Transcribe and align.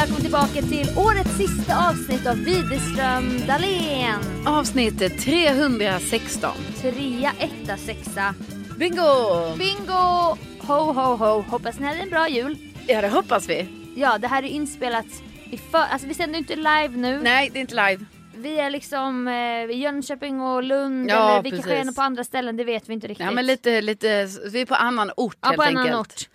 välkommen 0.00 0.22
tillbaka 0.22 0.62
till 0.62 0.98
årets 0.98 1.36
sista 1.36 1.88
avsnitt 1.88 2.26
av 2.26 2.36
Widerström 2.36 3.46
Dahlén. 3.46 4.46
Avsnitt 4.46 4.98
316. 5.20 6.50
Trea, 6.80 7.32
etta, 7.38 7.76
sexa. 7.76 8.34
Bingo! 8.78 9.04
Bingo! 9.58 10.36
Ho, 10.60 10.92
ho, 10.92 11.16
ho. 11.16 11.40
Hoppas 11.40 11.78
ni 11.78 11.86
hade 11.86 11.98
en 12.00 12.10
bra 12.10 12.28
jul. 12.28 12.56
Ja, 12.86 13.00
det 13.00 13.08
hoppas 13.08 13.48
vi. 13.48 13.68
Ja, 13.96 14.18
det 14.18 14.28
här 14.28 14.42
är 14.42 14.46
inspelat 14.48 15.06
i 15.50 15.56
för... 15.58 15.78
Alltså 15.78 16.06
vi 16.08 16.14
sänder 16.14 16.38
inte 16.38 16.56
live 16.56 16.90
nu. 16.96 17.20
Nej, 17.20 17.50
det 17.52 17.58
är 17.58 17.60
inte 17.60 17.90
live. 17.90 18.04
Vi 18.36 18.60
är 18.60 18.70
liksom 18.70 19.28
eh, 19.28 19.76
i 19.76 19.82
Jönköping 19.82 20.40
och 20.40 20.62
Lund 20.62 21.10
Ja, 21.10 21.30
eller 21.30 21.42
vi 21.42 21.50
kanske 21.50 21.70
precis. 21.70 21.88
är 21.88 21.94
på 21.94 22.02
andra 22.02 22.24
ställen, 22.24 22.56
det 22.56 22.64
vet 22.64 22.88
vi 22.88 22.92
inte 22.92 23.06
riktigt. 23.08 23.26
Ja, 23.26 23.32
men 23.32 23.46
lite, 23.46 23.80
lite, 23.80 24.28
vi 24.52 24.60
är 24.60 24.66
på 24.66 24.74
annan 24.74 25.10
ort 25.16 25.36
Ja, 25.40 25.48
helt 25.48 25.56
på 25.56 25.62
en 25.62 25.68
enkelt. 25.68 25.88
annan 25.88 26.00
ort. 26.00 26.28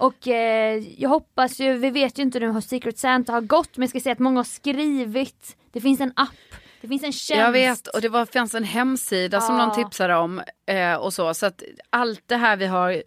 Och 0.00 0.28
eh, 0.28 0.82
jag 0.98 1.08
hoppas 1.08 1.60
ju, 1.60 1.76
vi 1.76 1.90
vet 1.90 2.18
ju 2.18 2.22
inte 2.22 2.40
nu 2.40 2.52
hur 2.52 2.60
Secret 2.60 2.98
Santa 2.98 3.32
har 3.32 3.40
gått 3.40 3.76
men 3.76 3.82
jag 3.82 3.90
ska 3.90 4.00
säga 4.00 4.12
att 4.12 4.18
många 4.18 4.38
har 4.38 4.44
skrivit. 4.44 5.56
Det 5.72 5.80
finns 5.80 6.00
en 6.00 6.12
app, 6.16 6.28
det 6.80 6.88
finns 6.88 7.02
en 7.02 7.12
tjänst. 7.12 7.40
Jag 7.40 7.52
vet 7.52 7.86
och 7.86 8.00
det 8.00 8.08
var, 8.08 8.26
fanns 8.26 8.54
en 8.54 8.64
hemsida 8.64 9.40
som 9.40 9.56
Ja. 9.58 9.66
någon 9.66 9.76
tipsade 9.76 10.16
om 10.16 10.42
eh, 10.66 10.94
och 10.94 11.12
så. 11.12 11.34
Så 11.34 11.46
att 11.46 11.62
allt 11.90 12.22
det 12.26 12.36
här 12.36 12.56
vi 12.56 12.66
har, 12.66 13.02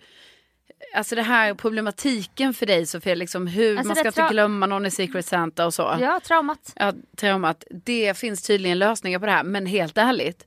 alltså 0.95 1.15
det 1.15 1.21
här 1.21 1.53
problematiken 1.53 2.53
för 2.53 2.65
dig 2.65 2.85
Sofia, 2.85 3.15
liksom 3.15 3.47
hur 3.47 3.77
Alltså 3.77 3.87
man 3.87 3.95
ska 3.95 4.07
inte 4.07 4.33
glömma 4.33 4.65
någon 4.65 4.85
i 4.85 4.91
Secret 4.91 5.25
Santa 5.25 5.65
och 5.65 5.73
så. 5.73 5.97
Ja, 6.01 6.19
traumat. 6.23 6.73
Ja, 6.75 6.93
traumat. 7.17 7.63
Det 7.85 8.17
finns 8.17 8.43
tydligen 8.43 8.79
lösningar 8.79 9.19
på 9.19 9.25
det 9.25 9.31
här 9.31 9.43
men 9.43 9.65
helt 9.65 9.97
ärligt. 9.97 10.45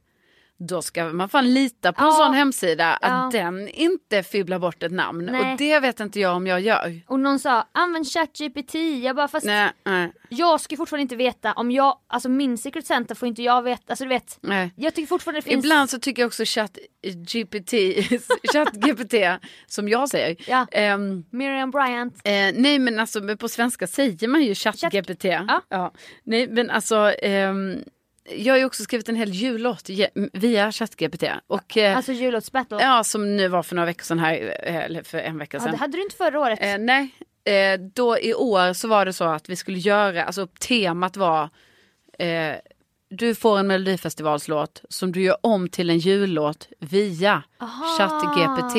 Då 0.59 0.83
ska 0.83 1.05
man 1.05 1.29
fan 1.29 1.55
lita 1.55 1.93
på 1.93 2.05
en 2.05 2.09
Ja. 2.11 2.13
sån 2.17 2.35
hemsida 2.35 2.95
att 2.95 3.35
Ja. 3.35 3.41
den 3.41 3.69
inte 3.69 4.23
fibblar 4.23 4.59
bort 4.59 4.83
ett 4.83 4.93
namn. 4.93 5.25
Nej. 5.33 5.53
Och 5.53 5.59
det 5.59 5.81
vet 5.81 6.01
inte 6.01 6.21
jag 6.21 6.37
om 6.37 6.47
jag 6.47 6.61
gör. 6.61 7.01
Och 7.07 7.21
någon 7.21 7.39
sa 7.39 7.67
använd 7.73 8.07
ChatGPT. 8.13 8.75
Jag 9.03 9.17
bara 9.17 9.29
fast 9.29 9.47
Nej, 9.47 9.71
nej, 9.85 10.13
jag 10.29 10.61
ska 10.61 10.77
fortfarande 10.77 11.03
inte 11.03 11.17
veta 11.17 11.53
om 11.53 11.71
jag, 11.71 11.99
alltså 12.07 12.29
min 12.29 12.59
Secret 12.59 12.87
Santa 12.87 13.15
får 13.15 13.29
inte 13.29 13.43
jag 13.43 13.63
veta. 13.63 13.83
Alltså 13.89 14.05
du 14.05 14.09
vet, 14.09 14.39
nej. 14.41 14.73
jag 14.77 14.95
tycker 14.95 15.07
fortfarande 15.07 15.41
det 15.41 15.45
finns. 15.51 15.65
Ibland 15.65 15.91
så 15.91 15.99
tycker 15.99 16.23
jag 16.23 16.27
också 16.27 16.43
chatt 16.47 16.79
GPT, 17.03 17.73
chatt 18.53 18.73
GPT 18.73 19.15
som 19.67 19.89
jag 19.89 20.09
säger. 20.09 20.37
Ja. 20.51 20.67
Ehm, 20.73 21.25
Miriam 21.31 21.71
Bryant. 21.71 22.15
eh, 22.25 22.33
nej 22.55 22.79
men 22.79 22.99
alltså 22.99 23.37
på 23.37 23.49
svenska 23.49 23.87
säger 23.87 24.29
man 24.29 24.43
ju 24.43 24.55
chatt 24.55 24.77
Chatt- 24.77 24.93
GPT. 24.93 25.25
Ja. 25.69 25.93
Nej 26.25 26.49
men 26.49 26.71
alltså 26.71 26.97
ehm, 27.23 27.77
jag 28.37 28.55
har 28.55 28.59
ju 28.59 28.65
också 28.65 28.83
skrivit 28.83 29.09
en 29.09 29.17
hel 29.17 29.31
jullåt 29.31 29.89
via 30.33 30.73
chatt 30.73 30.97
GPT. 30.97 31.25
Och, 31.47 31.77
eh, 31.77 31.97
Alltså 31.97 32.13
jullåtsbattle. 32.13 32.79
ja 32.83 33.05
som 33.05 33.37
nu 33.37 33.49
var 33.49 33.63
för 33.63 33.75
några 33.75 33.87
veckor 33.87 34.03
sedan 34.05 34.19
här, 34.19 34.59
eh, 34.65 34.77
eller 34.77 35.03
för 35.03 35.19
en 35.19 35.39
vecka 35.39 35.57
Ja, 35.57 35.61
sedan. 35.61 35.71
det 35.73 35.77
hade 35.79 35.97
du 35.97 36.03
inte 36.03 36.17
förra 36.17 36.41
året. 36.41 36.59
Eh, 36.63 36.79
nej, 36.79 37.09
eh, 37.45 37.81
då 37.95 38.19
i 38.19 38.35
år 38.35 38.73
så 38.73 38.89
var 38.89 39.05
det 39.07 39.13
så 39.13 39.25
att 39.25 39.49
vi 39.49 39.57
skulle 39.57 39.79
göra, 39.79 40.25
alltså 40.25 40.47
temat 40.47 41.17
var 41.17 41.49
eh, 42.19 42.55
du 43.11 43.35
får 43.35 43.59
en 43.59 43.67
melodifestivalslåt 43.67 44.83
som 44.89 45.13
du 45.13 45.23
gör 45.23 45.37
om 45.41 45.69
till 45.69 45.91
en 45.91 45.99
jullåt 45.99 46.69
via. 46.81 47.43
ChatGPT. 47.99 48.77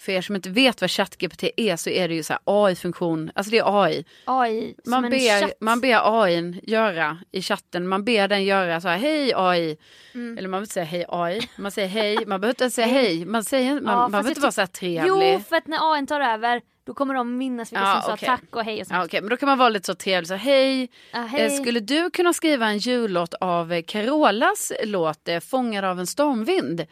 För 0.00 0.12
er 0.12 0.20
som 0.20 0.36
inte 0.36 0.50
vet 0.50 0.80
vad 0.80 0.90
ChatGPT 0.90 1.44
är 1.56 1.76
så 1.76 1.90
är 1.90 2.08
det 2.08 2.14
ju 2.14 2.22
så 2.22 2.34
AI-funktion, 2.44 3.30
alltså 3.34 3.50
det 3.50 3.58
är 3.58 3.82
AI. 3.84 4.04
AI 4.24 4.74
Man 4.86 5.02
ber, 5.02 5.40
chatt. 5.40 5.52
man 5.60 5.80
ber 5.80 6.22
AI 6.22 6.60
göra 6.62 7.18
i 7.32 7.42
chatten, 7.42 7.88
man 7.88 8.04
ber 8.04 8.28
den 8.28 8.44
göra 8.44 8.80
så 8.80 8.88
här 8.88 8.98
hej 8.98 9.32
AI. 9.36 9.76
Mm. 10.14 10.38
Eller 10.38 10.48
man 10.48 10.60
vill 10.60 10.64
inte 10.64 10.74
säga 10.74 10.84
hej 10.84 11.04
AI, 11.08 11.48
man 11.56 11.70
säger 11.72 11.88
hej, 11.88 12.16
man 12.26 12.40
behöver 12.40 12.48
inte 12.64 12.70
säga 12.70 12.86
hej, 12.86 13.24
man, 13.24 13.44
säger, 13.44 13.74
man, 13.80 13.92
Ja, 13.94 13.98
man 13.98 14.10
behöver 14.10 14.30
inte 14.30 14.40
vara 14.40 14.52
så 14.52 14.60
här 14.60 14.66
trevlig. 14.66 15.34
Jo, 15.34 15.40
för 15.48 15.56
att 15.56 15.66
när 15.66 15.94
AI 15.94 16.06
tar 16.06 16.20
över 16.20 16.60
då 16.84 16.94
kommer 16.94 17.14
de 17.14 17.36
minnas 17.38 17.72
vilka 17.72 17.82
Ja, 17.84 18.02
som 18.04 18.12
okej. 18.14 18.26
sa 18.26 18.36
tack 18.36 18.56
och 18.56 18.64
hej 18.64 18.80
och 18.80 18.86
sånt. 18.86 18.98
Ja, 18.98 19.04
Okej, 19.04 19.20
men 19.20 19.30
då 19.30 19.36
kan 19.36 19.46
man 19.48 19.58
vara 19.58 19.68
lite 19.68 19.86
så 19.86 19.94
trevlig. 19.94 20.28
Så, 20.28 20.34
hej, 20.34 20.88
Ja, 21.12 21.18
hej. 21.20 21.50
Skulle 21.50 21.80
du 21.80 22.10
kunna 22.10 22.32
skriva 22.32 22.66
en 22.66 22.78
jullåt 22.78 23.34
av 23.34 23.82
Carolas 23.82 24.72
låt 24.84 25.28
eh, 25.28 25.40
Fångad 25.40 25.84
av 25.84 25.98
en 26.00 26.06
stormvind? 26.06 26.86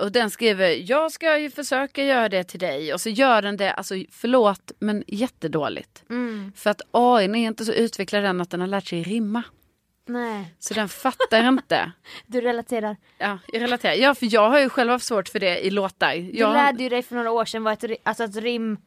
Och 0.00 0.12
den 0.12 0.30
skriver, 0.30 0.90
jag 0.90 1.12
ska 1.12 1.38
ju 1.38 1.50
försöka 1.50 2.04
göra 2.04 2.28
det 2.28 2.44
till 2.44 2.60
dig. 2.60 2.94
Och 2.94 3.00
så 3.00 3.08
gör 3.08 3.42
den 3.42 3.56
det, 3.56 3.72
alltså 3.72 3.94
förlåt, 4.10 4.72
men 4.78 5.04
jättedåligt. 5.06 6.04
Mm. 6.10 6.52
För 6.56 6.70
att 6.70 6.82
AI 6.90 7.24
är 7.24 7.34
inte 7.36 7.64
så 7.64 7.72
utvecklad 7.72 8.24
än 8.24 8.40
att 8.40 8.50
den 8.50 8.60
har 8.60 8.68
lärt 8.68 8.86
sig 8.86 9.02
rimma. 9.02 9.42
Nej, 10.06 10.54
Så 10.58 10.74
den 10.74 10.88
fattar 10.88 11.48
inte. 11.48 11.92
du 12.26 12.40
relaterar. 12.40 12.96
Ja, 13.18 13.38
jag 13.52 13.62
relaterar. 13.62 13.94
Ja, 13.94 14.14
för 14.14 14.34
jag 14.34 14.50
har 14.50 14.60
ju 14.60 14.68
själv 14.68 14.90
haft 14.90 15.04
svårt 15.06 15.28
för 15.28 15.40
det 15.40 15.66
i 15.66 15.70
låtar. 15.70 16.14
Du 16.16 16.38
Jag, 16.38 16.52
lärde 16.52 16.82
ju 16.82 16.88
dig 16.88 17.02
för 17.02 17.16
några 17.16 17.30
år 17.30 17.44
sedan 17.44 17.62
vad 17.62 17.84
ett, 17.84 18.00
alltså 18.02 18.24
ett 18.24 18.36
rim... 18.36 18.78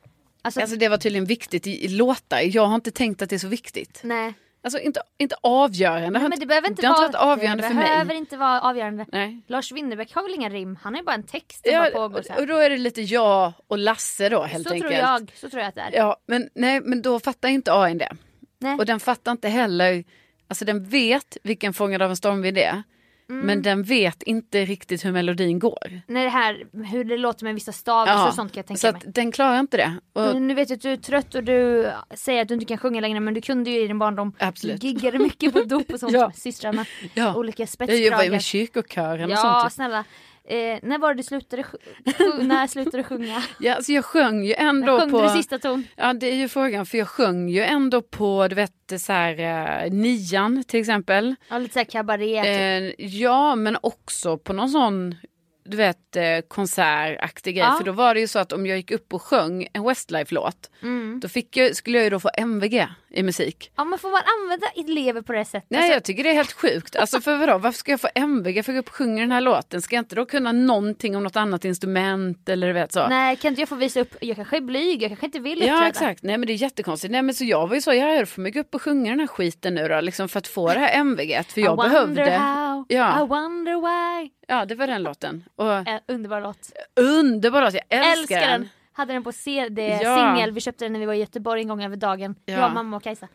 Alltså, 0.41 0.61
Alltså 0.61 0.75
det 0.75 0.89
var 0.89 0.97
tydligen 0.97 1.25
viktigt 1.25 1.67
i, 1.67 1.85
i 1.85 1.87
låtar. 1.87 2.41
Jag 2.55 2.65
har 2.65 2.75
inte 2.75 2.91
tänkt 2.91 3.21
att 3.21 3.29
det 3.29 3.35
är 3.35 3.39
så 3.39 3.47
viktigt. 3.47 3.99
nej. 4.03 4.33
Alltså 4.63 4.79
inte, 4.79 5.01
inte 5.17 5.35
avgörande. 5.41 6.19
nej. 6.19 6.29
Men 6.29 6.39
det 6.39 6.45
behöver 6.45 6.67
inte 6.69 6.81
det 6.81 6.87
vara, 6.89 7.05
inte 7.05 7.17
varit 7.17 7.37
avgörande 7.37 7.63
det 7.63 7.67
för 7.67 7.75
mig. 7.75 7.83
behöver 7.83 8.13
inte 8.13 8.37
vara 8.37 8.61
avgörande. 8.61 9.05
Nej. 9.11 9.41
Lars 9.47 9.71
Winnerbäck 9.71 10.15
har 10.15 10.23
väl 10.23 10.33
inga 10.33 10.49
rim? 10.49 10.77
Han 10.81 10.93
har 10.93 10.99
ju 11.01 11.05
bara 11.05 11.15
en 11.15 11.23
text 11.23 11.63
som 11.65 11.73
Ja, 11.73 11.79
bara 11.79 12.09
pågår 12.09 12.39
och 12.41 12.47
då 12.47 12.57
är 12.57 12.69
det 12.69 12.77
lite 12.77 13.01
jag 13.01 13.53
och 13.67 13.77
Lasse 13.77 14.29
då 14.29 14.43
helt 14.43 14.67
Så 14.67 14.73
enkelt. 14.73 14.91
tror 14.93 15.01
jag. 15.09 15.31
Så 15.35 15.49
tror 15.49 15.61
jag 15.61 15.69
att 15.69 15.75
det 15.75 15.81
är. 15.81 15.91
Ja, 15.93 16.17
men, 16.27 16.49
nej, 16.55 16.81
men 16.81 17.01
då 17.01 17.19
fattar 17.19 17.49
inte 17.49 17.73
AI 17.73 17.93
det. 17.93 18.11
Nej. 18.59 18.75
Och 18.77 18.85
den 18.85 18.99
fattar 18.99 19.31
inte 19.31 19.49
heller, 19.49 20.03
alltså 20.47 20.65
den 20.65 20.83
vet 20.89 21.37
vilken 21.43 21.73
Fångad 21.73 22.01
av 22.01 22.09
en 22.09 22.17
stormvind 22.17 22.57
är. 22.57 22.83
Mm. 23.29 23.45
Men 23.45 23.61
den 23.61 23.83
vet 23.83 24.23
inte 24.23 24.65
riktigt 24.65 25.05
hur 25.05 25.11
melodin 25.11 25.59
går. 25.59 26.01
När 26.07 26.23
det 26.23 26.29
här, 26.29 26.63
hur 26.91 27.03
det 27.03 27.17
låter 27.17 27.43
med 27.45 27.53
vissa 27.53 27.71
stavelser 27.71 28.27
och 28.27 28.33
sånt 28.33 28.51
kan 28.53 28.59
jag 28.59 28.65
tänka 28.67 28.79
så 28.79 28.87
mig. 28.91 28.95
att 29.07 29.15
den 29.15 29.31
klarar 29.31 29.59
inte 29.59 29.77
det. 29.77 29.93
Och, 30.13 30.41
Nu 30.41 30.53
vet 30.53 30.69
jag 30.69 30.77
att 30.77 30.81
du 30.81 30.89
är 30.91 30.97
trött 30.97 31.35
och 31.35 31.43
du 31.43 31.89
säger 32.15 32.41
att 32.41 32.47
du 32.47 32.53
inte 32.53 32.65
kan 32.65 32.77
sjunga 32.77 33.01
längre 33.01 33.19
men 33.19 33.33
du 33.33 33.41
kunde 33.41 33.69
ju 33.69 33.79
i 33.83 33.87
din 33.87 33.99
barndom. 33.99 34.33
Absolut. 34.39 34.81
Du 34.81 34.87
giggade 34.87 35.19
mycket 35.19 35.53
på 35.53 35.61
dop 35.63 35.89
och 35.91 35.99
sånt 35.99 36.11
Ja. 36.13 36.27
med 36.27 36.35
systrarna. 36.35 36.85
ja. 37.13 37.35
Olika 37.35 37.63
Jag 37.63 37.79
jobbar 37.79 37.93
ju 37.93 37.97
spetskragar. 37.97 38.31
med 38.31 38.43
kyrkokören 38.43 39.23
och 39.25 39.31
Ja 39.31 39.37
sånt. 39.37 39.63
typ. 39.65 39.73
snälla. 39.73 40.03
Eh, 40.47 40.79
när 40.83 40.97
var 40.97 41.13
det 41.13 41.19
du 41.19 41.23
slutade, 41.23 41.65
när 42.41 42.67
slutade 42.67 42.97
du 42.97 43.03
sjunga? 43.03 43.43
Ja, 43.59 43.75
alltså 43.75 43.91
jag 43.91 44.05
sjöng 44.05 44.43
ju 44.43 44.53
ändå 44.53 44.99
sjöng 44.99 45.11
på... 45.11 45.21
du 45.21 45.29
sista 45.29 45.59
ton? 45.59 45.87
Ja 45.95 46.13
det 46.13 46.27
är 46.31 46.35
ju 46.35 46.47
frågan 46.47 46.85
för 46.85 46.97
jag 46.97 47.07
sjöng 47.07 47.49
ju 47.49 47.61
ändå 47.61 48.01
på 48.01 48.47
du 48.47 48.55
vet 48.55 48.93
så 48.97 49.13
här, 49.13 49.39
eh, 49.85 49.91
nian 49.91 50.63
till 50.67 50.79
exempel. 50.79 51.35
Ja 51.49 51.57
lite 51.57 51.73
såhär 51.73 51.85
kabaré. 51.85 52.41
typ. 52.43 52.99
Eh, 52.99 53.05
ja 53.05 53.55
men 53.55 53.77
också 53.81 54.37
på 54.37 54.53
någon 54.53 54.69
sån 54.69 55.15
du 55.65 55.77
vet 55.77 56.15
eh, 56.15 56.23
konsertaktig 56.47 57.55
grej. 57.55 57.65
Ja. 57.65 57.75
För 57.77 57.83
då 57.83 57.91
var 57.91 58.13
det 58.13 58.19
ju 58.19 58.27
så 58.27 58.39
att 58.39 58.51
om 58.53 58.65
jag 58.65 58.77
gick 58.77 58.91
upp 58.91 59.13
och 59.13 59.21
sjöng 59.21 59.67
en 59.73 59.83
Westlife-låt 59.83 60.69
Mm. 60.81 61.19
då 61.19 61.27
fick 61.27 61.57
jag, 61.57 61.75
skulle 61.75 61.97
jag 61.97 62.03
ju 62.03 62.09
då 62.09 62.19
få 62.19 62.29
MVG 62.37 62.87
i 63.09 63.23
musik. 63.23 63.71
Ja 63.75 63.83
men 63.83 63.99
får 63.99 64.09
man 64.11 64.21
använda 64.41 64.67
elever 64.75 65.21
på 65.21 65.33
det 65.33 65.45
sättet? 65.45 65.69
Nej 65.69 65.79
Alltså, 65.79 65.93
jag 65.93 66.03
tycker 66.03 66.23
det 66.23 66.29
är 66.29 66.33
helt 66.33 66.51
sjukt. 66.53 66.95
Alltså 66.95 67.21
för 67.21 67.37
vadå, 67.37 67.57
varför 67.57 67.77
ska 67.79 67.91
jag 67.91 68.01
få 68.01 68.07
MVG 68.15 68.65
för 68.65 68.71
att 68.71 68.75
gå 68.75 68.79
upp 68.79 68.87
och 68.87 68.95
sjunga 68.95 69.21
den 69.21 69.31
här 69.31 69.41
låten? 69.41 69.81
Ska 69.81 69.95
jag 69.95 70.01
inte 70.01 70.15
då 70.15 70.25
kunna 70.25 70.51
någonting 70.51 71.15
om 71.15 71.23
något 71.23 71.35
annat 71.35 71.65
instrument 71.65 72.49
eller 72.49 72.73
vet 72.73 72.93
så? 72.93 73.07
Nej 73.07 73.35
kan 73.35 73.49
inte 73.49 73.61
jag 73.61 73.69
få 73.69 73.75
visa 73.75 73.99
upp, 73.99 74.15
jag 74.21 74.35
kanske 74.35 74.57
är 74.57 74.61
blyg, 74.61 75.01
jag 75.03 75.09
kanske 75.09 75.25
inte 75.25 75.39
vill 75.39 75.57
uppträda. 75.57 75.73
Ja 75.81 75.87
exakt, 75.87 76.23
nej 76.23 76.37
men 76.37 76.47
det 76.47 76.53
är 76.53 76.55
jättekonstigt. 76.55 77.11
Nej 77.11 77.21
men 77.21 77.35
så 77.35 77.43
jag 77.45 77.67
var 77.67 77.75
ju 77.75 77.81
så, 77.81 77.93
jag 77.93 78.29
får 78.29 78.41
mig 78.41 78.51
gå 78.51 78.59
upp 78.59 78.75
och 78.75 78.81
sjunga 78.81 79.09
den 79.09 79.19
här 79.19 79.27
skiten 79.27 79.75
nu 79.75 79.87
då, 79.87 80.01
liksom 80.01 80.29
för 80.29 80.37
att 80.39 80.47
få 80.47 80.73
det 80.73 80.79
här 80.79 80.99
MVG. 80.99 81.43
För 81.47 81.61
jag 81.61 81.77
behövde. 81.77 82.21
How, 82.73 82.85
Ja. 82.87 83.23
I 83.23 83.27
wonder 83.27 83.75
why. 84.21 84.29
Ja 84.47 84.65
det 84.65 84.75
var 84.75 84.87
den 84.87 85.03
låten. 85.03 85.43
Och 85.55 85.71
Eh, 85.87 85.99
underbar 86.07 86.41
låt. 86.41 86.71
underbar 86.95 87.61
låt, 87.61 87.73
jag 87.73 87.83
älskar, 87.89 88.11
Älskar 88.37 88.51
den. 88.51 88.69
Hade 88.93 89.13
den 89.13 89.23
på 89.23 89.31
CD, 89.31 89.99
Ja. 90.03 90.17
singel, 90.17 90.51
vi 90.51 90.61
köpte 90.61 90.85
den 90.85 90.93
när 90.93 90.99
vi 90.99 91.05
var 91.05 91.13
i 91.13 91.19
Göteborg 91.19 91.61
en 91.61 91.67
gång 91.67 91.83
över 91.83 91.95
dagen. 91.95 92.35
Ja. 92.45 92.53
Jag, 92.53 92.73
mamma 92.73 92.97
och 92.97 93.03
Kajsa. 93.03 93.27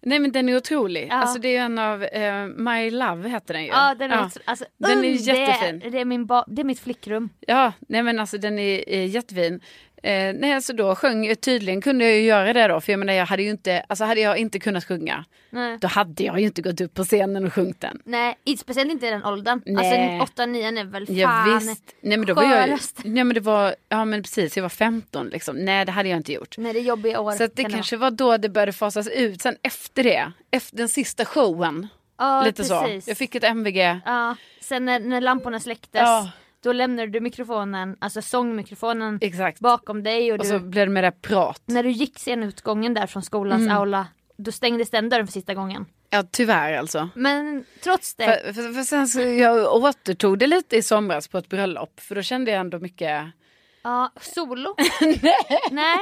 Nej 0.00 0.18
men 0.18 0.32
den 0.32 0.48
är 0.48 0.56
otrolig. 0.56 1.06
Ja. 1.10 1.14
Alltså 1.14 1.38
det 1.38 1.56
är 1.56 1.62
en 1.62 1.78
av, 1.78 2.04
eh, 2.04 2.46
My 2.46 2.90
Love 2.90 3.28
heter 3.28 3.54
den 3.54 3.62
ju. 3.62 3.68
Ja 3.68 3.94
den 3.94 4.10
är, 4.10 4.30
Alltså, 4.44 4.64
Den 4.78 5.04
är 5.04 5.08
jättefin. 5.08 5.78
Det 5.78 5.86
är, 5.86 5.90
det, 5.90 6.00
är 6.00 6.04
min 6.04 6.26
det 6.46 6.62
är 6.62 6.64
mitt 6.64 6.80
flickrum. 6.80 7.28
Ja, 7.40 7.72
nej 7.88 8.02
men 8.02 8.20
alltså 8.20 8.38
den 8.38 8.58
är, 8.58 8.88
är 8.88 9.04
jättefin. 9.04 9.60
Eh, 10.02 10.34
nej 10.34 10.52
alltså 10.52 10.72
då 10.72 10.94
sjöng 10.94 11.36
tydligen 11.36 11.80
kunde 11.80 12.04
jag 12.04 12.14
ju 12.14 12.20
göra 12.20 12.52
det 12.52 12.68
då, 12.68 12.80
för 12.80 12.92
jag 12.92 12.98
menar 12.98 13.12
jag 13.12 13.26
hade 13.26 13.42
ju 13.42 13.50
inte, 13.50 13.84
alltså 13.88 14.04
hade 14.04 14.20
jag 14.20 14.38
inte 14.38 14.58
kunnat 14.58 14.84
sjunga, 14.84 15.24
Nej. 15.50 15.78
då 15.80 15.88
hade 15.88 16.22
jag 16.24 16.40
ju 16.40 16.46
inte 16.46 16.62
gått 16.62 16.80
upp 16.80 16.94
på 16.94 17.04
scenen 17.04 17.44
och 17.46 17.52
sjungit 17.54 17.80
den. 17.80 18.02
Nej, 18.04 18.38
speciellt 18.58 18.90
inte 18.92 19.06
i 19.06 19.10
den 19.10 19.24
åldern. 19.24 19.62
Nej. 19.66 20.20
Alltså 20.20 20.42
8-9 20.42 20.80
är 20.80 20.84
väl 20.84 21.06
fan 21.06 21.16
Ja, 21.16 21.58
visst. 21.60 21.94
Nej 22.00 22.16
men 22.16 22.26
då 22.26 22.34
var 22.34 22.42
jag 22.42 22.78
nej 23.04 23.24
men 23.24 23.34
det 23.34 23.40
var, 23.40 23.74
ja 23.88 24.04
men 24.04 24.22
precis, 24.22 24.56
jag 24.56 24.62
var 24.62 24.68
15 24.68 25.28
liksom. 25.28 25.56
Nej 25.56 25.84
det 25.84 25.92
hade 25.92 26.08
jag 26.08 26.16
inte 26.16 26.32
gjort. 26.32 26.58
Nej 26.58 26.72
det 26.72 26.78
är 26.78 26.82
jobbiga 26.82 27.20
år. 27.20 27.32
Så 27.32 27.44
att 27.44 27.56
det 27.56 27.62
kan 27.62 27.72
kanske 27.72 27.96
var 27.96 28.10
då 28.10 28.36
det 28.36 28.48
började 28.48 28.72
fasas 28.72 29.08
ut, 29.08 29.42
sen 29.42 29.56
efter 29.62 30.02
det, 30.04 30.32
efter 30.50 30.76
den 30.76 30.88
sista 30.88 31.24
showen, 31.24 31.88
ja, 32.18 32.42
lite 32.44 32.62
precis. 32.62 33.04
så. 33.04 33.10
Jag 33.10 33.16
fick 33.18 33.34
ett 33.34 33.44
MVG. 33.44 34.00
Ja, 34.04 34.36
sen 34.60 34.84
när, 34.84 35.00
när 35.00 35.20
lamporna 35.20 35.60
släcktes, 35.60 36.00
Ja. 36.00 36.30
Då 36.66 36.72
lämnade 36.72 37.08
du 37.10 37.20
mikrofonen, 37.20 37.96
alltså 37.98 38.22
sångmikrofonen 38.22 39.18
Exakt. 39.20 39.60
bakom 39.60 40.02
dig 40.02 40.32
och, 40.32 40.38
Och 40.38 40.44
du, 40.44 40.50
så 40.50 40.58
blev 40.58 40.90
det 40.90 41.00
det 41.00 41.12
prat. 41.12 41.62
när 41.66 41.82
du 41.82 41.90
gick 41.90 42.18
scenutgången 42.18 42.94
där 42.94 43.06
från 43.06 43.22
skolans 43.22 43.62
Mm. 43.62 43.76
aula, 43.76 44.06
då 44.36 44.52
stängdes 44.52 44.90
den 44.90 45.08
dörren 45.08 45.26
för 45.26 45.32
sista 45.32 45.54
gången. 45.54 45.86
Ja 46.10 46.24
tyvärr 46.30 46.72
alltså. 46.78 47.08
Men 47.14 47.64
trots 47.84 48.14
det, 48.14 48.24
För, 48.44 48.52
för, 48.52 48.72
för 48.72 48.82
sen 48.82 49.08
så 49.08 49.20
jag 49.20 49.74
återtog 49.74 50.38
det 50.38 50.46
lite 50.46 50.76
i 50.76 50.82
somras 50.82 51.28
på 51.28 51.38
ett 51.38 51.48
bröllop, 51.48 52.00
för 52.00 52.14
då 52.14 52.22
kände 52.22 52.50
jag 52.50 52.60
ändå 52.60 52.78
mycket 52.78 53.26
ja, 53.82 54.12
solo? 54.20 54.74
Nej. 55.00 55.60
Nej. 55.70 55.98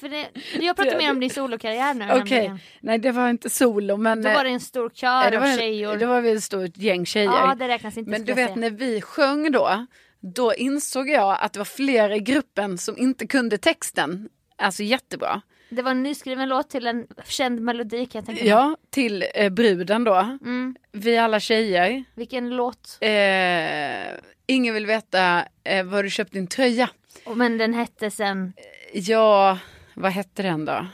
För 0.00 0.08
det, 0.08 0.26
jag 0.64 0.76
pratar 0.76 0.98
mer 0.98 1.10
om 1.10 1.20
din 1.20 1.30
solokarriär 1.30 1.94
nu. 1.94 2.04
Okej, 2.04 2.20
nämligen. 2.22 2.58
nej 2.80 2.98
det 2.98 3.12
var 3.12 3.28
inte 3.30 3.50
solo 3.50 3.96
men 3.96 4.22
Då 4.22 4.28
eh, 4.28 4.34
var 4.34 4.44
det 4.44 4.50
en 4.50 4.60
stor 4.60 4.90
kör 4.94 5.30
det, 5.30 5.38
av 5.38 5.56
tjejer. 5.58 5.96
det 5.96 6.06
var 6.06 6.20
väl 6.20 6.36
ett 6.36 6.42
stort 6.42 6.76
gäng 6.76 7.06
tjejer. 7.06 7.30
Ja, 7.30 7.54
det 7.58 7.68
räknas 7.68 7.96
inte. 7.96 8.10
men 8.10 8.24
du 8.24 8.32
vet 8.32 8.56
när 8.56 8.70
vi 8.70 9.00
sjöng 9.00 9.52
då, 9.52 9.86
då 10.20 10.54
insåg 10.54 11.08
jag 11.10 11.38
att 11.40 11.52
det 11.52 11.58
var 11.60 11.64
flera 11.64 12.16
i 12.16 12.20
gruppen 12.20 12.78
som 12.78 12.98
inte 12.98 13.26
kunde 13.26 13.58
texten. 13.58 14.28
Alltså 14.58 14.82
jättebra. 14.82 15.40
Det 15.70 15.82
var 15.82 15.90
en 15.90 16.02
nyskriven 16.02 16.48
låt 16.48 16.70
till 16.70 16.86
en 16.86 17.06
känd 17.24 17.60
melodi 17.60 18.06
kan 18.06 18.18
jag 18.18 18.26
tänka 18.26 18.42
mig. 18.42 18.48
Ja, 18.50 18.76
till 18.90 19.24
eh, 19.34 19.50
bruden 19.50 20.04
då. 20.04 20.14
Mm. 20.14 20.76
Vi 20.92 21.18
alla 21.18 21.40
tjejer. 21.40 22.04
Vilken 22.14 22.50
låt? 22.50 22.98
Eh, 23.00 24.14
ingen 24.46 24.74
vill 24.74 24.86
veta 24.86 25.44
eh, 25.64 25.84
var 25.84 26.02
du 26.02 26.10
köpt 26.10 26.32
din 26.32 26.46
tröja. 26.46 26.90
Och- 27.24 27.36
Men 27.36 27.58
den 27.58 27.74
hette 27.74 28.10
sen, 28.10 28.52
Ja, 28.96 29.58
vad 29.94 30.12
hette 30.12 30.42
den 30.42 30.64
då? 30.64 30.86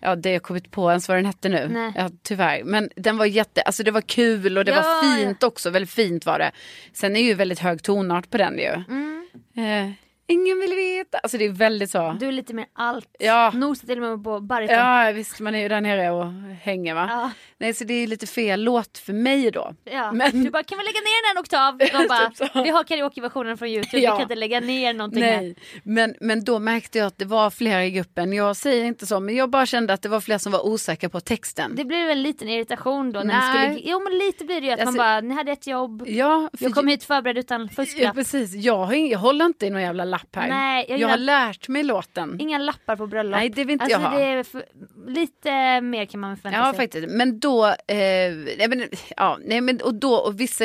Ja, 0.00 0.16
det 0.16 0.28
har 0.28 0.32
jag 0.32 0.42
kommit 0.42 0.70
på 0.70 0.90
ens 0.90 1.08
vad 1.08 1.18
den 1.18 1.26
hette 1.26 1.48
nu. 1.48 1.68
Nej. 1.72 1.92
Ja, 1.96 2.10
tyvärr. 2.22 2.64
Men 2.64 2.90
den 2.96 3.16
var 3.16 3.26
jätte, 3.26 3.62
alltså 3.62 3.82
det 3.82 3.90
var 3.90 4.00
kul 4.00 4.58
och 4.58 4.64
det 4.64 4.72
Ja, 4.72 4.82
var 4.82 5.16
fint 5.16 5.42
också. 5.42 5.70
Väldigt 5.70 5.90
fint 5.90 6.26
var 6.26 6.38
det. 6.38 6.50
Sen 6.92 7.16
är 7.16 7.20
ju 7.22 7.34
väldigt 7.34 7.58
hög 7.58 7.82
tonart 7.82 8.30
på 8.30 8.38
den 8.38 8.58
ju. 8.58 8.64
mm, 8.88 9.28
Eh, 9.56 9.90
ingen 10.26 10.60
vill 10.60 10.74
veta. 10.76 11.18
Alltså 11.18 11.38
det 11.38 11.44
är 11.44 11.48
väldigt 11.52 11.90
så. 11.90 12.16
du 12.20 12.28
är 12.28 12.32
lite 12.32 12.54
mer 12.54 12.66
allt. 12.72 13.08
Ja. 13.18 13.50
Nosar 13.54 13.86
till 13.86 14.02
och 14.02 14.08
med 14.10 14.24
på 14.24 14.40
bariton. 14.40 14.76
Ja 14.76 15.12
visst, 15.14 15.40
man 15.40 15.54
är 15.54 15.58
ju 15.58 15.68
där 15.68 15.80
nere 15.80 16.10
och 16.10 16.32
hänger 16.60 16.94
va. 16.94 17.06
Ja. 17.10 17.30
Nej 17.62 17.74
så 17.74 17.84
det 17.84 17.94
är 17.94 18.06
lite 18.06 18.26
fel 18.26 18.62
låt 18.62 18.98
för 18.98 19.12
mig 19.12 19.50
då. 19.50 19.74
Ja. 19.84 20.12
Men- 20.12 20.44
Du 20.44 20.50
bara, 20.50 20.62
kan 20.62 20.78
vi 20.78 20.84
lägga 20.84 21.00
ner 21.00 21.30
en 21.34 21.40
oktav? 21.40 21.78
De 21.78 22.06
bara, 22.08 22.30
Typ 22.30 22.36
så. 22.52 22.62
vi 22.62 22.70
har 22.70 22.84
karaokeversionen 22.84 23.58
från 23.58 23.68
Youtube, 23.68 23.98
Ja. 24.02 24.10
vi 24.12 24.16
kan 24.16 24.22
inte 24.22 24.34
lägga 24.34 24.60
ner 24.60 24.92
någonting 24.94 25.22
här. 25.22 25.40
Nej, 25.40 25.54
men, 25.84 26.14
men 26.20 26.44
då 26.44 26.58
märkte 26.58 26.98
jag 26.98 27.06
att 27.06 27.18
det 27.18 27.24
var 27.24 27.50
flera 27.50 27.84
i 27.84 27.90
gruppen. 27.90 28.32
Jag 28.32 28.56
säger 28.56 28.84
inte 28.84 29.06
så, 29.06 29.20
men 29.20 29.36
jag 29.36 29.50
bara 29.50 29.66
kände 29.66 29.92
att 29.92 30.02
det 30.02 30.08
var 30.08 30.20
fler 30.20 30.38
som 30.38 30.52
var 30.52 30.66
osäkra 30.66 31.08
på 31.08 31.20
texten. 31.20 31.72
Det 31.76 31.84
blir 31.84 32.06
väl 32.06 32.16
en 32.16 32.22
liten 32.22 32.48
irritation 32.48 33.12
då 33.12 33.20
när 33.20 33.24
Nej. 33.54 33.74
skulle, 33.74 33.90
jo 33.90 34.00
men 34.00 34.18
lite 34.18 34.44
blir 34.44 34.60
det 34.60 34.66
ju 34.66 34.72
att 34.72 34.80
Alltså- 34.80 34.96
man 34.96 34.96
bara, 34.96 35.20
ni 35.20 35.34
hade 35.34 35.52
ett 35.52 35.66
jobb, 35.66 36.02
Ja, 36.06 36.48
för 36.58 36.64
jag 36.64 36.74
kom 36.74 36.88
hit 36.88 37.04
förberedd 37.04 37.38
utan 37.38 37.60
Ja, 37.62 37.68
fusklapp. 37.76 38.14
precis. 38.14 38.54
Jag, 38.54 38.76
har 38.84 38.92
ing- 38.94 39.10
jag 39.12 39.18
håller 39.18 39.44
inte 39.44 39.66
i 39.66 39.70
någon 39.70 39.82
jävla 39.82 40.04
lapp 40.04 40.36
här. 40.36 40.48
Nej, 40.48 40.86
jag 40.88 40.98
jag, 40.98 41.08
har 41.08 41.16
lärt 41.16 41.68
mig 41.68 41.82
låten. 41.82 42.36
Inga 42.40 42.58
lappar 42.58 42.96
på 42.96 43.06
bröllop. 43.06 43.38
Nej, 43.38 43.48
det 43.48 43.64
vill 43.64 43.72
inte 43.72 43.84
alltså, 43.84 44.00
jag 44.18 44.36
ha. 44.36 44.44
för, 44.44 44.64
lite 45.06 45.80
mer 45.80 46.04
kan 46.06 46.20
man 46.20 46.36
förvänta 46.36 46.58
Ja 46.58 46.72
sig. 46.72 46.80
faktiskt, 46.80 47.08
men 47.10 47.38
då, 47.40 47.51
eh, 47.66 48.32
nej, 48.58 48.66
men, 48.68 48.88
ja, 49.16 49.38
nej, 49.44 49.60
men, 49.60 49.80
och 49.80 49.94
då, 49.94 50.14
och 50.14 50.40
vissa, 50.40 50.64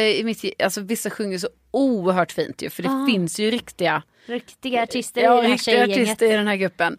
alltså, 0.63 0.81
vissa 0.81 1.09
sjunger 1.09 1.37
så 1.37 1.49
oerhört 1.71 2.31
fint 2.31 2.61
ju, 2.61 2.69
för 2.69 2.83
det 2.83 2.89
Ah. 2.89 3.05
finns 3.07 3.39
ju 3.39 3.51
riktiga, 3.51 4.03
Riktiga 4.25 4.83
artister 4.83 5.21
ja, 5.21 5.37
i 5.39 5.41
det 5.41 5.47
här 5.47 5.53
riktiga 5.53 5.83
artister 5.83 6.25
i 6.25 6.35
den 6.35 6.47
här 6.47 6.55
gruppen. 6.55 6.97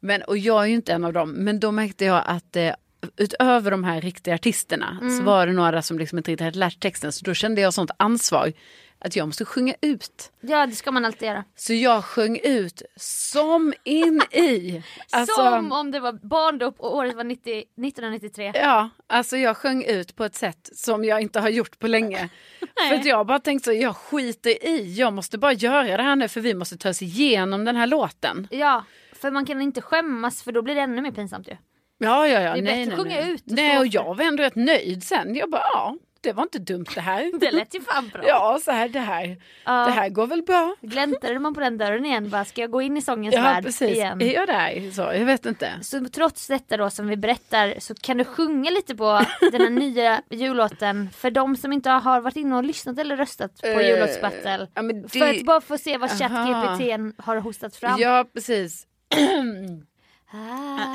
Men, 0.00 0.22
och 0.22 0.38
jag 0.38 0.62
är 0.62 0.66
ju 0.66 0.74
inte 0.74 0.92
en 0.92 1.04
av 1.04 1.12
dem, 1.12 1.30
men 1.32 1.60
då 1.60 1.70
märkte 1.72 2.04
jag 2.04 2.22
att 2.26 2.56
eh, 2.56 2.72
utöver 3.16 3.70
de 3.70 3.84
här 3.84 4.00
riktiga 4.00 4.34
artisterna 4.34 4.98
Mm. 5.00 5.18
så 5.18 5.24
var 5.24 5.46
det 5.46 5.52
några 5.52 5.82
som 5.82 5.98
liksom 5.98 6.18
inte 6.18 6.30
riktigt 6.30 6.44
hade 6.44 6.58
lärt 6.58 6.80
texten, 6.80 7.12
så 7.12 7.24
då 7.24 7.34
kände 7.34 7.60
jag 7.60 7.74
sånt 7.74 7.90
ansvar 7.96 8.52
att 9.00 9.16
jag 9.16 9.28
måste 9.28 9.44
sjunga 9.44 9.74
ut. 9.80 10.32
Ja 10.40 10.66
det 10.66 10.72
ska 10.74 10.90
man 10.90 11.04
alltid 11.04 11.28
göra. 11.28 11.44
Så 11.56 11.74
jag 11.74 12.04
sjöng 12.04 12.40
ut 12.42 12.82
som 12.96 13.74
in 13.84 14.22
i. 14.30 14.82
Alltså- 15.12 15.34
Som 15.34 15.72
om 15.72 15.90
det 15.90 16.00
var 16.00 16.12
barndop 16.12 16.80
och 16.80 16.96
året 16.96 17.16
var 17.16 17.24
90, 17.24 17.58
1993. 17.58 18.52
Ja, 18.54 18.90
alltså 19.06 19.36
jag 19.36 19.56
sjöng 19.56 19.84
ut 19.84 20.16
på 20.16 20.24
ett 20.24 20.34
sätt 20.34 20.70
som 20.74 21.04
jag 21.04 21.20
inte 21.20 21.40
har 21.40 21.48
gjort 21.48 21.78
på 21.78 21.88
länge. 21.88 22.28
för 22.88 22.94
att 22.94 23.04
jag 23.04 23.26
bara 23.26 23.38
tänkte 23.38 23.64
så, 23.70 23.72
jag 23.76 23.96
skiter 23.96 24.66
i, 24.66 24.94
jag 24.94 25.12
måste 25.12 25.38
bara 25.38 25.52
göra 25.52 25.96
det 25.96 26.02
här 26.02 26.16
nu 26.16 26.28
för 26.28 26.40
vi 26.40 26.54
måste 26.54 26.76
ta 26.76 26.88
oss 26.88 27.02
igenom 27.02 27.64
den 27.64 27.76
här 27.76 27.86
låten. 27.86 28.48
Ja, 28.50 28.84
för 29.12 29.30
man 29.30 29.46
kan 29.46 29.62
inte 29.62 29.82
skämmas 29.82 30.42
för 30.42 30.52
då 30.52 30.62
blir 30.62 30.74
det 30.74 30.80
ännu 30.80 31.02
mer 31.02 31.10
pinsamt 31.12 31.48
ju. 31.48 31.56
Ja, 31.98 32.26
ja, 32.28 32.40
ja. 32.40 32.52
Det 32.52 32.58
är 32.58 32.62
nej, 32.62 32.62
bättre 32.62 32.74
nej, 32.76 32.88
att 32.88 32.98
sjunga 32.98 33.20
nej. 33.20 33.30
ut 33.32 33.42
och 33.46 33.52
Nej, 33.52 33.78
och 33.78 33.86
jag 33.86 34.14
var 34.14 34.24
ändå 34.24 34.42
rätt 34.42 34.56
nöjd 34.56 35.04
sen. 35.04 35.34
Jag 35.34 35.50
bara, 35.50 35.62
ja, 35.72 35.96
det 36.22 36.32
var 36.32 36.42
inte 36.42 36.58
dumt 36.58 36.84
det 36.94 37.00
här. 37.00 37.38
Det 37.40 37.50
lät 37.50 37.74
ju 37.74 37.80
fan 37.80 38.08
bra. 38.08 38.22
Ja, 38.26 38.58
så 38.64 38.70
här, 38.70 38.88
det 38.88 38.98
här, 39.00 39.36
Ja. 39.64 39.72
det 39.84 39.90
här 39.90 40.08
går 40.08 40.26
väl 40.26 40.42
bra. 40.42 40.74
Gläntade 40.80 41.38
man 41.38 41.54
på 41.54 41.60
den 41.60 41.78
dörren 41.78 42.04
igen 42.04 42.30
bara, 42.30 42.44
ska 42.44 42.60
jag 42.60 42.70
gå 42.70 42.82
in 42.82 42.96
i 42.96 43.02
sångens 43.02 43.34
Ja, 43.34 43.42
värld 43.42 43.64
precis. 43.64 43.96
igen? 43.96 44.22
Är 44.22 44.34
jag 44.34 44.46
där? 44.48 44.90
Så, 44.90 45.00
jag 45.02 45.24
vet 45.24 45.46
inte. 45.46 45.72
Så 45.82 46.04
trots 46.08 46.46
detta 46.46 46.76
då 46.76 46.90
som 46.90 47.06
vi 47.08 47.16
berättar 47.16 47.74
så 47.78 47.94
kan 47.94 48.16
du 48.18 48.24
sjunga 48.24 48.70
lite 48.70 48.94
på 48.96 49.20
den 49.52 49.60
här 49.60 49.70
nya 49.70 50.22
jullåten 50.30 51.10
för 51.10 51.30
de 51.30 51.56
som 51.56 51.72
inte 51.72 51.90
har 51.90 52.20
varit 52.20 52.36
inne 52.36 52.56
och 52.56 52.64
lyssnat 52.64 52.98
eller 52.98 53.16
röstat 53.16 53.60
på 53.60 53.66
Eh, 53.66 53.88
jullåtsbattle. 53.88 54.66
ja, 54.74 54.82
det- 54.82 55.08
För 55.18 55.30
att 55.30 55.44
bara 55.44 55.60
få 55.60 55.78
se 55.78 55.96
vad. 55.98 56.10
ChatGPT 56.10 57.14
har 57.18 57.36
hostat 57.36 57.76
fram. 57.76 58.00
Ja, 58.00 58.24
precis. 58.34 58.86
Ah, 60.32 60.94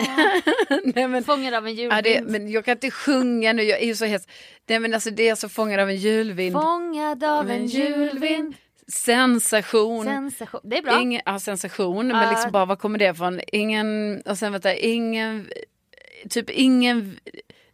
nej, 0.83 1.07
men, 1.07 1.23
fångad 1.23 1.53
av 1.53 1.67
en 1.67 1.75
ja, 1.75 2.01
det, 2.01 2.09
julvind. 2.09 2.31
men 2.31 2.51
jag 2.51 2.65
kan 2.65 2.71
inte 2.71 2.91
sjunga 2.91 3.53
nu, 3.53 3.63
jag 3.63 3.81
är 3.81 3.85
ju 3.85 3.95
så 3.95 4.05
hes. 4.05 4.27
Nej, 4.67 4.79
men 4.79 4.93
alltså, 4.93 5.09
det 5.09 5.29
är 5.29 5.35
så 5.35 5.49
fångad 5.49 5.79
av 5.79 5.89
en 5.89 5.95
julvind. 5.95 6.53
Fångad 6.53 7.23
av 7.23 7.51
en 7.51 7.65
julvind. 7.65 8.55
Sensation. 8.87 10.05
Sensation. 10.05 10.61
Det 10.63 10.77
är 10.77 10.81
bra. 10.81 11.01
Ingen, 11.01 11.21
ja, 11.25 11.39
sensation, 11.39 12.09
Ja. 12.09 12.15
men 12.19 12.29
liksom 12.29 12.51
bara 12.51 12.65
vad 12.65 12.79
kommer 12.79 12.99
det 12.99 13.05
ifrån? 13.09 13.41
Ingen, 13.47 14.21
och 14.25 14.37
sen 14.37 14.51
vänta, 14.51 14.75
ingen, 14.75 15.49
typ 16.29 16.49
ingen 16.49 17.19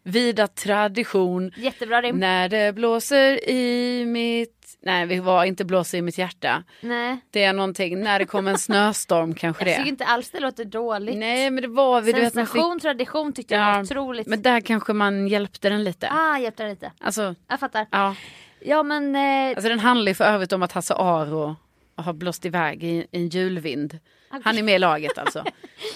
vida 0.03 0.47
tradition. 0.47 1.51
Jättebra 1.57 2.01
rim. 2.01 2.19
När 2.19 2.49
det 2.49 2.73
blåser 2.75 3.49
i 3.49 4.05
mitt... 4.05 4.60
Nej, 4.83 5.05
vi 5.05 5.19
var 5.19 5.43
inte 5.43 5.65
blåser 5.65 5.97
i 5.97 6.01
mitt 6.01 6.17
hjärta. 6.17 6.63
Nej. 6.81 7.17
Det 7.31 7.43
är 7.43 7.53
någonting, 7.53 7.99
när 7.99 8.19
det 8.19 8.25
kommer 8.25 8.51
en 8.51 8.57
snöstorm 8.57 9.33
kanske 9.35 9.63
Jag 9.65 9.69
tycker 9.75 9.83
det. 9.83 9.89
inte 9.89 10.05
alls 10.05 10.29
det 10.31 10.39
låter 10.39 10.65
dåligt. 10.65 11.17
Nej, 11.17 11.49
men 11.51 11.61
det 11.61 11.67
var 11.67 12.01
vi. 12.01 12.11
Du 12.11 12.19
vet, 12.19 12.27
fick, 12.29 12.33
Sensation, 12.33 12.79
tradition 12.79 13.33
tyckte 13.33 13.53
jag 13.53 13.63
Ja, 13.63 13.71
var 13.73 13.81
otroligt. 13.83 14.27
men 14.27 14.41
där 14.41 14.59
kanske 14.61 14.93
man 14.93 15.27
hjälpte 15.27 15.69
den 15.69 15.83
lite. 15.83 16.09
Ah, 16.11 16.37
hjälpte 16.37 16.67
lite. 16.67 16.91
Alltså, 16.99 17.35
Jag 17.49 17.59
fattar. 17.59 17.85
ja. 17.91 18.15
Ja 18.63 18.83
men, 18.83 19.15
eh, 19.15 19.49
Alltså 19.55 19.69
den 19.69 19.79
handlar 19.79 20.09
ju 20.09 20.15
för 20.15 20.25
övrigt 20.25 20.53
om 20.53 20.63
att 20.63 20.71
Hasse 20.71 20.93
Aro 20.93 21.55
har 22.01 22.13
blåst 22.13 22.45
iväg 22.45 22.83
i 22.83 23.07
en 23.11 23.29
julvind. 23.29 23.99
Han 24.43 24.57
är 24.57 24.63
med 24.63 24.75
i 24.75 24.79
laget 24.79 25.17
alltså. 25.17 25.39
Och 25.41 25.47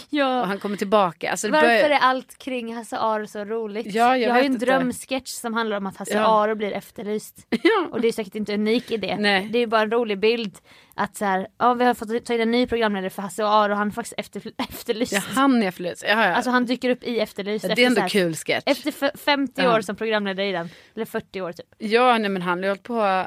ja. 0.09 0.43
han 0.43 0.59
kommer 0.59 0.77
tillbaka. 0.77 1.31
Alltså, 1.31 1.49
Varför 1.49 1.67
börjar- 1.67 1.89
är 1.89 1.99
allt 1.99 2.37
kring 2.37 2.75
Hasse 2.75 2.97
Aro 2.97 3.27
så 3.27 3.45
roligt? 3.45 3.93
Ja, 3.95 4.17
jag 4.17 4.33
har 4.33 4.39
ju 4.39 4.45
en 4.45 4.57
drömsketch 4.57 5.29
som 5.29 5.53
handlar 5.53 5.77
om 5.77 5.85
att 5.85 5.97
Hasse 5.97 6.13
Ja. 6.13 6.43
Aro 6.43 6.55
blir 6.55 6.71
efterlyst. 6.71 7.35
Ja. 7.63 7.87
Och 7.91 8.01
det 8.01 8.07
är 8.07 8.11
säkert 8.11 8.35
inte 8.35 8.53
unik 8.53 8.91
i 8.91 8.97
det. 8.97 9.17
Nej. 9.17 9.49
Det 9.51 9.57
är 9.57 9.59
ju 9.59 9.67
bara 9.67 9.81
en 9.81 9.91
rolig 9.91 10.19
bild. 10.19 10.57
Att 10.95 11.15
så 11.15 11.25
här, 11.25 11.47
ja 11.59 11.73
vi 11.73 11.85
har 11.85 11.93
fått 11.93 12.25
ta 12.25 12.33
in 12.33 12.41
en 12.41 12.51
ny 12.51 12.67
programledare 12.67 13.09
för 13.09 13.21
Hasse 13.21 13.45
Aro 13.45 13.71
och 13.71 13.77
han 13.77 13.87
är 13.87 13.91
faktiskt 13.91 14.13
efter, 14.17 14.41
efterlyst. 14.69 15.11
Ja, 15.13 15.21
han 15.27 15.63
är 15.63 15.71
förlös. 15.71 16.03
Ja, 16.07 16.09
ja. 16.09 16.35
Alltså 16.35 16.51
han 16.51 16.65
dyker 16.65 16.89
upp 16.89 17.03
i 17.03 17.19
Efterlyst. 17.19 17.63
Ja, 17.63 17.67
det 17.67 17.71
efter 17.73 17.83
är 17.83 17.87
ändå 17.87 18.01
här- 18.01 18.09
kul 18.09 18.35
sketch. 18.35 18.63
Efter 18.65 18.93
f- 19.01 19.19
50 19.25 19.61
Ja. 19.61 19.75
år 19.77 19.81
som 19.81 19.95
programledare 19.95 20.47
i 20.47 20.51
den. 20.51 20.69
Eller 20.95 21.05
40 21.05 21.41
år 21.41 21.51
typ. 21.51 21.65
Ja, 21.77 22.17
nej 22.17 22.29
men 22.29 22.41
han 22.41 22.57
har 22.57 22.63
ju 22.63 22.69
hållit 22.69 22.83
på. 22.83 23.25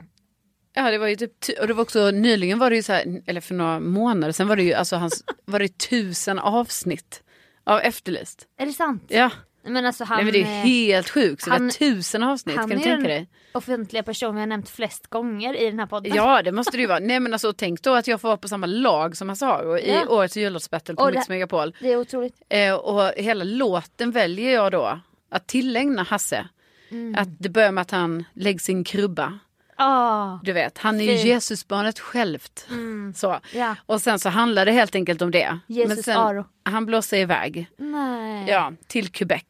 Ja, 0.84 0.90
det 0.90 0.98
var 0.98 1.06
ju 1.06 1.16
typ, 1.16 1.40
ty- 1.40 1.54
och 1.60 1.66
det 1.68 1.74
var 1.74 1.82
också 1.82 2.10
nyligen 2.10 2.58
var 2.58 2.70
det 2.70 2.76
ju 2.76 2.82
så 2.82 2.92
här, 2.92 3.22
eller 3.26 3.40
för 3.40 3.54
några 3.54 3.80
månader 3.80 4.32
sen 4.32 4.48
var 4.48 4.56
det 4.56 4.62
ju 4.62 4.72
alltså 4.74 4.96
hans, 4.96 5.24
var 5.44 5.58
det 5.58 5.78
tusen 5.78 6.38
avsnitt 6.38 7.22
av 7.64 7.80
Efterlyst. 7.80 8.46
Är 8.58 8.66
det 8.66 8.72
sant? 8.72 9.04
Ja, 9.08 9.30
Men 9.66 9.86
alltså 9.86 10.04
han, 10.04 10.16
nej 10.16 10.24
men 10.24 10.32
det 10.32 10.40
är 10.40 10.44
helt 10.62 11.08
sjukt. 11.10 11.42
Så 11.42 11.50
det 11.50 11.56
han- 11.56 11.70
tusen 11.70 12.22
avsnitt, 12.22 12.56
han 12.56 12.70
kan 12.70 12.78
du 12.78 12.84
är 12.84 12.88
tänka 12.88 13.08
den 13.08 13.16
dig? 13.16 13.28
offentliga 13.52 14.02
person 14.02 14.34
vi 14.34 14.40
har 14.40 14.46
nämnt 14.46 14.68
flest 14.70 15.06
gånger 15.06 15.56
i 15.56 15.64
den 15.70 15.78
här 15.78 15.86
podden. 15.86 16.12
Ja, 16.14 16.42
det 16.42 16.52
måste 16.52 16.76
det 16.76 16.80
ju 16.80 16.86
vara. 16.86 16.98
Nej 16.98 17.20
men 17.20 17.32
alltså 17.32 17.52
tänk 17.52 17.82
då 17.82 17.94
att 17.94 18.06
jag 18.06 18.20
får 18.20 18.28
vara 18.28 18.36
på 18.36 18.48
samma 18.48 18.66
lag 18.66 19.16
som 19.16 19.28
Hasse 19.28 19.46
Aro 19.46 19.78
i 19.78 19.90
Ja. 19.92 20.08
årets 20.08 20.36
jullåtsbattle 20.36 20.94
på 20.94 21.10
Mix 21.10 21.28
Megapol. 21.28 21.74
Det 21.80 21.92
är 21.92 21.96
otroligt. 21.96 22.42
Eh, 22.48 22.74
och 22.74 23.12
hela 23.16 23.44
låten 23.44 24.10
väljer 24.10 24.52
jag 24.54 24.72
då 24.72 25.00
att 25.30 25.46
tillägna 25.46 26.02
Hasse. 26.02 26.48
Mm. 26.90 27.14
Att 27.18 27.28
det 27.38 27.48
börjar 27.48 27.72
med 27.72 27.82
att 27.82 27.90
han 27.90 28.24
lägger 28.34 28.58
sin 28.58 28.84
krubba. 28.84 29.38
Ah, 29.80 30.38
Du 30.42 30.52
vet, 30.52 30.78
han 30.78 31.00
är 31.00 31.04
ju. 31.04 31.12
Jesusbarnet 31.28 31.98
självt. 31.98 32.66
Så. 33.14 33.40
ja. 33.52 33.76
Och 33.86 34.00
sen 34.00 34.18
så 34.18 34.28
handlar 34.28 34.64
det 34.66 34.72
helt 34.72 34.94
enkelt 34.94 35.22
om 35.22 35.30
det. 35.30 35.58
Jesus 35.66 35.88
Men 35.96 36.02
sen, 36.02 36.16
Aro. 36.16 36.44
Han 36.64 36.86
blåser 36.86 37.16
iväg. 37.18 37.66
Nej. 37.76 38.48
Ja, 38.48 38.72
till 38.86 39.08
Quebec. 39.08 39.42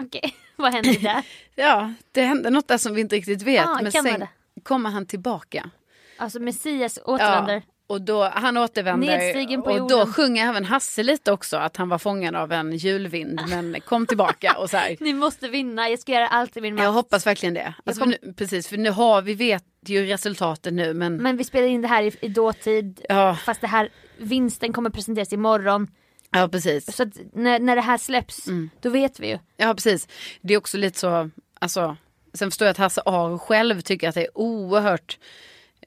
Okej, 0.00 0.34
vad 0.56 0.72
händer 0.72 1.00
där? 1.00 1.22
Ja, 1.54 1.92
det 2.12 2.22
hände 2.22 2.50
något 2.50 2.68
där 2.68 2.78
som 2.78 2.94
vi 2.94 3.00
inte 3.00 3.16
riktigt 3.16 3.42
vet. 3.42 3.66
Ah, 3.66 3.78
men 3.82 3.92
sen 3.92 4.26
kommer 4.62 4.90
han 4.90 5.06
tillbaka. 5.06 5.70
Alltså 6.18 6.40
Messias 6.40 6.98
återvänder. 7.04 7.54
Ja, 7.54 7.60
och 7.88 8.00
då, 8.02 8.24
han 8.24 8.56
återvänder. 8.56 9.78
Och 9.82 9.88
då 9.88 10.06
sjunger 10.06 10.48
även 10.48 10.64
Hasse 10.64 11.02
lite 11.02 11.32
också 11.32 11.56
att 11.56 11.76
han 11.76 11.88
var 11.88 11.98
fångad 11.98 12.36
av 12.36 12.52
en 12.52 12.76
julvind 12.76 13.40
men 13.48 13.76
kom 13.80 14.06
tillbaka 14.06 14.56
och 14.58 14.70
så 14.70 14.76
här. 14.76 14.96
Ni 15.00 15.12
måste 15.12 15.48
vinna, 15.48 15.88
jag 15.88 15.98
ska 15.98 16.12
göra 16.12 16.28
allt 16.28 16.56
i 16.56 16.60
min 16.60 16.74
makt. 16.74 16.84
Jag 16.84 16.92
hoppas 16.92 17.26
verkligen 17.26 17.54
det. 17.54 17.74
Alltså, 17.84 18.02
kom- 18.02 18.14
nu, 18.22 18.32
precis, 18.32 18.68
för 18.68 18.76
nu 18.76 18.90
har 18.90 19.22
vi 19.22 19.34
vet 19.34 19.64
ju 19.86 20.06
resultatet 20.06 20.72
nu 20.72 20.94
men, 20.94 21.16
Men 21.16 21.36
vi 21.36 21.44
spelar 21.44 21.66
in 21.66 21.82
det 21.82 21.88
här 21.88 22.02
i, 22.02 22.12
i 22.20 22.28
dåtid. 22.28 23.00
ja, 23.08 23.36
Fast 23.44 23.60
det 23.60 23.66
här, 23.66 23.88
vinsten 24.18 24.72
kommer 24.72 24.90
presenteras 24.90 25.32
imorgon. 25.32 25.88
ja 26.30 26.48
precis. 26.48 26.96
Så 26.96 27.10
när, 27.32 27.58
när 27.58 27.76
det 27.76 27.82
här 27.82 27.98
släpps, 27.98 28.46
Mm. 28.46 28.70
då 28.80 28.90
vet 28.90 29.20
vi 29.20 29.28
ju. 29.28 29.38
Ja 29.56 29.74
precis. 29.74 30.08
Det 30.40 30.54
är 30.54 30.58
också 30.58 30.76
lite 30.76 30.98
så, 30.98 31.30
alltså, 31.60 31.96
sen 32.34 32.50
förstår 32.50 32.66
jag 32.66 32.70
att 32.70 32.78
Hasse 32.78 33.02
Aro 33.06 33.38
själv 33.38 33.80
tycker 33.80 34.08
att 34.08 34.14
det 34.14 34.22
är 34.22 34.38
oerhört, 34.38 35.18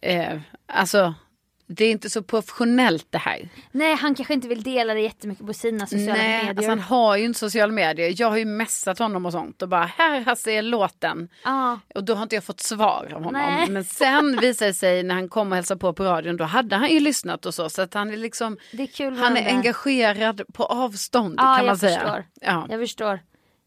eh, 0.02 0.40
alltså 0.68 1.14
det 1.76 1.86
är 1.86 1.92
inte 1.92 2.10
så 2.10 2.24
professionellt 2.24 3.06
det 3.10 3.18
här. 3.18 3.50
Nej, 3.72 3.96
han 3.96 4.16
kanske 4.16 4.34
inte 4.34 4.48
vill 4.48 4.64
dela 4.64 4.94
det 4.94 5.00
jättemycket 5.00 5.46
på 5.48 5.54
sina 5.54 5.88
sociala 5.88 6.14
Nej, 6.14 6.38
medier. 6.38 6.50
alltså 6.50 6.70
han 6.70 6.80
har 6.80 7.18
ju 7.18 7.26
inte 7.26 7.40
sociala 7.40 7.72
medier. 7.74 8.14
Jag 8.22 8.30
har 8.30 8.38
ju 8.38 8.46
messat 8.46 9.00
honom 9.00 9.26
och 9.26 9.32
sånt 9.32 9.62
och 9.62 9.70
bara 9.70 9.86
här 9.98 10.22
Hasse 10.22 10.52
är 10.52 10.62
låten. 10.62 11.30
Ja, 11.44 11.80
Och 11.96 12.04
då 12.04 12.14
har 12.16 12.24
inte 12.24 12.36
jag 12.36 12.44
fått 12.44 12.60
svar 12.60 13.06
av 13.16 13.24
honom. 13.24 13.34
Nej. 13.34 13.70
Men 13.70 13.84
sen 13.84 14.38
visade 14.42 14.70
det 14.70 14.74
sig 14.74 15.04
när 15.04 15.16
han 15.16 15.30
kom 15.30 15.50
och 15.52 15.56
hälsade 15.56 15.80
på 15.80 15.94
på 15.94 16.04
radion, 16.04 16.38
då 16.38 16.44
hade 16.44 16.76
han 16.76 16.90
ju 16.90 17.00
lyssnat 17.00 17.46
och 17.46 17.54
så. 17.54 17.70
Så 17.70 17.82
att 17.82 17.94
han 17.94 18.12
är 18.12 18.18
liksom, 18.18 18.58
det 18.72 18.84
är 18.84 18.88
kul. 18.88 19.18
han 19.18 19.38
är 19.38 19.44
med- 19.44 19.54
engagerad 19.54 20.42
på 20.54 20.64
avstånd 20.66 21.36
Ja, 21.38 21.42
kan 21.44 21.52
man 21.58 21.66
jag 21.66 21.78
säga. 21.78 22.00
förstår. 22.00 22.26
Ja. 22.42 22.68
Jag 22.70 22.80
förstår. 22.80 23.20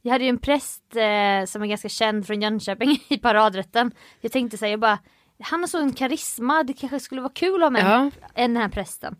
Jag 0.02 0.12
hade 0.12 0.24
ju 0.24 0.30
en 0.30 0.38
präst 0.38 0.82
eh, 0.96 1.46
som 1.46 1.62
är 1.62 1.66
ganska 1.66 1.88
känd 1.88 2.26
från 2.26 2.42
Jönköping 2.42 3.04
i 3.08 3.18
paradrätten. 3.18 3.90
Jag 4.20 4.32
tänkte 4.32 4.58
säga 4.58 4.78
bara, 4.78 4.98
han 5.44 5.60
har 5.60 5.66
så 5.66 5.78
en 5.78 5.92
karisma, 5.92 6.62
det 6.62 6.72
kanske 6.72 7.00
skulle 7.00 7.20
vara 7.20 7.32
kul 7.32 7.62
ha 7.62 7.70
med 7.70 7.82
Ja. 7.84 8.10
en 8.34 8.54
den 8.54 8.62
här 8.62 8.68
prästen. 8.68 9.16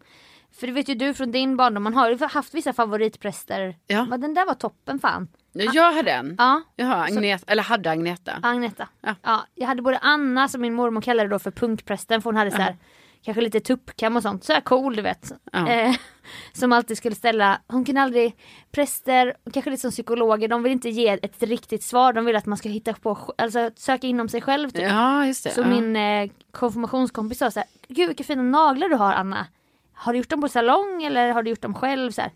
För 0.61 0.66
det 0.66 0.73
vet 0.73 0.88
ju 0.88 0.95
du 0.95 1.14
från 1.14 1.31
din 1.33 1.57
barndom, 1.57 1.83
man 1.83 1.95
har 1.95 2.11
ju 2.11 2.19
haft 2.25 2.54
vissa 2.54 2.73
favoritpräster. 2.73 3.76
Ja. 3.87 4.04
Men 4.04 4.21
den 4.21 4.35
där 4.35 4.47
var 4.47 4.54
toppen 4.54 4.99
fan. 4.99 5.28
Jag 5.52 5.93
hade 5.93 6.11
en. 6.11 6.35
Ja, 6.38 6.62
Jaha, 6.76 7.04
Agneta, 7.04 7.45
eller 7.52 7.62
hade 7.62 7.90
Agneta. 7.90 8.33
Agneta. 8.43 8.88
Ja. 9.00 9.14
Ja. 9.23 9.47
jag 9.54 9.66
hade 9.66 9.83
både 9.83 9.99
Anna 9.99 10.49
som 10.49 10.61
min 10.61 10.75
mormor 10.75 11.00
kallade 11.00 11.28
då 11.28 11.38
för 11.38 11.50
punkprästen 11.50 12.23
för 12.23 12.31
hon 12.31 12.37
hade 12.37 12.50
så 12.50 12.57
här 12.57 12.76
kanske 13.25 13.40
lite 13.40 13.61
tuppkam 13.61 14.16
och 14.16 14.23
sånt, 14.23 14.45
så 14.45 14.52
här 14.52 14.61
cool 14.61 14.97
du 14.97 15.02
vet. 15.02 15.33
Ja. 15.52 15.69
Eh, 15.69 15.95
som 16.52 16.73
alltid 16.73 16.99
skulle 16.99 17.14
ställa, 17.14 17.61
hon 17.69 17.85
kunde 17.85 18.00
aldrig, 18.00 18.37
präster, 18.73 19.37
kanske 19.52 19.71
lite 19.71 19.81
som 19.81 19.90
psykologer, 19.90 20.49
de 20.49 20.62
vill 20.62 20.73
inte 20.73 20.88
ge 20.88 21.09
ett 21.09 21.43
riktigt 21.43 21.83
svar, 21.83 22.12
de 22.12 22.25
vill 22.25 22.37
att 22.37 22.47
man 22.47 22.59
ska 22.59 22.69
hitta 22.69 22.93
på, 22.93 23.35
alltså 23.38 23.71
söka 23.76 24.07
inom 24.07 24.28
sig 24.28 24.40
själv 24.40 24.71
typ. 24.71 24.83
Ja, 24.83 25.26
just 25.26 25.45
det. 25.45 25.50
Så 25.50 25.61
ja. 25.61 25.66
min 25.66 25.97
eh, 25.97 26.31
konfirmationskompis 26.50 27.38
sa 27.38 27.50
så 27.50 27.61
här, 27.61 27.69
gud 27.88 28.09
vilka 28.09 28.25
fina 28.25 28.43
naglar 28.43 28.88
du 28.88 28.97
har 28.97 29.12
Anna. 29.12 29.47
Har 29.93 30.12
du 30.12 30.19
gjort 30.19 30.28
dem 30.28 30.40
på 30.40 30.49
salong 30.49 31.02
eller 31.02 31.31
har 31.31 31.43
du 31.43 31.50
gjort 31.50 31.62
dem 31.62 31.75
själv? 31.75 32.11
Så 32.11 32.21
här, 32.21 32.31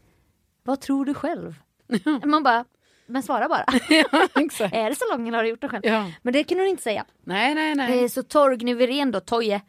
Vad 0.62 0.80
tror 0.80 1.04
du 1.04 1.14
själv? 1.14 1.54
Man 2.24 2.42
bara, 2.42 2.64
men 3.06 3.22
svara 3.22 3.48
bara. 3.48 3.64
ja, 3.88 4.28
är 4.72 4.90
det 4.90 4.96
salong 4.96 5.28
eller 5.28 5.38
har 5.38 5.44
du 5.44 5.50
gjort 5.50 5.60
dem 5.60 5.70
själv? 5.70 5.86
Ja. 5.86 6.10
Men 6.22 6.32
det 6.32 6.44
kan 6.44 6.58
hon 6.58 6.66
inte 6.66 6.82
säga. 6.82 7.04
Nej, 7.24 7.54
nej, 7.54 7.74
nej. 7.74 8.02
Eh, 8.02 8.08
så 8.08 8.22
Torgny 8.22 8.74
Wirén 8.74 9.10
då, 9.10 9.20
Toje, 9.20 9.60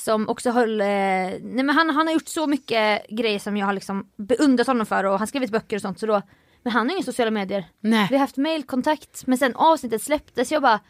som 0.00 0.28
också 0.28 0.50
höll, 0.50 0.80
eh, 0.80 0.86
nej 0.86 1.40
men 1.42 1.70
han, 1.70 1.90
han 1.90 2.06
har 2.06 2.14
gjort 2.14 2.28
så 2.28 2.46
mycket 2.46 3.06
grejer 3.08 3.38
som 3.38 3.56
jag 3.56 3.66
har 3.66 3.72
liksom 3.72 4.10
beundrat 4.16 4.66
honom 4.66 4.86
för 4.86 5.04
och 5.04 5.10
han 5.10 5.18
har 5.20 5.26
skrivit 5.26 5.50
böcker 5.50 5.76
och 5.76 5.82
sånt 5.82 6.00
så 6.00 6.06
då, 6.06 6.22
men 6.62 6.72
han 6.72 6.88
har 6.88 6.94
inga 6.96 7.04
sociala 7.04 7.30
medier. 7.30 7.64
nej. 7.80 8.06
Vi 8.10 8.16
har 8.16 8.20
haft 8.20 8.36
mailkontakt 8.36 9.26
men 9.26 9.38
sen 9.38 9.54
avsnittet 9.56 10.02
släpptes 10.02 10.52
jag 10.52 10.62
bara 10.62 10.80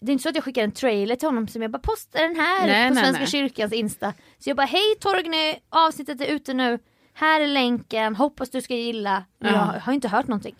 det 0.00 0.10
är 0.10 0.12
inte 0.12 0.22
så 0.22 0.28
att 0.28 0.34
jag 0.34 0.44
skickar 0.44 0.64
en 0.64 0.72
trailer 0.72 1.16
till 1.16 1.28
honom 1.28 1.48
som 1.48 1.62
jag 1.62 1.70
bara 1.70 1.78
postar 1.78 2.20
den 2.22 2.36
här 2.36 2.66
Nej, 2.66 2.88
på 2.88 2.94
nej, 2.94 3.04
Svenska 3.04 3.20
nej. 3.22 3.30
kyrkans 3.30 3.72
Insta. 3.72 4.12
Så 4.38 4.50
jag 4.50 4.56
bara 4.56 4.66
hej 4.66 4.94
Torgny, 5.00 5.54
avsnittet 5.68 6.20
är 6.20 6.26
ute 6.26 6.54
nu. 6.54 6.78
Här 7.14 7.40
är 7.40 7.46
länken, 7.46 8.16
hoppas 8.16 8.50
du 8.50 8.60
ska 8.60 8.74
gilla. 8.74 9.24
Men 9.38 9.54
Ja. 9.54 9.70
jag 9.74 9.80
har 9.80 9.92
inte 9.92 10.08
hört 10.08 10.26
någonting. 10.28 10.54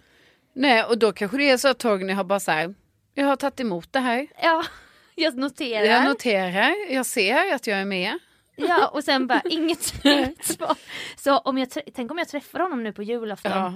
nej, 0.54 0.84
och 0.84 0.98
då 0.98 1.12
kanske 1.12 1.36
det 1.36 1.50
är 1.50 1.56
så 1.56 1.68
att 1.68 1.78
Torgny 1.78 2.12
har 2.12 2.24
bara 2.24 2.40
så 2.40 2.50
här, 2.50 2.74
jag 3.14 3.26
har 3.26 3.36
tagit 3.36 3.60
emot 3.60 3.92
det 3.92 4.00
här. 4.00 4.26
Ja, 4.42 4.64
jag 5.14 5.36
noterar. 5.36 5.84
Jag 5.84 6.04
noterar, 6.04 6.92
jag 6.94 7.06
ser 7.06 7.54
att 7.54 7.66
jag 7.66 7.78
är 7.78 7.84
med. 7.84 8.18
Ja 8.56 8.88
och 8.88 9.04
sen 9.04 9.26
bara 9.26 9.42
inget, 9.50 9.82
svar. 10.40 10.76
Så 11.16 11.38
om 11.38 11.58
jag, 11.58 11.68
tänk 11.94 12.10
om 12.10 12.18
jag 12.18 12.28
träffar 12.28 12.58
honom 12.60 12.82
nu 12.82 12.92
på 12.92 13.02
julafton. 13.02 13.52
Ja. 13.52 13.72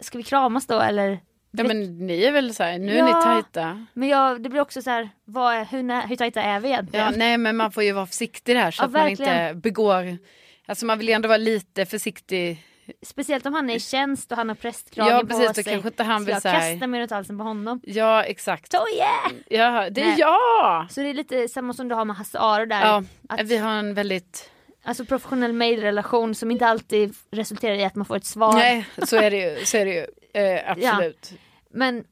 Ska 0.00 0.18
vi 0.18 0.24
kramas 0.24 0.66
då 0.66 0.80
eller? 0.80 1.18
ja, 1.50 1.64
men 1.64 2.06
ni 2.06 2.24
är 2.24 2.32
väl 2.32 2.54
så 2.54 2.62
här, 2.62 2.78
nu 2.78 2.92
är 2.92 2.98
Ja. 2.98 3.06
ni 3.06 3.12
tajta. 3.24 3.86
Men 3.94 4.08
jag, 4.08 4.42
det 4.42 4.48
blir 4.48 4.60
också 4.60 4.82
så 4.82 4.90
här, 4.90 5.10
vad, 5.24 5.54
är- 5.54 5.64
hur, 5.64 6.06
hur 6.08 6.16
tajta 6.16 6.42
är 6.42 6.60
vi 6.60 6.68
egentligen? 6.68 7.04
Ja, 7.06 7.12
nej, 7.16 7.38
men 7.38 7.56
man 7.56 7.72
får 7.72 7.82
ju 7.82 7.92
vara 7.92 8.06
försiktig 8.06 8.56
där 8.56 8.70
så 8.70 8.82
Ja, 8.82 8.86
att 8.86 8.92
man 8.92 9.02
verkligen. 9.04 9.48
inte 9.48 9.60
begår, 9.60 10.18
alltså 10.66 10.86
man 10.86 10.98
vill 10.98 11.08
ju 11.08 11.14
ändå 11.14 11.28
vara 11.28 11.36
lite 11.38 11.86
försiktig. 11.86 12.64
Speciellt 13.06 13.46
om 13.46 13.54
han 13.54 13.70
är 13.70 13.74
i 13.74 13.80
tjänst 13.80 14.32
och 14.32 14.38
han 14.38 14.48
har 14.48 14.56
prästkragen 14.56 15.12
Ja, 15.14 15.20
på 15.20 15.26
precis, 15.26 15.46
då 15.48 15.54
sig. 15.54 15.64
kanske 15.64 15.88
inte 15.88 16.02
han 16.02 16.24
vill 16.24 16.32
jag 16.32 16.42
så 16.42 16.48
här- 16.48 16.70
kastar 16.72 16.86
mig 16.86 17.00
runt 17.00 17.10
halsen 17.10 17.38
på 17.38 17.44
honom. 17.44 17.80
Ja, 17.84 18.22
exakt. 18.24 18.70
Toje! 18.72 19.06
Ja, 19.48 19.90
det 19.90 20.00
är 20.00 20.06
Nej. 20.06 20.18
jag! 20.18 20.86
Så 20.90 21.00
det 21.00 21.10
är 21.10 21.14
lite 21.14 21.48
samma 21.48 21.72
som 21.72 21.88
du 21.88 21.94
har 21.94 22.04
med 22.04 22.16
Hasse 22.16 22.38
Aro 22.38 22.64
där. 22.66 22.80
Ja, 22.86 23.02
Att, 23.28 23.40
vi 23.40 23.56
har 23.56 23.70
en 23.72 23.94
väldigt, 23.94 24.50
Alltså 24.82 25.04
professionell 25.04 25.52
mejlrelation 25.52 26.34
som 26.34 26.50
inte 26.50 26.66
alltid 26.66 27.14
resulterar 27.30 27.74
i 27.74 27.84
att 27.84 27.94
man 27.94 28.06
får 28.06 28.16
ett 28.16 28.26
svar. 28.26 28.52
nej 28.52 28.86
så 29.06 29.16
är 29.16 29.30
det 29.30 29.36
ju, 29.58 29.64
så 29.64 29.76
är 29.76 29.84
det 29.84 29.92
ju 29.94 30.06
eh, 30.42 30.70
absolut. 30.70 31.32
Men 31.70 32.04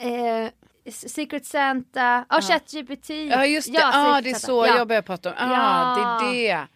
eh, 0.00 0.50
Secret 0.92 1.46
Santa, 1.46 2.24
ja 2.28 2.40
ChatGPT. 2.40 3.10
Ja 3.10 3.46
just 3.46 3.72
det, 3.72 3.78
Ja, 3.78 3.90
ja, 3.94 4.14
Secret 4.16 4.24
det 4.24 4.30
är 4.30 4.34
så 4.46 4.66
Ja. 4.66 4.76
jag 4.76 4.88
börjar 4.88 5.02
prata 5.02 5.28
om, 5.28 5.34
ja 5.38 5.52
Ja. 5.52 6.30
det 6.30 6.48
är 6.48 6.56
det. 6.58 6.66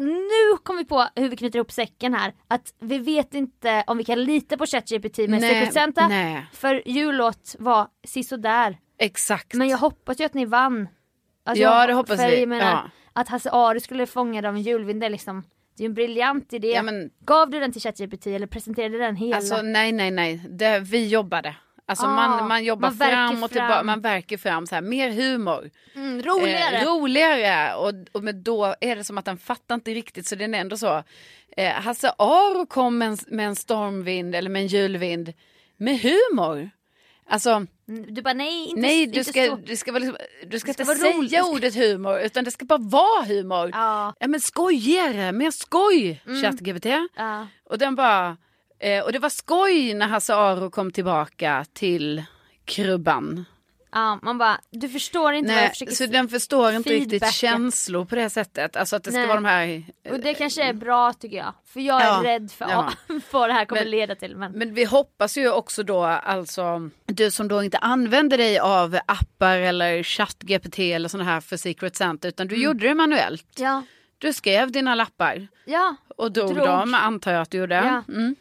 Nu 0.00 0.56
kom 0.62 0.76
vi 0.76 0.84
på 0.84 1.06
hur 1.16 1.28
vi 1.28 1.36
knyter 1.36 1.56
ihop 1.58 1.72
säcken 1.72 2.14
här. 2.14 2.32
Att 2.48 2.74
vi 2.80 2.98
vet 2.98 3.34
inte 3.34 3.84
om 3.86 3.98
vi 3.98 4.04
kan 4.04 4.24
lita 4.24 4.56
på 4.56 4.66
ChatGPT 4.66 5.18
med 5.18 5.40
Secret 5.40 5.72
Santa. 5.74 6.08
nej. 6.08 6.46
För 6.52 6.82
jullåt 6.88 7.56
var 7.58 7.88
sisådär. 8.06 8.78
Exakt. 8.98 9.54
Men 9.54 9.68
jag 9.68 9.78
hoppas 9.78 10.20
ju 10.20 10.24
att 10.24 10.34
ni 10.34 10.44
vann. 10.44 10.88
Alltså, 11.44 11.62
Ja, 11.62 11.80
jag- 11.80 11.88
det 11.88 11.92
hoppas 11.92 12.20
vi. 12.20 12.46
Menar, 12.46 12.70
Ja. 12.70 12.90
Att 13.12 13.28
Hasse 13.28 13.50
Aro 13.52 13.80
skulle 13.80 14.06
fångad 14.06 14.44
av 14.44 14.54
en 14.54 14.62
julvind, 14.62 15.00
det 15.00 15.06
är 15.06 15.10
liksom 15.10 15.42
det 15.76 15.82
är 15.82 15.84
ju 15.84 15.88
en 15.90 15.94
briljant 15.94 16.52
idé. 16.52 16.68
Ja, 16.68 16.82
men- 16.82 17.10
Gav 17.20 17.50
du 17.50 17.60
den 17.60 17.72
till 17.72 17.82
ChatGPT 17.82 18.26
eller 18.26 18.46
presenterade 18.46 18.98
den 18.98 19.16
hela? 19.16 19.36
Alltså 19.36 19.62
nej 19.62 19.92
nej 19.92 20.10
nej, 20.10 20.46
det, 20.50 20.80
vi 20.80 21.08
jobbade. 21.08 21.56
Alltså 21.88 22.06
Ah, 22.06 22.14
man, 22.14 22.48
man 22.48 22.64
jobbar 22.64 22.88
man 22.90 22.98
fram 23.10 23.42
och 23.42 23.50
tillbaka, 23.50 23.74
fram. 23.74 23.86
man 23.86 24.00
verkar 24.00 24.36
fram 24.36 24.66
så 24.66 24.74
här, 24.74 24.82
mer 24.82 25.10
humor. 25.10 25.70
Mm, 25.94 26.22
roligare. 26.22 26.76
Eh, 26.78 26.84
roligare. 26.86 27.74
Och, 27.74 27.92
och 28.12 28.24
men 28.24 28.42
då 28.42 28.74
är 28.80 28.96
det 28.96 29.04
som 29.04 29.18
att 29.18 29.24
den 29.24 29.38
fattar 29.38 29.74
inte 29.74 29.90
riktigt 29.94 30.26
så 30.26 30.34
den 30.34 30.54
är 30.54 30.58
ändå 30.60 30.76
så. 30.76 31.02
Eh, 31.56 31.72
Hasse 31.72 32.12
Aro 32.18 32.66
kom 32.66 32.98
med 32.98 33.08
en, 33.08 33.18
med 33.28 33.46
en 33.46 33.56
stormvind 33.56 34.34
eller 34.34 34.50
med 34.50 34.62
en 34.62 34.68
julvind 34.68 35.32
med 35.76 36.00
humor. 36.00 36.70
Alltså 37.30 37.66
Mm, 37.88 38.14
Du 38.14 38.22
bara 38.22 38.34
nej, 38.34 38.64
inte, 38.68 38.80
nej, 38.80 39.02
inte 39.02 39.18
du 39.18 39.24
ska, 39.24 39.46
så. 39.46 39.56
du 39.56 39.76
ska, 39.76 39.92
vara 39.92 40.00
liksom, 40.04 40.16
du 40.46 40.58
ska, 40.58 40.72
ska 40.72 40.82
inte 40.82 40.94
vara 41.04 41.12
roligt. 41.16 41.30
säga 41.30 41.44
ordet 41.44 41.74
humor 41.74 42.20
utan 42.20 42.44
det 42.44 42.50
ska 42.50 42.64
bara 42.64 42.78
vara 42.78 43.24
humor. 43.24 43.70
Ja. 43.72 44.14
Ja 44.20 44.26
men 44.28 44.40
skojigare, 44.40 45.32
mer 45.32 45.50
skoj 45.50 46.22
Mm. 46.26 46.42
ChatGPT. 46.42 46.86
Ja. 47.16 47.46
Och 47.64 47.78
den 47.78 47.94
bara, 47.94 48.36
eh, 48.78 49.04
och 49.04 49.12
det 49.12 49.18
var 49.18 49.28
skoj 49.28 49.94
när 49.94 50.06
Hasse 50.06 50.34
Aro 50.34 50.70
kom 50.70 50.90
tillbaka 50.92 51.64
till 51.72 52.22
krubban. 52.64 53.44
ja, 53.92 54.18
man 54.22 54.38
bara, 54.38 54.60
du 54.70 54.88
förstår 54.88 55.32
inte 55.32 55.48
vad 55.48 55.56
jag 55.56 55.62
Nej, 55.62 55.70
försöker 55.70 55.92
så 55.92 56.06
den 56.06 56.28
förstår 56.28 56.72
inte 56.72 56.90
riktigt 56.90 57.32
känslor 57.32 58.04
på 58.04 58.14
det 58.14 58.30
sättet. 58.30 58.76
Alltså 58.76 58.96
att 58.96 59.04
det 59.04 59.10
ska 59.10 59.18
Nej. 59.18 59.26
vara 59.28 59.36
de 59.40 59.44
här... 59.44 59.84
Och 60.10 60.20
det 60.20 60.34
kanske 60.34 60.62
är 60.62 60.72
bra 60.72 61.12
tycker 61.12 61.36
jag. 61.36 61.54
För 61.66 61.80
jag 61.80 62.02
är 62.02 62.06
Ja. 62.06 62.20
rädd 62.24 62.50
för 62.50 62.68
Ja. 62.70 62.92
vad 63.30 63.48
det 63.48 63.52
här 63.52 63.64
kommer 63.64 63.82
Men- 63.82 63.90
leda 63.90 64.14
till. 64.14 64.36
Men, 64.36 64.52
Men 64.52 64.74
vi 64.74 64.84
hoppas 64.84 65.36
ju 65.38 65.50
också 65.50 65.82
då 65.82 66.02
alltså, 66.04 66.90
du 67.06 67.30
som 67.30 67.48
då 67.48 67.62
inte 67.62 67.78
använder 67.78 68.38
dig 68.38 68.58
av 68.58 68.98
appar 69.06 69.56
eller 69.58 70.02
ChatGPT 70.02 70.78
eller 70.78 71.08
sådana 71.08 71.30
här 71.30 71.40
för 71.40 71.56
Secret 71.56 71.96
Santa 71.96 72.28
utan 72.28 72.48
du 72.48 72.54
Mm. 72.54 72.64
gjorde 72.64 72.88
det 72.88 72.94
manuellt. 72.94 73.46
ja, 73.56 73.82
Du 74.18 74.32
skrev 74.32 74.72
dina 74.72 74.94
lappar 74.94 75.48
ja. 75.64 75.96
och 76.16 76.32
drog, 76.32 76.54
Drog. 76.54 76.66
dem 76.66 76.94
antar 76.94 77.32
jag 77.32 77.42
att 77.42 77.50
du 77.50 77.58
gjorde. 77.58 77.74
Ja. 77.74 78.02
Mm. 78.14 78.36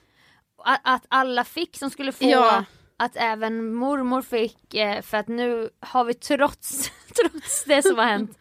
Att, 0.84 1.06
alla 1.10 1.44
fick 1.44 1.78
som 1.78 1.90
skulle 1.90 2.12
få. 2.12 2.26
Ja. 2.26 2.64
Att 2.98 3.16
även 3.16 3.74
mormor 3.74 4.22
fick. 4.22 4.74
Eh, 4.74 5.02
för 5.02 5.18
att 5.18 5.28
nu 5.28 5.70
har 5.80 6.04
vi 6.04 6.14
trots, 6.14 6.92
trots 7.16 7.64
det 7.64 7.84
som 7.84 7.98
har 7.98 8.06
hänt. 8.06 8.38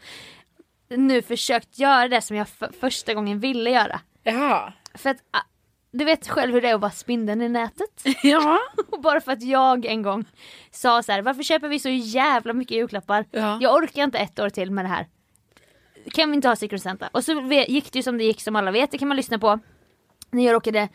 Nu 0.89 1.23
försökt 1.23 1.79
göra 1.79 2.09
det 2.09 2.21
som 2.23 2.37
jag 2.37 2.49
för, 2.49 2.73
första 2.81 3.15
gången 3.15 3.41
ville 3.41 3.71
göra. 3.71 4.01
Jaha. 4.23 4.73
För 4.95 5.11
att 5.11 5.19
du 5.91 6.05
vet 6.05 6.29
själv 6.29 6.55
hur 6.55 6.61
det 6.61 6.69
är 6.69 6.75
att 6.75 6.81
vara 6.81 6.91
spindeln 6.91 7.43
i 7.43 7.49
nätet. 7.49 8.05
Ja. 8.23 8.59
Och 8.91 9.01
bara 9.01 9.21
för 9.21 9.33
att 9.33 9.43
jag 9.43 9.87
en 9.87 10.03
gång 10.03 10.25
sa 10.71 11.03
så 11.03 11.13
här, 11.13 11.23
varför 11.23 11.43
köper 11.43 11.69
vi 11.69 11.79
så 11.79 11.89
jävla 11.89 12.53
mycket 12.53 12.77
julklappar? 12.77 13.25
Ja. 13.31 13.59
Jag 13.61 13.75
orkar 13.75 14.05
inte 14.05 14.19
ett 14.19 14.39
år 14.39 14.51
till 14.51 14.71
med 14.71 14.85
det 14.85 14.89
här. 14.89 15.07
Kan 16.13 16.31
vi 16.31 16.37
inte 16.37 16.49
ha 16.49 16.57
Secret 16.57 16.83
Santa? 16.83 17.09
Och 17.13 17.25
så 17.25 17.33
gick 17.69 17.93
det 17.93 17.99
ju 17.99 18.03
som 18.03 18.19
det 18.19 18.25
gick 18.25 18.41
som 18.41 18.57
alla 18.57 18.71
vet, 18.71 18.91
det 18.91 18.99
kan 18.99 19.09
man 19.09 19.17
lyssna 19.17 19.39
på. 19.39 19.59
När 20.31 20.45
jag 20.45 20.53
råkade 20.53 20.89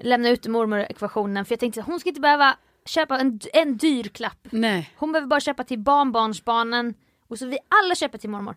lämna 0.00 0.28
ut 0.28 0.46
mormor-ekvationen 0.46 1.44
för 1.44 1.52
jag 1.52 1.60
tänkte 1.60 1.80
att 1.80 1.86
hon 1.86 2.00
ska 2.00 2.08
inte 2.08 2.20
behöva 2.20 2.56
köpa 2.84 3.18
en, 3.18 3.40
en 3.52 3.76
dyr 3.76 4.04
klapp. 4.04 4.48
Nej. 4.50 4.90
Hon 4.96 5.12
behöver 5.12 5.28
bara 5.28 5.40
köpa 5.40 5.64
till 5.64 5.78
barnbarnsbarnen 5.78 6.94
och 7.28 7.38
så 7.38 7.46
vi 7.46 7.58
alla 7.68 7.94
köper 7.94 8.18
till 8.18 8.30
mormor. 8.30 8.54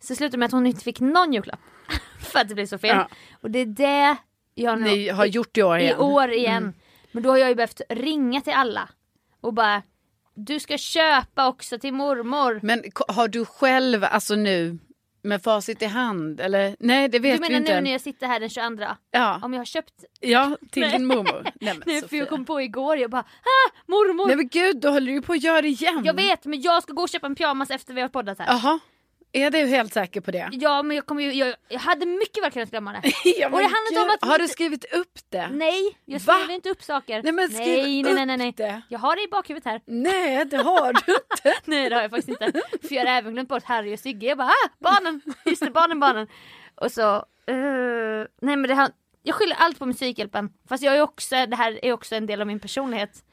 Så 0.00 0.14
slutade 0.14 0.38
med 0.38 0.46
att 0.46 0.52
hon 0.52 0.66
inte 0.66 0.84
fick 0.84 1.00
någon 1.00 1.32
julklapp. 1.32 1.60
för 2.20 2.38
att 2.38 2.48
det 2.48 2.54
blev 2.54 2.66
så 2.66 2.78
fel. 2.78 2.96
Ja. 2.96 3.08
Och 3.40 3.50
det 3.50 3.58
är 3.58 3.66
det 3.66 4.16
jag 4.54 4.80
nu 4.80 4.90
Ni 4.90 5.08
har 5.08 5.26
gjort 5.26 5.56
i 5.58 5.62
år 5.62 5.78
igen. 5.78 5.96
i 5.96 6.02
år 6.02 6.30
igen. 6.30 6.74
Men 7.12 7.22
då 7.22 7.30
har 7.30 7.36
jag 7.36 7.48
ju 7.48 7.54
behövt 7.54 7.80
ringa 7.88 8.40
till 8.40 8.52
alla 8.52 8.88
och 9.40 9.54
bara 9.54 9.82
du 10.34 10.60
ska 10.60 10.78
köpa 10.78 11.48
också 11.48 11.78
till 11.78 11.94
mormor. 11.94 12.60
Men 12.62 12.84
har 13.08 13.28
du 13.28 13.44
själv, 13.44 14.04
alltså 14.04 14.34
nu, 14.34 14.78
med 15.24 15.42
facit 15.42 15.82
i 15.82 15.86
hand? 15.86 16.40
Eller 16.40 16.76
nej, 16.78 17.08
det 17.08 17.18
vet 17.18 17.36
Du 17.36 17.42
vi 17.42 17.48
menar 17.48 17.60
inte. 17.60 17.72
nu 17.72 17.78
än. 17.78 17.84
när 17.84 17.90
jag 17.92 18.00
sitter 18.00 18.26
här 18.26 18.40
den 18.40 18.50
22? 18.50 18.84
Ja, 19.10 19.40
Om 19.42 19.52
jag 19.52 19.60
har 19.60 19.64
köpt? 19.64 19.92
ja 20.20 20.56
till 20.70 20.90
din 20.90 21.06
mormor. 21.06 21.46
Nej 21.60 21.78
Nej 21.86 22.08
för 22.08 22.16
jag 22.16 22.28
kom 22.28 22.44
på 22.44 22.60
igår, 22.60 22.96
jag 22.96 23.10
bara 23.10 23.20
ah, 23.22 23.70
mormor! 23.86 24.26
Nej 24.26 24.36
men 24.36 24.48
gud, 24.48 24.80
då 24.80 24.90
håller 24.90 25.12
du 25.12 25.22
på 25.22 25.32
att 25.32 25.42
göra 25.42 25.62
det 25.62 25.68
igen. 25.68 26.02
Jag 26.04 26.14
vet 26.14 26.44
men 26.44 26.60
jag 26.62 26.82
ska 26.82 26.92
gå 26.92 27.02
och 27.02 27.08
köpa 27.08 27.26
en 27.26 27.34
pyjamas 27.34 27.70
efter 27.70 27.94
vi 27.94 28.00
har 28.00 28.08
poddat 28.08 28.38
här. 28.38 28.46
Jaha, 28.46 28.78
är 29.34 29.50
du 29.50 29.58
helt 29.66 29.92
säker 29.92 30.20
på 30.20 30.30
det? 30.30 30.48
Ja 30.52 30.82
men 30.82 30.96
jag 30.96 31.06
kommer 31.06 31.22
ju, 31.22 31.32
jag, 31.32 31.54
jag 31.68 31.78
hade 31.78 32.06
mycket 32.06 32.44
väl 32.44 32.50
kunnat 32.50 32.70
glömma 32.70 32.92
det. 32.92 33.00
Ja, 33.24 33.46
Och 33.48 33.58
det 33.58 33.64
handlar 33.64 34.02
om 34.02 34.10
att 34.10 34.30
Har 34.30 34.38
du 34.38 34.48
skrivit 34.48 34.84
upp 34.84 35.18
det? 35.28 35.48
Nej, 35.48 35.98
jag 36.04 36.20
Va? 36.20 36.34
skriver 36.34 36.54
inte 36.54 36.70
upp 36.70 36.82
saker. 36.82 37.22
Nej, 37.22 37.32
men 37.32 37.48
skriv 37.48 38.04
nej, 38.04 38.14
nej, 38.14 38.26
nej, 38.26 38.36
nej, 38.36 38.52
det. 38.56 38.82
Jag 38.88 38.98
har 38.98 39.16
det 39.16 39.22
i 39.22 39.28
bakhuvudet 39.28 39.64
här. 39.64 39.80
Nej, 39.86 40.44
det 40.44 40.56
har 40.56 40.92
du 40.92 41.12
inte. 41.14 41.60
Nej 41.64 41.88
det 41.88 41.94
har 41.94 42.02
jag 42.02 42.10
faktiskt 42.10 42.28
inte. 42.28 42.60
För 42.88 42.94
jag 42.94 43.06
har 43.06 43.12
även 43.12 43.32
glömt 43.32 43.48
bort 43.48 43.64
Harry 43.64 43.94
och 43.94 43.98
Sigge. 43.98 44.26
Jag 44.26 44.38
bara 44.38 44.48
ah, 44.48 44.68
barnen! 44.78 45.20
Just 45.44 45.64
det, 45.64 45.70
barnen, 45.70 46.00
barnen. 46.00 46.26
Och 46.74 46.92
så, 46.92 47.14
eh, 47.46 48.26
nej 48.40 48.56
men 48.56 48.62
det 48.62 48.74
här, 48.74 48.90
jag 49.22 49.34
skyller 49.34 49.56
allt 49.58 49.78
på 49.78 49.86
Musikhjälpen. 49.86 50.50
Fast 50.68 50.82
jag 50.82 50.96
är 50.96 51.00
också, 51.00 51.46
det 51.46 51.56
här 51.56 51.84
är 51.84 51.92
också 51.92 52.14
en 52.14 52.26
del 52.26 52.40
av 52.40 52.46
min 52.46 52.60
personlighet. 52.60 53.24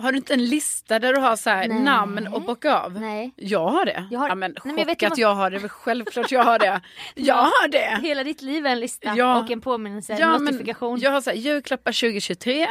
Har 0.00 0.12
du 0.12 0.18
inte 0.18 0.34
en 0.34 0.44
lista 0.44 0.98
där 0.98 1.12
du 1.14 1.20
har 1.20 1.36
så 1.36 1.50
här 1.50 1.68
Nej. 1.68 1.82
namn 1.82 2.26
och 2.26 2.42
bocka 2.42 2.78
av? 2.78 2.92
Nej. 3.00 3.32
Jag 3.36 3.68
har 3.68 3.84
det. 3.84 4.08
Jag 4.10 4.20
har- 4.20 4.28
Ja, 4.28 4.34
men 4.34 4.50
Nej, 4.50 4.60
men 4.64 4.78
jag 4.78 4.86
vet 4.86 5.02
att 5.02 5.10
vad- 5.10 5.18
jag 5.18 5.34
har 5.34 5.50
det. 5.50 5.68
Självklart 5.68 6.30
jag 6.32 6.44
har 6.44 6.58
det. 6.58 6.80
Jag 7.14 7.34
har 7.34 7.68
det. 7.68 7.98
Hela 8.02 8.24
ditt 8.24 8.42
liv 8.42 8.66
är 8.66 8.70
en 8.70 8.80
lista 8.80 9.14
Ja. 9.16 9.40
och 9.42 9.50
en 9.50 9.60
påminnelse, 9.60 10.16
Ja, 10.20 10.34
en 10.36 10.44
men 10.44 10.54
notifikation. 10.54 11.00
jag 11.00 11.10
har 11.10 11.20
så 11.20 11.30
här, 11.30 11.36
julklappar 11.36 11.92
2023 11.92 12.66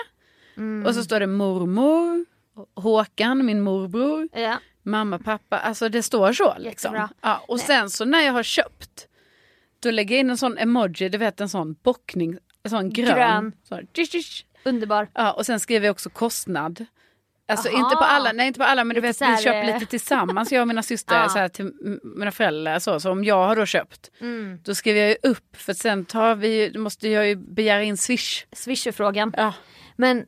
Mm. 0.58 0.86
och 0.86 0.96
så 0.96 1.04
står 1.04 1.20
det 1.20 1.28
mormor, 1.28 2.26
Håkan, 2.76 3.46
min 3.46 3.62
morbror, 3.62 4.30
Ja. 4.34 4.58
mamma, 4.84 5.20
pappa. 5.20 5.58
Alltså 5.58 5.90
det 5.90 6.04
står 6.04 6.34
så. 6.34 6.54
Liksom. 6.58 6.94
Jättebra. 6.94 7.10
Ja, 7.22 7.44
och 7.48 7.60
sen 7.60 7.90
så 7.90 8.06
när 8.06 8.22
jag 8.22 8.34
har 8.34 8.44
köpt 8.44 9.08
då 9.80 9.92
lägger 9.92 10.16
jag 10.16 10.20
in 10.20 10.30
en 10.30 10.38
sån 10.38 10.58
emoji, 10.58 11.10
du 11.10 11.18
vet 11.18 11.42
en 11.42 11.50
sån 11.50 11.76
bockning, 11.84 12.38
en 12.64 12.70
sån 12.70 12.90
grön. 12.90 13.16
Grön. 13.16 13.52
Så, 13.64 13.80
tjish, 13.94 14.12
tjish. 14.12 14.46
Underbar. 14.64 15.08
Ja, 15.14 15.32
och 15.32 15.46
sen 15.46 15.60
skriver 15.60 15.86
jag 15.86 15.94
också 15.94 16.10
kostnad. 16.10 16.86
Alltså 17.50 17.70
Aha. 17.70 17.78
inte 17.78 17.96
på 17.96 18.04
alla, 18.04 18.32
nej 18.32 18.48
inte 18.48 18.60
på 18.60 18.64
alla 18.66 18.84
men 18.84 18.96
du 18.96 19.02
vet 19.02 19.22
vi 19.22 19.38
köper 19.44 19.64
eh, 19.70 19.74
lite 19.74 19.86
tillsammans 19.86 20.52
jag 20.52 20.62
och 20.62 20.68
mina 20.68 20.84
systrar 20.84 21.22
Ja. 21.24 21.30
så 21.30 21.38
här, 21.40 21.50
till 21.50 21.72
mina 22.04 22.32
föräldrar 22.32 22.80
så, 22.80 23.00
så 23.00 23.12
om 23.12 23.24
jag 23.24 23.48
har 23.48 23.56
då 23.56 23.66
köpt 23.66 24.12
Mm. 24.22 24.60
då 24.64 24.76
skriver 24.76 25.00
jag 25.00 25.10
ju 25.10 25.16
upp 25.24 25.56
för 25.58 25.74
sen 25.74 26.06
tar 26.06 26.36
vi, 26.36 26.78
måste 26.78 27.08
jag 27.10 27.28
ju 27.28 27.36
begära 27.36 27.84
in 27.84 27.98
swish. 27.98 28.46
Swisher-frågan. 28.52 29.34
Ja. 29.38 29.54
Men 29.96 30.26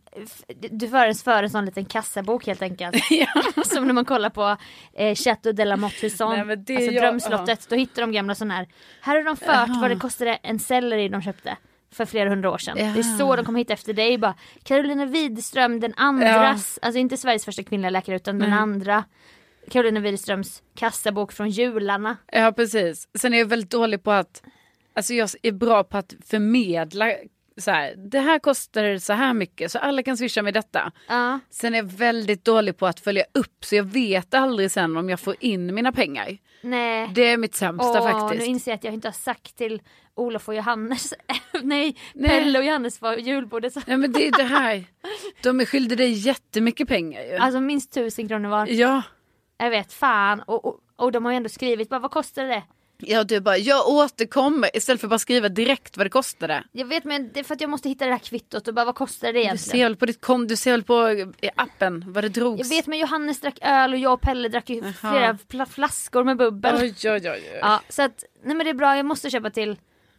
du 0.71 0.87
för 0.87 1.07
en, 1.07 1.15
för 1.15 1.43
en 1.43 1.49
sån 1.49 1.65
liten 1.65 1.85
kassabok 1.85 2.47
helt 2.47 2.61
enkelt. 2.61 2.95
ja. 3.09 3.63
Som 3.65 3.87
när 3.87 3.93
man 3.93 4.05
kollar 4.05 4.29
på 4.29 4.57
eh, 4.93 5.15
Chateau 5.15 5.51
de 5.53 5.65
la 5.65 5.73
är 5.73 5.79
alltså 5.79 6.91
jag- 6.91 6.95
drömslottet. 7.03 7.69
Då 7.69 7.75
hittar 7.75 8.01
de 8.01 8.11
gamla 8.11 8.35
sådana 8.35 8.53
här. 8.53 8.67
Här 9.01 9.15
har 9.15 9.23
de 9.23 9.37
fört 9.37 9.81
vad 9.81 9.91
det 9.91 9.95
kostade 9.95 10.35
en 10.43 10.59
selleri 10.59 11.09
de 11.09 11.21
köpte 11.21 11.57
för 11.91 12.05
flera 12.05 12.29
hundra 12.29 12.51
år 12.51 12.57
sedan. 12.57 12.77
Det 12.77 12.99
är 12.99 13.17
så 13.17 13.35
de 13.35 13.45
kom 13.45 13.55
hit 13.55 13.69
efter 13.69 13.93
dig. 13.93 14.17
Bara, 14.17 14.35
Carolina 14.63 15.05
Widerström, 15.05 15.79
den 15.79 15.93
andras, 15.97 16.79
alltså 16.81 16.99
inte 16.99 17.17
Sveriges 17.17 17.45
första 17.45 17.63
kvinnliga 17.63 17.89
läkare 17.89 18.15
utan 18.15 18.39
den 18.39 18.49
Nej. 18.49 18.59
andra. 18.59 19.03
Carolina 19.69 19.99
Widerströms 19.99 20.63
kassabok 20.75 21.31
från 21.31 21.49
jularna. 21.49 22.17
ja 22.31 22.51
precis. 22.51 23.07
Sen 23.19 23.33
är 23.33 23.37
jag 23.37 23.45
väldigt 23.45 23.71
dålig 23.71 24.03
på 24.03 24.11
att, 24.11 24.43
alltså 24.93 25.13
jag 25.13 25.29
är 25.43 25.51
bra 25.51 25.83
på 25.83 25.97
att 25.97 26.13
förmedla 26.25 27.11
så 27.57 27.71
här, 27.71 27.95
det 27.95 28.19
här 28.19 28.39
kostar 28.39 28.97
så 28.97 29.13
här 29.13 29.33
mycket 29.33 29.71
så 29.71 29.79
alla 29.79 30.03
kan 30.03 30.17
swisha 30.17 30.41
med 30.41 30.53
detta. 30.53 30.91
Ja. 31.07 31.39
Sen 31.49 31.73
är 31.73 31.77
jag 31.77 31.85
väldigt 31.91 32.45
dålig 32.45 32.77
på 32.77 32.87
att 32.87 32.99
följa 32.99 33.23
upp 33.33 33.65
så 33.65 33.75
jag 33.75 33.83
vet 33.83 34.33
aldrig 34.33 34.71
sen 34.71 34.97
om 34.97 35.09
jag 35.09 35.19
får 35.19 35.35
in 35.39 35.75
mina 35.75 35.91
pengar. 35.91 36.37
Nej. 36.61 37.09
Det 37.15 37.21
är 37.21 37.37
mitt 37.37 37.55
sämsta 37.55 38.01
Åh, 38.01 38.11
faktiskt. 38.11 38.41
nu 38.41 38.45
inser 38.51 38.71
jag 38.71 38.75
att 38.75 38.83
jag 38.83 38.93
inte 38.93 39.07
har 39.07 39.13
sagt 39.13 39.57
till 39.57 39.81
Olof 40.15 40.47
och 40.47 40.55
Johannes, 40.55 41.13
nej, 41.63 41.95
Nej. 42.13 42.29
Pelle 42.29 42.59
och 42.59 42.65
Johannes 42.65 43.01
var 43.01 43.15
julbordet. 43.15 43.73
Ja 43.87 43.97
men 43.97 44.11
det 44.11 44.27
är 44.27 44.31
det 44.37 44.43
här. 44.43 44.85
De 45.43 45.59
är 45.61 45.65
skyldiga 45.65 45.97
dig 45.97 46.11
jättemycket 46.11 46.87
pengar 46.87 47.21
ju. 47.23 47.35
Alltså 47.35 47.59
minst 47.61 47.91
tusen 47.93 48.27
kronor 48.27 48.49
var. 48.49 48.67
Ja. 48.67 49.01
Jag 49.57 49.69
vet, 49.69 49.93
fan. 49.93 50.39
Och, 50.39 50.65
och, 50.65 50.79
och 50.95 51.11
de 51.11 51.25
har 51.25 51.31
ju 51.31 51.35
ändå 51.37 51.49
skrivit, 51.49 51.89
bara, 51.89 51.99
vad 51.99 52.11
kostar 52.11 52.45
det? 52.45 52.63
Ja 53.03 53.23
du 53.23 53.39
bara, 53.39 53.57
jag 53.57 53.87
återkommer 53.89 54.69
istället 54.77 55.01
för 55.01 55.07
att 55.07 55.09
bara 55.09 55.19
skriva 55.19 55.49
direkt 55.49 55.97
vad 55.97 56.05
det 56.05 56.09
kostade. 56.09 56.63
Jag 56.71 56.85
vet 56.85 57.03
men 57.03 57.29
det 57.33 57.39
är 57.39 57.43
för 57.43 57.53
att 57.55 57.61
jag 57.61 57.69
måste 57.69 57.89
hitta 57.89 58.05
det 58.05 58.11
här 58.11 58.19
kvittot 58.19 58.67
och 58.67 58.73
bara 58.73 58.85
vad 58.85 58.95
kostar 58.95 59.27
det 59.27 59.33
Du 59.33 59.39
egentligen? 59.39 59.71
ser 59.79 59.83
väl 59.85 59.95
på 59.95 60.05
ditt 60.05 60.21
kom, 60.21 60.47
du 60.47 60.55
ser 60.55 60.71
väl 60.71 60.83
på 60.83 61.09
i 61.41 61.49
appen 61.55 62.03
vad 62.07 62.23
det 62.23 62.29
drogs. 62.29 62.59
Jag 62.69 62.75
vet 62.77 62.87
men 62.87 62.99
Johannes 62.99 63.39
drack 63.41 63.57
öl 63.61 63.93
och 63.93 63.99
jag 63.99 64.13
och 64.13 64.21
Pelle 64.21 64.49
drack 64.49 64.69
ju 64.69 64.81
flera 64.93 65.37
fla- 65.49 65.65
flaskor 65.65 66.23
med 66.23 66.37
bubbel. 66.37 66.75
Oj 66.81 66.95
oj 67.03 67.11
oj. 67.11 67.29
oj. 67.31 67.59
Ja, 67.61 67.81
så 67.89 68.01
att, 68.01 68.23
nej 68.43 68.55
men 68.55 68.63
det 68.65 68.69
är 68.69 68.73
bra, 68.73 68.97
jag 68.97 69.05
måste 69.05 69.29
köpa 69.29 69.49
till 69.49 69.77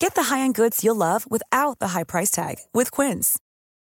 Get 0.00 0.14
the 0.14 0.34
high-end 0.34 0.54
goods 0.54 0.84
you'll 0.84 0.96
love 0.96 1.28
without 1.30 1.80
the 1.80 1.88
high 1.88 2.04
price 2.04 2.30
tag 2.30 2.56
with 2.72 2.90
Quince. 2.92 3.38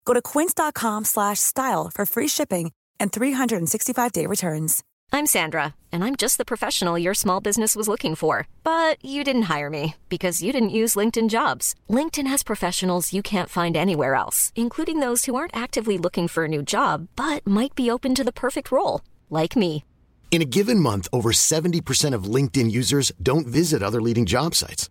Go 0.04 0.14
to 0.14 0.22
quince.com 0.22 1.04
slash 1.04 1.40
style 1.40 1.90
for 1.92 2.06
free 2.06 2.28
shipping 2.28 2.72
and 3.00 3.12
365-day 3.12 4.26
returns. 4.26 4.84
I'm 5.12 5.26
Sandra, 5.26 5.74
and 5.90 6.04
I'm 6.04 6.14
just 6.16 6.38
the 6.38 6.44
professional 6.44 6.98
your 6.98 7.14
small 7.14 7.40
business 7.40 7.74
was 7.74 7.88
looking 7.88 8.14
for. 8.14 8.46
But 8.62 9.04
you 9.04 9.24
didn't 9.24 9.50
hire 9.54 9.68
me 9.68 9.96
because 10.08 10.42
you 10.42 10.52
didn't 10.52 10.70
use 10.70 10.94
LinkedIn 10.94 11.28
jobs. 11.28 11.74
LinkedIn 11.90 12.28
has 12.28 12.44
professionals 12.44 13.12
you 13.12 13.22
can't 13.22 13.50
find 13.50 13.76
anywhere 13.76 14.14
else, 14.14 14.52
including 14.54 15.00
those 15.00 15.24
who 15.24 15.34
aren't 15.34 15.56
actively 15.56 15.98
looking 15.98 16.28
for 16.28 16.44
a 16.44 16.48
new 16.48 16.62
job 16.62 17.08
but 17.16 17.44
might 17.46 17.74
be 17.74 17.90
open 17.90 18.14
to 18.14 18.24
the 18.24 18.32
perfect 18.32 18.70
role, 18.70 19.00
like 19.28 19.56
me. 19.56 19.84
In 20.30 20.40
a 20.42 20.44
given 20.44 20.78
month, 20.78 21.08
over 21.12 21.32
70% 21.32 22.14
of 22.14 22.24
LinkedIn 22.24 22.70
users 22.70 23.10
don't 23.20 23.46
visit 23.46 23.82
other 23.82 24.02
leading 24.02 24.26
job 24.26 24.54
sites. 24.54 24.90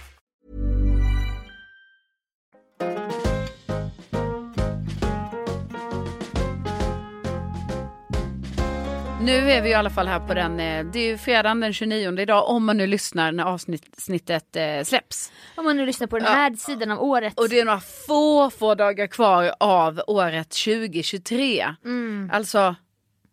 Nu 9.23 9.51
är 9.51 9.61
vi 9.61 9.69
i 9.69 9.73
alla 9.73 9.89
fall 9.89 10.07
här 10.07 10.19
på 10.19 10.33
den, 10.33 10.59
eh, 10.59 10.85
det 10.85 10.99
är 10.99 11.07
ju 11.07 11.17
fredagen 11.17 11.59
den 11.59 11.73
29 11.73 12.19
idag 12.19 12.49
om 12.49 12.65
man 12.65 12.77
nu 12.77 12.87
lyssnar 12.87 13.31
när 13.31 13.43
avsnittet 13.43 14.55
eh, 14.55 14.83
släpps. 14.83 15.31
Om 15.55 15.65
man 15.65 15.77
nu 15.77 15.85
lyssnar 15.85 16.07
på 16.07 16.19
den 16.19 16.27
här 16.27 16.53
sidan 16.53 16.91
av 16.91 17.03
året. 17.03 17.39
Och 17.39 17.49
det 17.49 17.59
är 17.59 17.65
några 17.65 17.79
få, 17.79 18.49
få 18.49 18.75
dagar 18.75 19.07
kvar 19.07 19.55
av 19.59 20.01
året 20.07 20.49
2023. 20.49 21.75
Mm. 21.85 22.29
Alltså, 22.33 22.75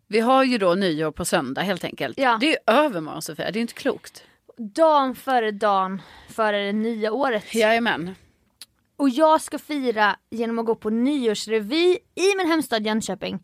vi 0.07 0.19
har 0.19 0.43
ju 0.43 0.57
då 0.57 0.73
nyår 0.73 1.11
på 1.11 1.25
söndag 1.25 1.61
helt 1.61 1.83
enkelt. 1.83 2.19
Ja. 2.19 2.37
Det 2.39 2.45
är 2.45 2.49
ju 2.49 2.57
övermorgon 2.67 3.21
Sofia, 3.21 3.51
det 3.51 3.59
är 3.59 3.61
inte 3.61 3.73
klokt. 3.73 4.23
Dagen 4.57 5.15
före 5.15 5.51
dagen 5.51 6.01
före 6.29 6.65
det 6.65 6.73
nya 6.73 7.11
året. 7.11 7.55
Jajamän. 7.55 8.15
Och 8.97 9.09
jag 9.09 9.41
ska 9.41 9.59
fira 9.59 10.15
genom 10.29 10.59
att 10.59 10.65
gå 10.65 10.75
på 10.75 10.89
nyårsrevy 10.89 11.97
i 12.15 12.35
min 12.37 12.47
hemstad 12.47 12.85
Jönköping. 12.85 13.39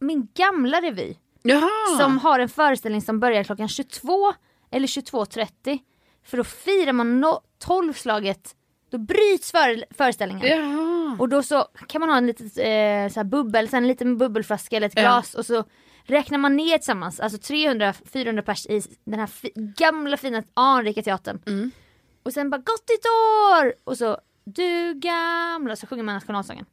Min 0.00 0.28
gamla 0.34 0.80
revy. 0.80 1.16
Jaha. 1.42 1.98
Som 1.98 2.18
har 2.18 2.38
en 2.38 2.48
föreställning 2.48 3.02
som 3.02 3.20
börjar 3.20 3.44
klockan 3.44 3.68
22 3.68 4.32
eller 4.70 4.86
22.30. 4.86 5.78
För 6.24 6.36
då 6.36 6.44
firar 6.44 6.92
man 6.92 7.20
no 7.20 7.40
12-slaget, 7.64 8.54
då 8.90 8.98
bryts 8.98 9.50
före 9.52 9.84
föreställningen. 9.90 10.46
Jaha. 10.48 11.16
Och 11.18 11.28
då 11.28 11.42
så 11.42 11.64
kan 11.88 12.00
man 12.00 12.08
ha 12.10 12.16
en 12.16 12.26
litet 12.26 12.58
eh, 12.58 13.14
så 13.14 13.24
bubbel, 13.28 13.68
sen 13.68 13.82
en 13.82 13.88
liten 13.88 14.18
bubbelflaska 14.18 14.76
eller 14.76 14.86
ett 14.86 14.92
Ja. 14.96 15.02
glas 15.02 15.34
och 15.34 15.46
så 15.46 15.64
räknar 16.04 16.38
man 16.38 16.56
ner 16.56 16.78
tillsammans, 16.78 17.20
alltså 17.20 17.38
300-400 17.54 18.42
pers 18.42 18.66
i 18.66 18.82
den 19.04 19.20
här 19.20 19.26
fi 19.26 19.52
gamla 19.54 20.16
fina 20.16 20.42
anrika 20.54 21.02
teatern. 21.02 21.42
Mm. 21.46 21.70
Och 22.22 22.32
sen 22.32 22.50
bara 22.50 22.56
gott 22.58 22.88
nytt 22.88 23.06
år! 23.06 23.74
Och 23.84 23.98
så 23.98 24.18
du 24.44 24.94
gamla, 24.94 25.76
så 25.76 25.86
sjunger 25.86 26.02
man 26.02 26.14
nationalsången. 26.14 26.66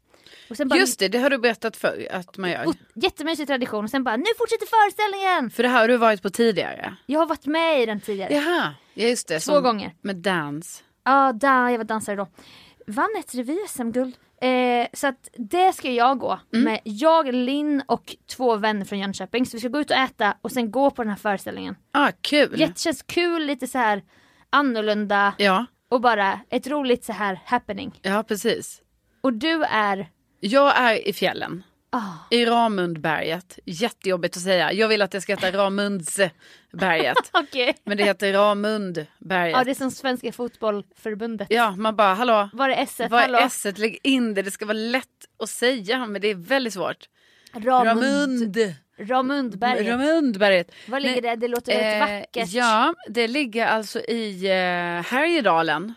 Bara, 0.66 0.80
Just 0.80 1.00
det, 1.00 1.08
det 1.08 1.18
har 1.20 1.30
du 1.30 1.38
berättat 1.38 1.78
för 1.78 2.08
att 2.12 2.38
man 2.38 2.50
gör. 2.52 2.66
jättemysig 2.96 3.48
tradition 3.48 3.84
och 3.84 3.90
sen 3.90 4.04
bara 4.04 4.18
nu 4.18 4.26
fortsätter 4.38 4.66
föreställningen! 4.68 5.50
För 5.52 5.64
det 5.64 5.70
här 5.70 5.82
har 5.82 5.88
du 5.88 5.98
varit 5.98 6.22
på 6.22 6.30
tidigare. 6.30 6.96
Jag 7.06 7.20
har 7.20 7.26
varit 7.28 7.46
med 7.46 7.82
i 7.82 7.86
den 7.86 8.00
tidigare. 8.00 8.34
Jaha, 8.34 8.74
ja 8.94 9.08
just 9.08 9.28
det. 9.28 9.40
Två 9.40 9.62
gånger. 9.62 9.94
Med 10.02 10.16
dans. 10.16 10.84
Ja, 11.06 11.34
där, 11.34 11.70
jag 11.70 11.78
var 11.78 11.84
dansare 11.86 12.16
då. 12.16 12.28
Vann 12.88 13.10
ett 13.20 13.36
revy-SM-guld. 13.36 14.16
Eh, 14.42 14.88
så 14.94 15.08
att 15.08 15.30
det 15.34 15.74
ska 15.74 15.92
jag 15.92 16.20
gå 16.20 16.40
Mm. 16.54 16.64
med 16.66 16.80
jag, 16.84 17.34
Linn 17.34 17.84
och 17.88 18.16
två 18.36 18.56
vänner 18.56 18.86
från 18.86 19.00
Jönköping. 19.00 19.46
Så 19.46 19.58
vi 19.58 19.60
ska 19.60 19.70
gå 19.70 19.80
ut 19.80 19.92
och 19.92 19.98
äta 19.98 20.38
och 20.42 20.52
sen 20.52 20.72
gå 20.72 20.92
på 20.92 21.04
den 21.04 21.10
här 21.10 21.18
föreställningen. 21.18 21.76
Ah, 21.92 22.12
kul. 22.22 22.60
Jättekänns 22.60 23.02
kul, 23.04 23.46
lite 23.46 23.68
så 23.68 23.78
här 23.78 24.04
annorlunda 24.50 25.34
Ja, 25.38 25.66
och 25.90 26.02
bara 26.02 26.40
ett 26.50 26.68
roligt 26.68 27.06
så 27.06 27.14
här 27.14 27.40
happening. 27.46 28.00
ja 28.02 28.24
precis. 28.24 28.82
Och 29.22 29.34
du 29.34 29.64
är... 29.64 30.10
Jag 30.40 30.78
är 30.78 31.08
i 31.08 31.14
fjällen. 31.14 31.64
Ah. 31.92 32.14
I 32.32 32.46
Ramundberget. 32.46 33.60
Jättejobbigt 33.66 34.38
att 34.38 34.44
säga. 34.44 34.74
Jag 34.74 34.88
vill 34.88 35.02
att 35.02 35.12
det 35.12 35.22
ska 35.22 35.36
heta 35.36 35.52
Ramundsberget. 35.58 37.18
Okej. 37.34 37.78
men 37.84 37.98
det 37.98 38.04
heter 38.04 38.34
Ramundberget. 38.34 39.58
Ja, 39.58 39.64
det 39.64 39.72
är 39.72 39.76
som 39.76 39.92
Svenska 39.92 40.32
Fotbollförbundet. 40.32 41.48
Ja, 41.52 41.72
man 41.72 41.96
bara 41.96 42.14
hallå. 42.14 42.50
Var 42.54 42.70
är 42.70 42.84
S? 42.84 43.02
Hallå? 43.12 43.38
är 43.38 43.46
S? 43.46 43.66
Lägg 43.78 44.00
in 44.04 44.34
det. 44.34 44.42
Det 44.42 44.52
ska 44.52 44.66
vara 44.66 44.74
lätt 44.78 45.06
att 45.44 45.50
säga 45.50 46.06
men 46.06 46.22
det 46.22 46.28
är 46.28 46.36
väldigt 46.36 46.74
svårt. 46.74 47.10
Ramund. 47.54 47.88
Ramund. 47.88 48.76
Ramundberget. 48.98 49.88
Ramundberget. 49.88 50.72
Var 50.88 51.00
ligger 51.00 51.22
det? 51.22 51.36
Det 51.36 51.48
låter 51.48 51.72
väldigt 51.72 52.10
Eh, 52.10 52.20
vackert. 52.20 52.54
Ja, 52.54 52.94
det 53.08 53.28
ligger 53.28 53.68
alltså 53.68 54.00
i 54.00 54.46
eh, 54.46 55.12
Härjedalen. 55.12 55.94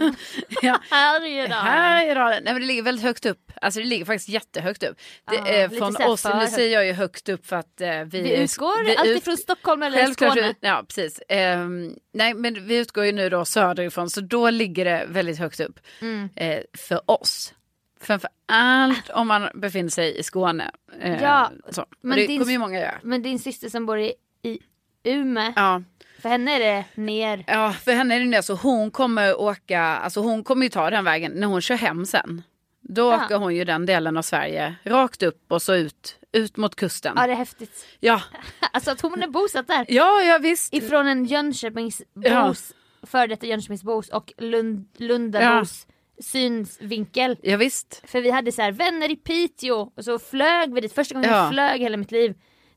Mm. 0.00 0.14
Ja. 0.62 0.80
Härjedalen. 0.90 1.66
Härjedalen. 1.66 2.44
Nej 2.44 2.52
men 2.52 2.62
det 2.62 2.68
ligger 2.68 2.82
väldigt 2.82 3.04
högt 3.04 3.26
upp. 3.26 3.52
Alltså 3.60 3.80
det 3.80 3.86
ligger 3.86 4.04
faktiskt 4.04 4.28
jättehögt 4.28 4.82
upp. 4.82 4.96
Det, 5.30 5.36
Ja, 5.36 5.46
eh, 5.48 5.70
från 5.70 5.96
oss, 5.96 6.22
för 6.22 6.34
nu 6.40 6.46
säger 6.46 6.74
jag 6.74 6.86
ju 6.86 6.92
högt 6.92 7.28
upp 7.28 7.46
för 7.46 7.56
att 7.56 7.80
eh, 7.80 7.88
vi, 8.04 8.22
Vi 8.22 8.36
utgår 8.42 8.84
vi 8.84 8.96
alltid 8.96 9.16
ut- 9.16 9.24
från 9.24 9.36
Stockholm 9.36 9.82
eller 9.82 10.06
Skåne. 10.06 10.54
ja 10.60 10.84
precis. 10.88 11.20
Ehm, 11.28 11.94
nej 12.12 12.34
men 12.34 12.66
vi 12.66 12.76
utgår 12.76 13.04
ju 13.04 13.12
nu 13.12 13.28
då 13.28 13.44
söderifrån 13.44 14.10
så 14.10 14.20
då 14.20 14.50
ligger 14.50 14.84
det 14.84 15.04
väldigt 15.08 15.38
högt 15.38 15.60
upp. 15.60 15.80
Mm. 16.00 16.28
Eh, 16.36 16.58
för 16.78 17.10
oss. 17.10 17.54
Framför 18.00 18.30
allt 18.48 19.10
om 19.10 19.28
man 19.28 19.48
befinner 19.54 19.90
sig 19.90 20.18
i 20.18 20.22
Skåne. 20.22 20.70
Eh, 21.00 21.22
Ja, 21.22 21.50
så. 21.70 21.86
Men 22.00 22.18
det 22.18 22.26
din- 22.26 22.40
kommer 22.40 22.52
ju 22.52 22.58
många 22.58 22.80
göra. 22.80 22.94
Men 23.02 23.22
din 23.22 23.38
syster 23.38 23.68
som 23.68 23.86
bor 23.86 23.98
i, 23.98 24.14
i 24.42 24.58
Umeå, 25.04 25.52
Ja. 25.56 25.82
För 26.24 26.28
henne 26.28 26.52
är 26.56 26.60
det 26.60 26.84
ner. 27.02 27.44
ja, 27.46 27.72
för 27.72 27.92
henne 27.92 28.14
är 28.16 28.20
det 28.20 28.26
nu 28.26 28.42
så 28.42 28.54
hon 28.54 28.90
kommer 28.90 29.40
åka, 29.40 29.80
alltså 29.82 30.20
hon 30.20 30.44
kommer 30.44 30.62
ju 30.62 30.68
ta 30.70 30.90
den 30.90 31.04
vägen 31.04 31.32
när 31.32 31.46
hon 31.46 31.60
kör 31.60 31.74
hem 31.74 32.06
sen. 32.06 32.42
Då 32.80 33.02
Ja. 33.02 33.24
åker 33.24 33.36
hon 33.36 33.54
ju 33.54 33.64
den 33.64 33.86
delen 33.86 34.16
av 34.16 34.22
Sverige 34.22 34.74
rakt 34.84 35.22
upp 35.22 35.52
och 35.52 35.62
så 35.62 35.74
ut, 35.74 36.16
ut 36.32 36.56
mot 36.56 36.74
kusten. 36.76 37.12
Ja 37.16 37.26
det 37.26 37.32
är 37.32 37.36
häftigt. 37.36 37.86
Ja, 38.00 38.22
Alltså 38.72 38.90
att 38.90 39.00
hon 39.00 39.22
är 39.22 39.28
bosatt 39.28 39.66
där. 39.68 39.86
ja, 39.88 40.22
ja 40.22 40.38
visst. 40.38 40.74
Ifrån 40.74 41.06
en 41.06 41.24
Jönköpingsbos, 41.24 42.04
Ja. 42.24 42.54
före 43.06 43.26
detta 43.26 43.46
Jönköpingsbos 43.46 44.08
och 44.08 44.32
Lund, 44.38 44.88
Lundabos 44.96 45.86
synsvinkel. 46.22 47.36
Ja, 47.42 47.56
visst. 47.56 48.02
För 48.04 48.20
vi 48.20 48.30
hade 48.30 48.52
så 48.52 48.62
här 48.62 48.72
vänner 48.72 49.10
i 49.10 49.16
Piteå 49.16 49.90
och 49.96 50.04
så 50.04 50.18
flög 50.18 50.74
vi 50.74 50.80
dit. 50.80 50.92
Första 50.94 51.14
gången 51.14 51.30
Ja. 51.30 51.36
jag 51.36 51.50
flög 51.52 51.80
hela 51.80 51.96
mitt 51.96 52.12
liv. 52.12 52.34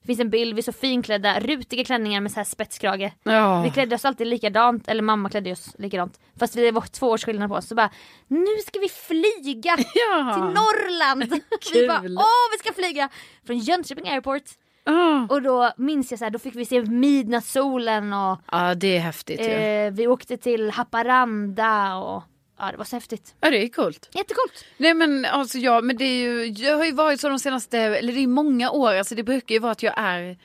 Det 0.07 0.11
finns 0.11 0.19
en 0.19 0.29
bild, 0.29 0.53
vi 0.55 0.59
är 0.59 0.63
så 0.63 0.71
finklädda, 0.71 1.39
rutiga 1.39 1.83
klänningar 1.83 2.21
med 2.21 2.31
så 2.31 2.35
här 2.39 2.43
spetskrage. 2.43 3.11
Ja. 3.23 3.61
Vi 3.61 3.69
klädde 3.69 3.95
oss 3.95 4.05
alltid 4.05 4.27
likadant, 4.27 4.87
eller 4.87 5.01
mamma 5.01 5.29
klädde 5.29 5.51
oss 5.51 5.75
likadant. 5.79 6.19
Fast 6.39 6.55
vi 6.55 6.71
var 6.71 6.81
två 6.81 7.07
års 7.07 7.25
skillnad 7.25 7.49
på 7.49 7.55
oss. 7.55 7.67
Så 7.67 7.75
bara, 7.75 7.89
nu 8.27 8.45
ska 8.67 8.79
vi 8.79 8.89
flyga 8.89 9.77
Ja. 9.77 10.33
till 10.33 10.43
Norrland! 10.43 11.23
vi 11.73 11.87
bara, 11.87 12.01
åh 12.01 12.47
vi 12.51 12.57
ska 12.59 12.73
flyga! 12.73 13.09
Från 13.47 13.57
Jönköping 13.57 14.09
Airport. 14.09 14.43
Ah. 14.85 15.33
Och 15.33 15.41
då 15.41 15.71
minns 15.77 16.11
jag 16.11 16.19
så 16.19 16.25
här, 16.25 16.31
då 16.31 16.39
fick 16.39 16.55
vi 16.55 16.65
se 16.65 16.81
midnattssolen 16.81 18.13
och 18.13 18.37
Ja, 18.51 18.75
det 18.75 18.97
är 18.97 18.99
häftigt 18.99 19.39
eh, 19.39 19.91
vi 19.91 20.07
åkte 20.07 20.37
till 20.37 20.71
Haparanda 20.71 21.95
och 21.95 22.23
ja 22.59 22.71
det 22.71 22.77
var 22.77 22.85
så 22.85 22.95
häftigt. 22.95 23.35
Ja, 23.41 23.49
det 23.49 23.63
är 23.63 23.67
coolt. 23.69 24.09
Jättecoolt! 24.13 24.65
Nej 24.77 24.93
men 24.93 25.25
alltså 25.25 25.57
ja, 25.57 25.81
men 25.81 25.97
det 25.97 26.03
är 26.05 26.17
ju, 26.17 26.45
jag 26.45 26.77
har 26.77 26.85
ju 26.85 26.91
varit 26.91 27.19
så 27.21 27.29
de 27.29 27.39
senaste, 27.39 27.77
eller 27.79 28.13
det 28.13 28.19
är 28.23 28.27
många 28.27 28.71
år, 28.71 28.93
alltså 28.95 29.15
det 29.15 29.23
brukar 29.23 29.55
ju 29.55 29.59
vara 29.59 29.71
att 29.71 29.83
jag 29.83 29.93
är 29.97 30.37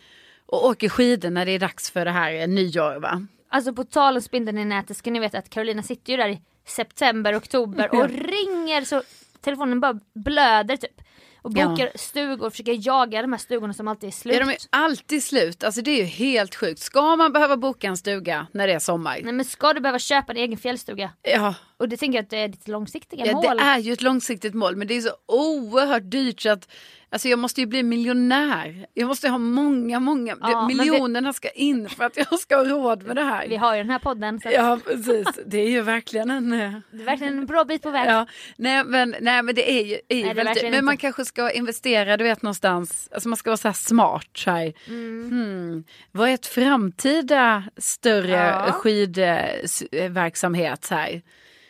och 0.47 0.67
åker 0.67 0.89
skidor 0.89 1.31
när 1.31 1.47
det 1.47 1.53
är 1.53 1.59
dags 1.59 1.91
för 1.91 2.05
det 2.05 2.11
här 2.11 2.47
nyår 2.47 3.01
va. 3.01 3.27
Alltså 3.49 3.73
på 3.73 3.85
tal 3.85 4.17
om 4.17 4.23
spindeln 4.23 4.59
i 4.59 4.65
nätet 4.65 4.97
ska 4.97 5.11
ni 5.11 5.21
veta 5.21 5.39
att 5.39 5.51
Carolina 5.51 5.83
sitter 5.83 6.13
ju 6.13 6.17
där 6.17 6.29
i 6.29 6.43
september, 6.67 7.37
oktober 7.39 7.95
och 7.95 8.09
ringer 8.09 8.85
så 8.85 9.03
telefonen 9.41 9.81
bara 9.81 10.01
blöder 10.15 10.77
typ. 10.77 11.01
Och 11.43 11.53
Ja. 11.55 11.69
bokar 11.69 11.91
stugor 11.95 12.47
och 12.47 12.53
försöker 12.53 12.87
jaga 12.87 13.23
de 13.23 13.33
här 13.33 13.39
stugorna 13.39 13.75
som 13.75 13.89
alltid 13.89 14.09
är 14.09 14.13
slut. 14.13 14.35
Ja, 14.35 14.41
de 14.45 14.51
är 14.51 14.57
alltid 14.71 15.25
slut. 15.25 15.65
Alltså 15.65 15.83
det 15.83 15.91
är 15.91 15.97
ju 15.97 16.05
helt 16.05 16.55
sjukt. 16.55 16.81
Ska 16.81 17.17
man 17.17 17.33
behöva 17.33 17.57
boka 17.57 17.87
en 17.87 17.97
stuga 17.97 18.47
när 18.53 18.67
det 18.67 18.73
är 18.73 18.79
sommar? 18.79 19.21
Nej 19.25 19.33
men 19.33 19.45
ska 19.45 19.73
du 19.73 19.81
behöva 19.81 19.99
köpa 19.99 20.33
en 20.33 20.39
egen 20.39 20.59
fjällstuga? 20.59 21.11
Ja, 21.23 21.55
Och 21.83 21.89
det 21.89 21.97
tänker 21.97 22.19
jag 22.19 22.23
att 22.23 22.31
det 22.31 22.37
är 22.39 22.49
ditt 22.49 22.69
långsiktiga 22.69 23.27
ja, 23.27 23.33
mål. 23.33 23.57
det 23.57 23.63
är 23.63 23.79
ju 23.79 23.93
ett 23.93 24.03
långsiktigt 24.03 24.55
mål 24.55 24.77
men 24.77 24.87
det 24.89 24.95
är 24.97 25.01
så 25.01 25.11
oerhört 25.29 26.11
dyrt 26.11 26.41
så 26.41 26.51
att 26.51 26.69
Alltså 27.11 27.29
jag 27.29 27.39
måste 27.39 27.61
ju 27.61 27.67
bli 27.67 27.83
miljonär. 27.83 28.87
Jag 28.95 29.09
måste 29.09 29.29
ha 29.29 29.39
många, 29.39 30.01
många, 30.01 30.37
Ja, 30.41 30.61
men 30.61 30.69
vi- 30.69 30.75
miljonerna 30.75 31.33
ska 31.33 31.49
in 31.51 31.89
för 31.89 32.05
att 32.05 32.17
jag 32.17 32.39
ska 32.41 32.57
ha 32.57 32.65
råd 32.65 33.03
med 33.03 33.17
det 33.17 33.23
här. 33.23 33.49
Vi 33.49 33.57
har 33.57 33.75
ju 33.77 33.83
den 33.83 33.91
här 33.91 33.99
podden 33.99 34.41
så 34.41 34.49
Ja 34.53 34.79
precis, 34.87 35.27
det 35.47 35.59
är 35.59 35.69
ju 35.71 35.81
verkligen 35.83 36.31
en... 36.31 36.53
eh, 36.53 36.73
det 36.91 37.03
är 37.03 37.05
verkligen 37.05 37.39
en 37.39 37.47
bra 37.47 37.65
bit 37.65 37.83
på 37.83 37.91
väg. 37.91 38.09
Ja, 38.11 38.27
nej, 38.57 38.85
men, 38.85 39.15
nej 39.21 39.43
men 39.43 39.55
det 39.55 39.71
är 39.81 39.85
ju, 39.87 39.99
är 40.09 40.17
ju 40.17 40.27
är 40.29 40.35
väldigt, 40.35 40.63
men 40.63 40.85
man 40.85 40.95
inte. 40.95 41.01
kanske 41.01 41.25
ska 41.25 41.51
investera 41.51 42.17
du 42.17 42.25
vet 42.25 42.43
någonstans, 42.43 43.09
alltså 43.13 43.29
man 43.29 43.37
ska 43.37 43.51
vara 43.51 43.57
så 43.57 43.69
här 43.69 43.73
smart. 43.75 44.29
Så 44.37 44.51
här. 44.51 44.73
Mm. 44.89 45.31
Hmm. 45.31 45.85
Vad 46.13 46.29
är 46.29 46.35
ett 46.35 46.47
framtida 46.47 47.65
större 47.77 48.31
Ja. 48.67 48.73
skidverksamhet 48.73 50.87
här? 50.91 51.23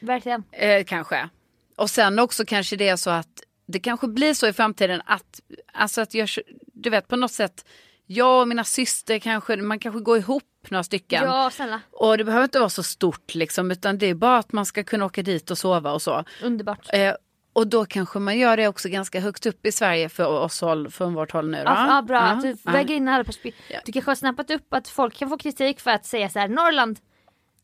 Verkligen. 0.02 0.44
Eh, 0.52 0.84
kanske. 0.84 1.28
Och 1.76 1.90
sen 1.90 2.18
också 2.18 2.44
kanske 2.44 2.76
det 2.76 2.88
är 2.88 2.96
så 2.96 3.10
att 3.10 3.42
det 3.66 3.78
kanske 3.80 4.08
blir 4.08 4.34
så 4.34 4.46
i 4.46 4.52
framtiden 4.52 5.02
att, 5.06 5.40
alltså 5.72 6.00
att 6.00 6.14
jag, 6.14 6.28
du 6.72 6.90
vet 6.90 7.08
på 7.08 7.16
något 7.16 7.32
sätt, 7.32 7.64
jag 8.06 8.40
och 8.40 8.48
mina 8.48 8.64
syster 8.64 9.18
kanske, 9.18 9.56
man 9.56 9.78
kanske 9.78 10.00
går 10.00 10.18
ihop 10.18 10.42
några 10.68 10.84
stycken. 10.84 11.24
Ja 11.24 11.50
snälla, 11.50 11.80
Och 11.90 12.18
det 12.18 12.24
behöver 12.24 12.44
inte 12.44 12.58
vara 12.58 12.68
så 12.70 12.82
stort 12.82 13.34
liksom, 13.34 13.70
utan 13.70 13.98
det 13.98 14.06
är 14.06 14.14
bara 14.14 14.38
att 14.38 14.52
man 14.52 14.66
ska 14.66 14.84
kunna 14.84 15.04
åka 15.04 15.22
dit 15.22 15.50
och 15.50 15.58
sova 15.58 15.92
och 15.92 16.02
så. 16.02 16.24
underbart. 16.42 16.88
Eh, 16.92 17.14
och 17.52 17.66
då 17.66 17.84
kanske 17.84 18.18
man 18.18 18.38
gör 18.38 18.56
det 18.56 18.68
också 18.68 18.88
ganska 18.88 19.20
högt 19.20 19.46
upp 19.46 19.66
i 19.66 19.72
Sverige 19.72 20.08
för 20.08 20.24
oss 20.26 20.60
håll, 20.60 20.90
från 20.90 21.14
vårt 21.14 21.32
håll 21.32 21.50
nu. 21.50 21.56
Då. 21.56 21.62
Ja, 21.64 21.86
ja, 21.86 22.02
bra, 22.02 22.16
Ja, 22.28 22.40
du 22.42 22.56
ja. 22.64 22.72
väger 22.72 22.94
in 22.94 23.08
alla 23.08 23.24
perspektiv. 23.24 23.64
Ja. 23.68 23.80
Du 23.84 23.92
kanske 23.92 24.10
har 24.10 24.16
snappat 24.16 24.50
upp 24.50 24.74
att 24.74 24.88
folk 24.88 25.14
kan 25.14 25.28
få 25.28 25.38
kritik 25.38 25.80
för 25.80 25.90
att 25.90 26.06
säga 26.06 26.28
så 26.28 26.38
här 26.38 26.48
Norrland. 26.48 26.98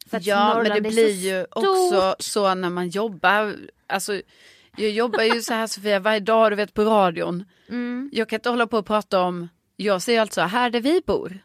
För 0.09 0.21
Ja, 0.23 0.62
men 0.62 0.83
det 0.83 0.88
blir 0.90 1.11
ju 1.11 1.44
stort. 1.44 1.57
också 1.64 2.16
så 2.18 2.55
när 2.55 2.71
man 2.71 2.88
jobbar. 2.88 3.57
Alltså, 3.87 4.21
jag 4.77 4.90
jobbar 4.90 5.23
ju 5.23 5.42
så 5.42 5.55
här 5.55 5.66
Sofia 5.66 5.99
varje 6.01 6.21
dag 6.21 6.53
du 6.53 6.57
vet 6.57 6.75
på 6.75 6.85
radion. 6.85 7.44
Mm. 7.68 8.11
Jag 8.12 8.29
kan 8.29 8.37
inte 8.37 8.51
hålla 8.51 8.66
på 8.66 8.79
och 8.79 8.87
prata 8.87 9.21
om, 9.23 9.49
jag 9.77 10.03
säger 10.03 10.21
alltså 10.21 10.40
här 10.40 10.71
där 10.71 10.81
vi 10.81 11.01
bor. 11.07 11.38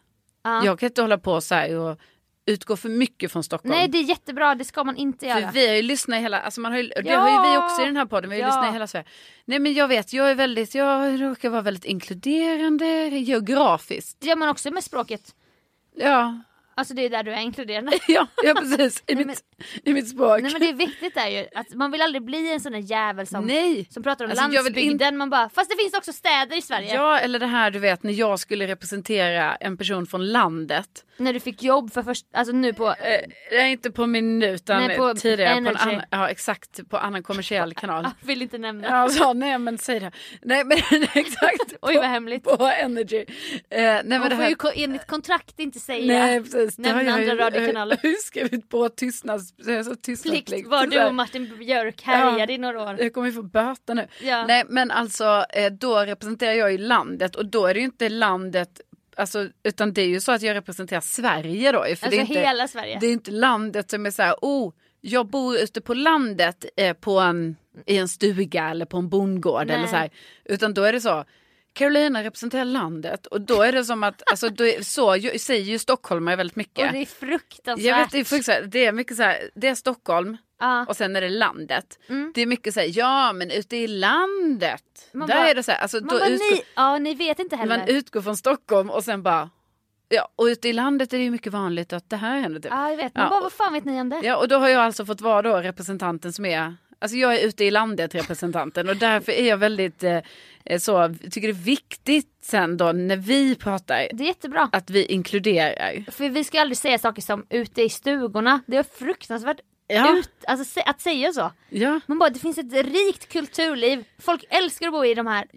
Ja. 0.44 0.66
Jag 0.66 0.80
kan 0.80 0.88
inte 0.88 1.02
hålla 1.02 1.18
på 1.18 1.42
så 1.42 1.56
här 1.56 1.76
och 1.80 2.00
utgå 2.46 2.78
för 2.78 2.90
mycket 2.90 3.32
från 3.32 3.44
Stockholm. 3.44 3.76
Nej 3.76 3.88
det 3.88 3.98
är 3.98 4.04
jättebra, 4.04 4.56
det 4.56 4.64
ska 4.66 4.84
man 4.84 4.96
inte 4.98 5.26
göra. 5.28 5.42
För 5.42 5.52
vi 5.54 5.68
har 5.68 5.76
ju 5.76 5.82
lyssnat 5.82 6.18
i 6.20 6.22
hela, 6.22 6.40
alltså 6.42 6.62
man 6.62 6.72
har 6.72 6.80
ju, 6.80 6.88
det 6.88 7.02
Ja! 7.06 7.20
har 7.20 7.46
ju 7.46 7.52
vi 7.52 7.58
också 7.58 7.82
i 7.82 7.86
den 7.86 7.98
här 7.98 8.06
podden, 8.06 8.30
vi 8.30 8.36
har 8.36 8.40
ju 8.42 8.42
Ja. 8.42 8.48
lyssnat 8.48 8.70
i 8.70 8.74
hela 8.74 8.88
Sverige. 8.88 9.06
Nej 9.46 9.60
men 9.60 9.74
jag 9.74 9.88
vet, 9.88 10.14
jag 10.14 10.32
är 10.32 10.36
väldigt, 10.36 10.76
jag 10.76 11.22
råkar 11.22 11.50
vara 11.50 11.62
väldigt 11.62 11.86
inkluderande 11.86 12.86
geografiskt. 13.08 14.18
Ja 14.22 14.36
men 14.36 14.50
också 14.50 14.72
med 14.72 14.84
språket. 14.84 15.36
Ja, 15.96 16.42
Alltså 16.76 16.94
det 16.94 17.06
är 17.06 17.10
där 17.10 17.24
du 17.24 17.32
är 17.32 17.40
inkluderande. 17.42 17.92
ja, 18.08 18.28
ja 18.44 18.54
precis, 18.54 19.04
i, 19.08 19.16
Nej, 19.16 19.26
mitt, 19.26 19.44
i 19.84 19.94
mitt 19.94 20.10
språk. 20.10 20.42
Nej 20.42 20.52
men 20.52 20.62
det 20.62 20.70
är 20.70 20.74
viktigt 20.74 21.18
är 21.18 21.28
ju 21.28 21.48
att 21.56 21.74
man 21.74 21.92
vill 21.92 22.02
aldrig 22.02 22.24
bli 22.24 22.54
en 22.54 22.60
sån 22.60 22.72
där 22.72 22.80
jävel 22.80 23.28
som, 23.28 23.46
Nej. 23.46 23.88
som 23.90 24.04
pratar 24.04 24.26
om 24.26 24.32
Alltså, 24.32 24.48
landsbygden. 24.48 25.18
Man 25.18 25.30
bara, 25.30 25.50
fast 25.50 25.70
det 25.70 25.76
finns 25.84 25.94
också 25.94 26.14
städer 26.14 26.58
i 26.58 26.62
Sverige. 26.62 26.94
Ja, 26.94 27.20
eller 27.20 27.40
det 27.40 27.46
här 27.46 27.72
du 27.72 27.80
vet 27.80 28.04
när 28.04 28.14
jag 28.14 28.40
skulle 28.40 28.68
representera 28.68 29.56
en 29.56 29.78
person 29.78 30.06
från 30.06 30.32
landet. 30.32 31.06
När 31.18 31.34
du 31.34 31.40
fick 31.40 31.64
jobb 31.64 31.94
för 31.94 32.04
först, 32.04 32.26
alltså 32.32 32.54
nu 32.54 32.74
på, 32.74 32.96
Eh, 33.52 33.72
inte 33.72 33.92
på 33.92 34.06
min 34.08 34.40
nu 34.40 34.46
utan 34.50 34.88
Nej, 34.88 34.98
på 34.98 35.14
tidigare 35.14 35.52
på 35.54 35.58
en 35.58 35.68
Energy. 35.68 35.90
annan, 35.90 36.02
ja 36.10 36.30
exakt, 36.30 36.90
på 36.90 36.98
annan 36.98 37.24
kommersiell 37.30 37.74
kanal. 37.74 38.06
ah, 38.06 38.12
vill 38.22 38.42
inte 38.42 38.58
nämna. 38.58 38.88
Ja, 38.88 39.10
så, 39.10 39.34
nej 39.34 39.58
men 39.58 39.78
säg 39.78 40.00
det. 40.00 40.12
Nej 40.42 40.64
men 40.66 40.78
exakt. 41.14 41.74
Oj 41.82 41.96
vad 41.96 42.06
hemligt. 42.06 42.44
På 42.44 42.66
Energy. 42.82 43.18
Eh, 43.20 43.26
nej 43.70 44.04
men 44.04 44.20
Man 44.20 44.30
det 44.30 44.36
får 44.36 44.44
här. 44.44 44.50
ju 44.50 44.56
ko- 44.56 44.72
enligt 44.76 45.08
kontrakt 45.08 45.60
inte 45.60 45.80
säga 45.80 46.20
Nej 46.20 46.44
precis. 46.44 46.78
Nämna 46.78 47.04
jag 47.04 47.22
ju- 47.24 47.30
andra 47.32 47.46
radiokanaler. 47.46 47.98
Jag 48.02 48.10
har 48.10 48.14
ju 48.16 48.20
skrivit 48.22 48.70
på 48.70 48.90
tystnads, 48.90 49.54
så 49.86 49.96
tystnadsplikt. 49.96 50.48
Plikt 50.50 50.68
var 50.68 50.88
du 50.88 51.04
och 51.06 51.16
Martin 51.16 51.58
Björk 51.58 52.02
härjade 52.02 52.54
i 52.54 52.58
några 52.58 52.82
år. 52.84 52.96
Jag 53.00 53.14
kommer 53.14 53.28
ju 53.28 53.34
få 53.34 53.44
böter 53.44 53.96
nu. 53.96 54.08
Ja. 54.22 54.46
Nej 54.48 54.64
men 54.70 54.92
alltså 54.92 55.46
eh, 55.50 55.72
då 55.72 56.00
representerar 56.00 56.54
jag 56.54 56.72
ju 56.72 56.78
landet 56.78 57.36
och 57.36 57.46
då 57.46 57.66
är 57.66 57.74
det 57.74 57.80
ju 57.80 57.86
inte 57.86 58.10
landet 58.10 58.82
Alltså, 59.16 59.50
utan 59.64 59.94
det 59.94 60.02
är 60.02 60.08
ju 60.08 60.20
så 60.20 60.32
att 60.32 60.42
jag 60.42 60.56
representerar 60.56 61.02
Sverige 61.02 61.72
då. 61.72 61.84
För 61.84 61.90
Alltså 61.90 62.10
det 62.10 62.16
är 62.16 62.22
inte, 62.22 62.40
hela 62.40 62.68
Sverige. 62.68 62.98
Det 63.00 63.08
är 63.08 63.12
inte 63.14 63.32
landet 63.32 63.90
som 63.90 64.06
är 64.06 64.12
så 64.12 64.22
här, 64.22 64.36
oh, 64.42 64.74
jag 65.02 65.28
bor 65.28 65.58
ute 65.58 65.82
på 65.82 65.94
landet 65.94 66.66
eh, 66.78 66.94
på 66.94 67.20
en, 67.20 67.56
i 67.86 67.98
en 67.98 68.08
stuga 68.08 68.70
eller 68.70 68.86
på 68.86 68.98
en 68.98 69.10
bondgård 69.10 69.68
Nej. 69.68 69.76
eller 69.76 69.88
så 69.88 69.96
här. 69.96 70.10
Utan 70.46 70.74
då 70.74 70.84
är 70.84 70.94
det 70.94 71.02
så, 71.02 71.26
Carolina 71.74 72.24
representerar 72.24 72.66
landet 72.66 73.26
och 73.26 73.42
då 73.42 73.62
är 73.62 73.72
det 73.72 73.86
som 73.86 74.04
att, 74.04 74.24
alltså 74.32 74.50
då 74.50 74.66
är, 74.66 74.82
så 74.82 75.16
ju, 75.16 75.40
säger 75.40 75.64
ju 75.64 75.80
stockholmare 75.80 76.36
väldigt 76.36 76.56
mycket. 76.56 76.86
Och 76.88 76.94
det 76.94 77.02
är 77.02 77.06
fruktansvärt. 77.06 77.86
Jag 77.86 77.98
vet, 77.98 78.12
det, 78.12 78.20
är 78.20 78.24
fruktansvärt. 78.24 78.72
det 78.72 78.86
är 78.86 78.92
mycket 78.92 79.18
så 79.18 79.24
här, 79.24 79.50
det 79.56 79.68
är 79.68 79.76
Stockholm 79.76 80.38
Ja. 80.60 80.86
och 80.90 80.98
sen 80.98 81.16
är 81.16 81.22
det 81.22 81.30
landet. 81.30 82.00
Mm. 82.10 82.32
Det 82.36 82.42
är 82.42 82.46
mycket 82.46 82.74
så 82.74 82.80
här, 82.80 82.98
ja 82.98 83.34
men 83.34 83.52
ute 83.52 83.78
i 83.78 83.88
landet. 83.88 85.10
Man 85.14 85.28
där 85.28 85.36
bara- 85.36 85.50
är 85.50 85.56
det 85.56 85.64
så 85.64 85.72
här, 85.72 85.80
alltså, 85.80 85.98
Man, 85.98 86.08
då 86.08 86.20
bara, 86.20 86.28
utgår, 86.30 86.52
ni, 86.56 86.62
ja, 86.76 86.98
ni 86.98 87.14
vet 87.16 87.40
inte 87.40 87.56
heller. 87.56 87.78
man 87.78 87.88
utgår 87.88 88.22
från 88.22 88.38
Stockholm 88.38 88.90
och 88.90 89.04
sen 89.04 89.24
bara, 89.24 89.50
ja 90.10 90.30
och 90.36 90.46
ute 90.46 90.70
i 90.70 90.74
landet 90.74 91.14
är 91.14 91.18
det 91.18 91.24
ju 91.24 91.32
mycket 91.32 91.54
vanligt 91.54 91.94
att 91.94 92.10
det 92.10 92.16
här 92.18 92.40
händer. 92.40 92.60
Typ. 92.60 92.72
Ja, 92.72 92.90
jag 92.90 92.98
vet. 92.98 93.16
Man 93.16 93.24
Ja. 93.24 93.30
bara, 93.30 93.42
vad 93.42 93.54
fan 93.54 93.74
vet 93.74 93.86
ni 93.86 94.02
om 94.02 94.10
det? 94.10 94.22
Ja 94.24 94.38
och 94.38 94.48
då 94.48 94.56
har 94.58 94.70
jag 94.70 94.82
alltså 94.82 95.06
fått 95.06 95.22
vara 95.22 95.42
då 95.42 95.58
representanten 95.58 96.34
som 96.34 96.46
är 96.46 96.76
Alltså 97.04 97.18
jag 97.18 97.36
är 97.36 97.48
ute 97.48 97.66
i 97.66 97.72
landet 97.72 98.16
representanten 98.16 98.90
och 98.90 98.98
därför 98.98 99.32
är 99.32 99.50
jag 99.50 99.58
väldigt 99.58 100.04
eh, 100.04 100.18
eh, 100.66 100.80
så, 100.80 101.16
tycker 101.32 101.48
det 101.48 101.52
är 101.54 101.64
viktigt 101.66 102.28
sen 102.42 102.78
då 102.78 102.92
när 102.92 103.18
vi 103.18 103.56
pratar 103.56 104.08
Det 104.14 104.24
är 104.24 104.28
jättebra. 104.28 104.70
att 104.72 104.90
vi 104.90 105.06
inkluderar. 105.06 106.12
För 106.12 106.30
vi 106.30 106.44
ska 106.44 106.62
aldrig 106.62 106.78
säga 106.78 106.98
saker 106.98 107.22
som 107.22 107.46
ute 107.50 107.82
i 107.82 107.90
stugorna. 107.90 108.62
Det 108.68 108.78
är 108.78 108.84
fruktansvärt 108.84 109.58
Ja. 109.88 110.18
ut, 110.18 110.30
alltså, 110.48 110.80
att 110.86 111.02
säga 111.02 111.34
så. 111.34 111.52
Ja. 111.70 112.00
Man 112.06 112.20
bara, 112.20 112.30
det 112.30 112.40
finns 112.40 112.58
ett 112.58 112.74
rikt 112.74 113.32
kulturliv. 113.32 114.04
Folk 114.20 114.46
älskar 114.50 114.88
att 114.88 114.94
bo 114.94 115.06
i 115.06 115.14
de 115.14 115.28
här 115.28 115.48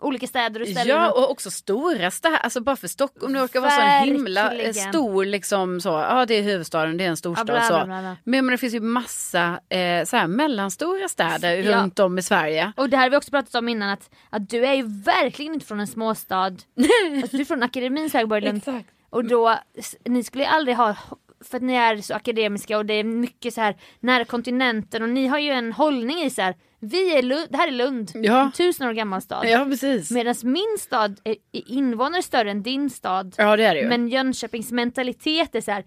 olika 0.00 0.26
städer 0.26 0.60
och 0.60 0.68
ställen. 0.68 0.96
Ja 0.96 1.10
och 1.10 1.30
också 1.30 1.50
stora 1.50 2.10
städer, 2.10 2.36
alltså 2.36 2.60
bara 2.60 2.76
för 2.76 2.88
Stockholm 2.88 3.32
det 3.32 3.40
råkar 3.40 3.60
vara 3.60 3.70
så 3.70 3.80
en 3.80 4.02
himla 4.04 4.52
stor 4.72 5.24
liksom 5.24 5.80
så, 5.80 5.88
ja 5.88 6.26
det 6.26 6.34
är 6.34 6.42
huvudstaden, 6.42 6.96
det 6.96 7.04
är 7.04 7.08
en 7.08 7.16
storstad 7.16 7.48
Ja, 7.48 7.54
bla, 7.54 7.68
bla, 7.68 7.84
bla, 7.86 8.00
bla. 8.00 8.16
Men, 8.24 8.46
men 8.46 8.52
det 8.52 8.58
finns 8.58 8.74
ju 8.74 8.80
massa 8.80 9.60
eh, 9.68 10.04
så 10.04 10.16
här 10.16 10.26
mellanstora 10.26 11.08
städer 11.08 11.56
Ja. 11.56 11.78
runt 11.78 11.98
om 11.98 12.18
i 12.18 12.22
Sverige. 12.22 12.72
Och 12.76 12.88
det 12.90 12.96
här 12.96 13.04
har 13.04 13.10
vi 13.10 13.16
också 13.16 13.30
pratat 13.30 13.54
om 13.54 13.68
innan 13.68 13.90
att, 13.90 14.10
att 14.30 14.50
du 14.50 14.66
är 14.66 14.74
ju 14.74 14.82
verkligen 14.86 15.54
inte 15.54 15.66
från 15.66 15.80
en 15.80 15.86
småstad. 15.86 16.44
alltså, 17.22 17.36
du 17.36 17.40
är 17.40 17.44
från 17.44 17.62
akademins 17.62 18.12
högborg 18.12 18.46
Exakt. 18.46 18.88
Och 19.10 19.24
då, 19.24 19.58
ni 20.04 20.24
skulle 20.24 20.48
aldrig 20.48 20.76
ha, 20.76 20.96
för 21.44 21.56
att 21.56 21.62
ni 21.62 21.74
är 21.74 21.96
så 21.96 22.14
akademiska 22.14 22.78
och 22.78 22.86
det 22.86 22.94
är 22.94 23.04
mycket 23.04 23.54
så 23.54 23.60
här 23.60 23.76
nära 24.00 24.24
kontinenten 24.24 25.02
och 25.02 25.08
ni 25.08 25.26
har 25.26 25.38
ju 25.38 25.50
en 25.50 25.72
hållning 25.72 26.18
i 26.22 26.30
så 26.30 26.42
här. 26.42 26.54
Vi 26.80 27.18
är 27.18 27.22
Lund, 27.22 27.46
det 27.50 27.56
här 27.56 27.68
är 27.68 27.72
Lund, 27.72 28.10
Ja. 28.14 28.40
en 28.42 28.52
tusen 28.52 28.88
år 28.88 28.92
gammal 28.92 29.22
stad. 29.22 29.46
Ja. 29.48 29.66
Medan 30.10 30.34
min 30.42 30.76
stad 30.78 31.20
är 31.24 31.36
invånare 31.52 32.22
större 32.22 32.50
än 32.50 32.62
din 32.62 32.90
stad. 32.90 33.34
Ja 33.38 33.56
det 33.56 33.64
det. 33.74 33.88
Men 33.88 34.08
Jönköpings 34.08 34.72
mentalitet 34.72 35.54
är 35.54 35.60
så 35.60 35.70
här. 35.70 35.84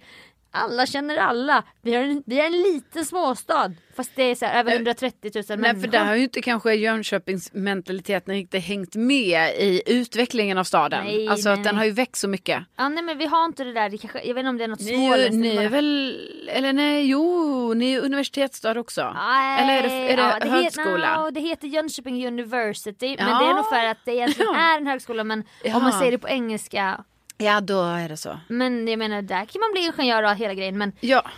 Alla 0.52 0.86
känner 0.86 1.18
alla. 1.18 1.64
Vi 1.82 1.96
är 1.96 2.04
en, 2.04 2.24
vi 2.26 2.40
är 2.40 2.46
en 2.46 2.52
liten 2.62 3.06
småstad. 3.06 3.72
Fast 3.96 4.12
det 4.16 4.24
är 4.24 4.36
så 4.36 4.46
här, 4.46 4.60
över 4.60 4.76
130 4.76 5.32
000 5.36 5.44
Nej 5.50 5.58
människor. 5.58 5.82
för 5.82 5.88
där 5.88 6.06
har 6.06 6.16
ju 6.16 6.24
inte 6.24 6.42
kanske 6.42 6.74
Jönköpings 6.74 7.54
mentaliteten 7.54 8.34
riktigt 8.36 8.64
hängt 8.64 8.96
med 8.96 9.50
i 9.56 9.82
utvecklingen 9.86 10.58
av 10.58 10.64
staden. 10.64 11.04
Nej, 11.06 11.28
alltså 11.28 11.50
nej, 11.50 11.58
att 11.58 11.64
den 11.64 11.78
har 11.78 11.86
ju 11.86 11.92
växt 11.92 12.22
så 12.22 12.28
mycket. 12.28 12.64
Ja 12.78 12.90
nej 12.90 13.04
men 13.04 13.18
vi 13.18 13.26
har 13.26 13.46
inte 13.46 13.64
det 13.64 13.74
där, 13.74 13.90
det 13.90 13.98
kanske, 13.98 14.22
jag 14.24 14.34
vet 14.36 14.40
inte 14.42 14.50
om 14.50 14.58
det 14.58 14.64
är 14.64 14.68
något 14.68 14.80
Ni, 14.80 14.96
småländskt. 14.96 15.34
ni 15.34 15.50
är 15.50 15.56
bara- 15.56 15.70
väl, 15.70 16.20
eller 16.50 16.74
nej, 16.74 17.06
jo, 17.10 17.74
ni 17.74 17.94
är 17.94 18.02
universitetsstad 18.02 18.80
också. 18.80 19.12
Nej, 19.16 19.64
eller 19.64 19.74
är 19.78 19.84
det, 19.84 20.14
är 20.14 20.18
det 20.18 20.24
ja, 20.24 20.40
det 20.42 20.50
högskola? 20.50 21.08
Heter, 21.10 21.22
no, 21.24 21.32
det 21.32 21.40
heter 21.40 21.68
Jönköping 21.68 22.28
University. 22.28 23.16
Men 23.20 23.28
Ja. 23.30 23.40
det 23.40 23.46
är 23.50 23.54
nog 23.54 23.70
för 23.70 23.86
att 23.86 23.98
det 24.06 24.12
egentligen 24.12 24.52
Ja. 24.54 24.60
är 24.74 24.78
en 24.78 24.88
högskola 24.88 25.24
men 25.24 25.44
Ja. 25.64 25.76
om 25.78 25.84
man 25.84 25.94
säger 25.94 26.12
det 26.12 26.18
på 26.18 26.30
engelska. 26.30 27.04
Ja 27.42 27.62
då 27.62 27.84
är 27.84 28.10
det 28.10 28.18
så. 28.18 28.40
Men 28.48 28.88
jag 28.88 29.00
menar 29.00 29.22
där 29.22 29.46
kan 29.46 29.60
man 29.60 29.72
bli 29.72 29.82
ingenjör 29.86 30.24
och 30.24 30.36
hela 30.36 30.54
grejen 30.54 30.78
men 30.78 30.92
Ja. 31.00 31.30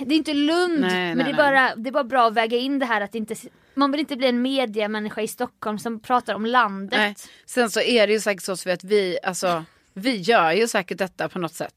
det 0.00 0.14
är 0.14 0.18
inte 0.18 0.34
Lund. 0.34 0.80
Nej, 0.80 0.90
men 1.14 1.16
nej, 1.16 1.16
det, 1.16 1.22
är 1.22 1.24
nej. 1.24 1.34
bara, 1.34 1.74
det 1.76 1.88
är 1.88 1.92
bara 1.92 2.04
bra 2.04 2.26
att 2.28 2.34
väga 2.34 2.56
in 2.56 2.78
det 2.78 2.86
här 2.86 3.00
att 3.00 3.14
inte, 3.14 3.34
man 3.74 3.90
vill 3.90 4.00
inte 4.00 4.16
bli 4.16 4.26
en 4.26 4.42
mediamänniska 4.42 5.20
i 5.22 5.28
Stockholm 5.28 5.78
som 5.78 6.00
pratar 6.00 6.34
om 6.34 6.46
landet. 6.46 6.98
Nej. 6.98 7.14
Sen 7.46 7.70
så 7.70 7.80
är 7.80 8.06
det 8.06 8.12
ju 8.12 8.20
säkert 8.20 8.42
så 8.42 8.70
att 8.70 8.84
vi, 8.84 9.18
alltså, 9.22 9.64
vi 9.94 10.16
gör 10.16 10.52
ju 10.52 10.68
säkert 10.68 10.98
detta 10.98 11.28
på 11.28 11.38
något 11.38 11.54
sätt. 11.54 11.74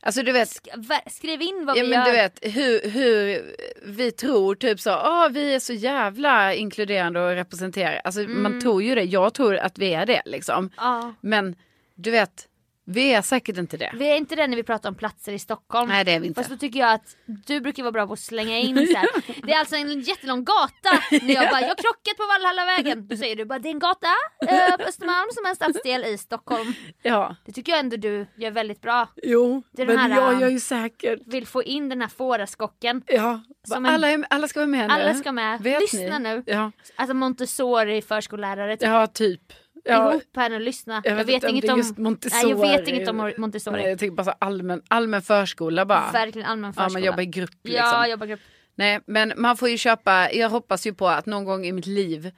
Alltså 0.00 0.22
du 0.22 0.32
vet, 0.32 0.48
Sk- 0.48 1.10
Skriv 1.10 1.42
in 1.42 1.66
vad 1.66 1.76
ja, 1.76 1.82
vi 1.82 1.88
men 1.88 1.98
gör. 1.98 2.04
du 2.06 2.12
vet 2.12 2.38
hur, 2.42 2.90
hur 2.90 3.42
vi 3.86 4.12
tror 4.12 4.54
typ 4.54 4.80
så, 4.80 4.90
ah, 4.90 5.28
vi 5.28 5.54
är 5.54 5.58
så 5.60 5.72
jävla 5.72 6.54
inkluderande 6.54 7.20
och 7.20 7.30
representerar. 7.30 8.00
Alltså 8.04 8.20
man 8.20 8.60
tror 8.60 8.82
ju 8.82 8.94
det, 8.94 9.02
jag 9.02 9.34
tror 9.34 9.56
att 9.56 9.78
vi 9.78 9.94
är 9.94 10.06
det 10.06 10.22
liksom. 10.24 10.70
Ja. 10.76 11.14
Men 11.20 11.56
du 11.94 12.10
vet, 12.10 12.46
Vi 12.90 13.12
är 13.14 13.22
säkert 13.22 13.56
inte 13.56 13.76
det. 13.76 13.90
Vi 13.94 14.10
är 14.10 14.16
inte 14.16 14.36
det 14.36 14.46
när 14.46 14.56
vi 14.56 14.62
pratar 14.62 14.88
om 14.88 14.94
platser 14.94 15.32
i 15.32 15.38
Stockholm. 15.38 15.88
Nej 15.88 16.04
det 16.04 16.12
är 16.12 16.20
vi 16.20 16.26
inte. 16.26 16.40
Fast 16.40 16.50
då 16.50 16.56
tycker 16.56 16.78
jag 16.80 16.92
att 16.92 17.16
du 17.46 17.60
brukar 17.60 17.82
vara 17.82 17.92
bra 17.92 18.06
på 18.06 18.12
att 18.12 18.18
slänga 18.20 18.58
in 18.58 18.86
så 18.86 18.96
här. 18.98 19.08
Det 19.46 19.52
är 19.52 19.58
alltså 19.58 19.76
en 19.76 20.00
jättelång 20.00 20.44
gata. 20.44 21.02
När 21.22 21.34
jag 21.34 21.50
bara, 21.50 21.60
jag 21.60 21.68
har 21.68 21.74
krockat 21.74 22.16
på 22.16 22.22
Valhallavägen. 22.26 23.08
Då 23.08 23.16
säger 23.16 23.36
du 23.36 23.44
bara, 23.44 23.58
det 23.58 23.68
är 23.68 23.70
en 23.70 23.78
gata 23.78 24.06
eh, 24.48 24.76
på 24.76 24.82
Östermalm 24.82 25.28
som 25.34 25.44
är 25.44 25.48
en 25.50 25.56
stadsdel 25.56 26.04
i 26.04 26.18
Stockholm. 26.18 26.72
Ja. 27.02 27.36
Det 27.46 27.52
tycker 27.52 27.72
jag 27.72 27.78
ändå 27.78 27.96
du 27.96 28.26
gör 28.36 28.50
väldigt 28.50 28.80
bra. 28.82 29.08
Jo, 29.22 29.62
Det 29.72 29.82
är 29.82 29.86
den 29.86 29.96
men 29.96 30.12
här, 30.12 30.20
jag 30.20 30.32
ähm, 30.32 30.40
gör 30.40 30.48
ju 30.48 30.60
säkert. 30.60 31.20
Vill 31.26 31.46
få 31.46 31.62
in 31.62 31.88
den 31.88 32.00
här 32.00 32.08
fåraskocken. 32.08 33.02
Ja, 33.06 33.40
en- 33.76 33.86
alla, 33.86 34.10
är, 34.10 34.24
alla 34.30 34.48
ska 34.48 34.60
vara 34.60 34.66
med 34.66 34.88
nu. 34.88 34.94
Alla 34.94 35.14
ska 35.14 35.32
med. 35.32 35.60
Vet 35.60 35.80
Lyssna 35.80 36.18
ni? 36.18 36.28
nu. 36.34 36.42
Ja, 36.46 36.72
Alltså 36.96 37.14
Montessori 37.14 38.02
förskollärare. 38.02 38.76
Typ. 38.76 38.88
ja 38.88 39.06
typ. 39.06 39.42
Ja, 39.88 40.10
Ihop 40.12 40.22
här 40.36 40.50
nu, 40.50 40.58
lyssna. 40.58 41.02
jag 41.04 41.12
Jag 41.12 41.16
vet 41.16 41.28
vet, 41.28 41.34
inte 41.34 41.72
om 41.72 41.78
inget 41.80 41.98
om... 41.98 42.02
Montessori. 42.04 42.54
Nej, 42.54 42.70
jag 42.70 42.78
vet 42.78 42.88
inget 42.88 43.08
om 43.08 43.32
Montessori. 43.38 43.76
Nej, 43.76 43.88
jag 43.88 43.98
tänker 43.98 44.16
bara 44.16 44.24
så 44.24 44.34
allmän, 44.38 44.82
allmän 44.88 45.22
förskola 45.22 45.86
bara. 45.86 46.10
Verkligen 46.12 46.48
allmän 46.48 46.72
förskola. 46.72 46.88
Ja, 46.88 46.92
man 46.92 47.02
jobbar 47.04 47.22
i 47.22 47.26
grupp 47.26 47.50
liksom. 47.64 47.84
Ja, 47.92 48.06
jobbar 48.08 48.26
i 48.26 48.28
grupp. 48.28 48.40
Nej, 48.74 49.00
men 49.06 49.32
man 49.36 49.56
får 49.56 49.68
ju 49.68 49.78
köpa, 49.78 50.32
jag 50.32 50.50
hoppas 50.50 50.86
ju 50.86 50.94
på 50.94 51.08
att 51.08 51.26
någon 51.26 51.44
gång 51.44 51.66
i 51.66 51.72
mitt 51.72 51.86
liv 51.86 52.30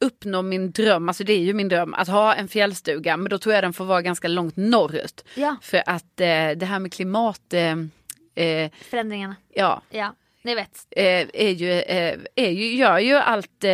uppnå 0.00 0.42
min 0.42 0.72
dröm, 0.72 1.08
alltså 1.08 1.24
det 1.24 1.32
är 1.32 1.38
ju 1.38 1.54
min 1.54 1.68
dröm, 1.68 1.94
att 1.94 2.08
ha 2.08 2.34
en 2.34 2.48
fjällstuga. 2.48 3.16
Men 3.16 3.30
då 3.30 3.38
tror 3.38 3.54
jag 3.54 3.64
den 3.64 3.72
får 3.72 3.84
vara 3.84 4.02
ganska 4.02 4.28
långt 4.28 4.56
norrut. 4.56 5.24
Ja, 5.34 5.56
För 5.62 5.82
att 5.86 6.20
eh, 6.20 6.50
det 6.56 6.64
här 6.66 6.78
med 6.78 6.92
klimat, 6.92 7.52
eh, 7.54 8.44
eh, 8.46 8.70
förändringarna. 8.90 9.36
ja, 9.54 9.82
Ja, 9.90 10.14
ni 10.44 10.54
vet. 10.54 10.86
eh, 10.90 11.04
är 11.34 11.50
ju, 11.50 11.70
eh, 11.72 12.18
är 12.34 12.50
ju, 12.50 12.74
gör 12.76 12.98
ju 12.98 13.14
allt, 13.14 13.64
eh, 13.64 13.70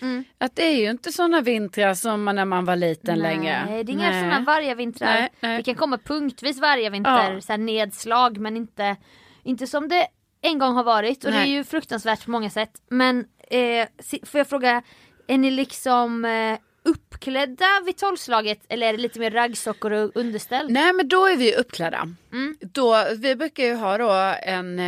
Mm. 0.00 0.24
att 0.38 0.56
det 0.56 0.62
är 0.64 0.76
ju 0.76 0.90
inte 0.90 1.12
sådana 1.12 1.40
vintrar 1.40 1.94
som 1.94 2.24
när 2.24 2.44
man 2.44 2.64
var 2.64 2.76
liten 2.76 3.18
längre. 3.18 3.64
Nej, 3.68 3.84
det 3.84 3.92
är 3.92 3.94
inga 3.94 4.12
sådana 4.12 4.40
varje 4.46 4.74
vintrar. 4.74 5.06
Nej, 5.20 5.28
nej. 5.40 5.56
Det 5.56 5.62
kan 5.62 5.74
komma 5.74 5.98
punktvis 5.98 6.58
varje 6.60 6.90
vinter, 6.90 7.32
Ja. 7.34 7.40
så 7.40 7.56
nedslag 7.56 8.38
men 8.38 8.56
inte, 8.56 8.96
inte 9.44 9.66
som 9.66 9.88
det 9.88 10.06
en 10.42 10.58
gång 10.58 10.74
har 10.74 10.84
varit 10.84 11.24
och 11.24 11.30
det 11.30 11.36
Nej. 11.38 11.50
är 11.52 11.56
ju 11.56 11.64
fruktansvärt 11.64 12.24
på 12.24 12.30
många 12.30 12.50
sätt. 12.50 12.70
Men 12.90 13.24
eh, 13.50 13.88
får 14.24 14.38
jag 14.38 14.48
fråga, 14.48 14.82
är 15.26 15.38
ni 15.38 15.50
liksom 15.50 16.24
eh, 16.24 16.58
uppklädda 16.84 17.66
vid 17.86 17.96
tolvslaget 17.96 18.60
eller 18.68 18.86
är 18.88 18.92
det 18.92 18.98
lite 18.98 19.20
mer 19.20 19.30
raggsockor 19.30 19.92
och 19.92 20.10
underställ? 20.14 20.66
Nej 20.70 20.92
men 20.92 21.08
då 21.08 21.26
är 21.26 21.36
vi 21.36 21.54
uppklädda. 21.54 22.08
Mm. 22.32 22.56
Då, 22.60 23.04
vi 23.18 23.36
brukar 23.36 23.64
ju 23.64 23.74
ha 23.74 23.98
då 23.98 24.10
en, 24.42 24.78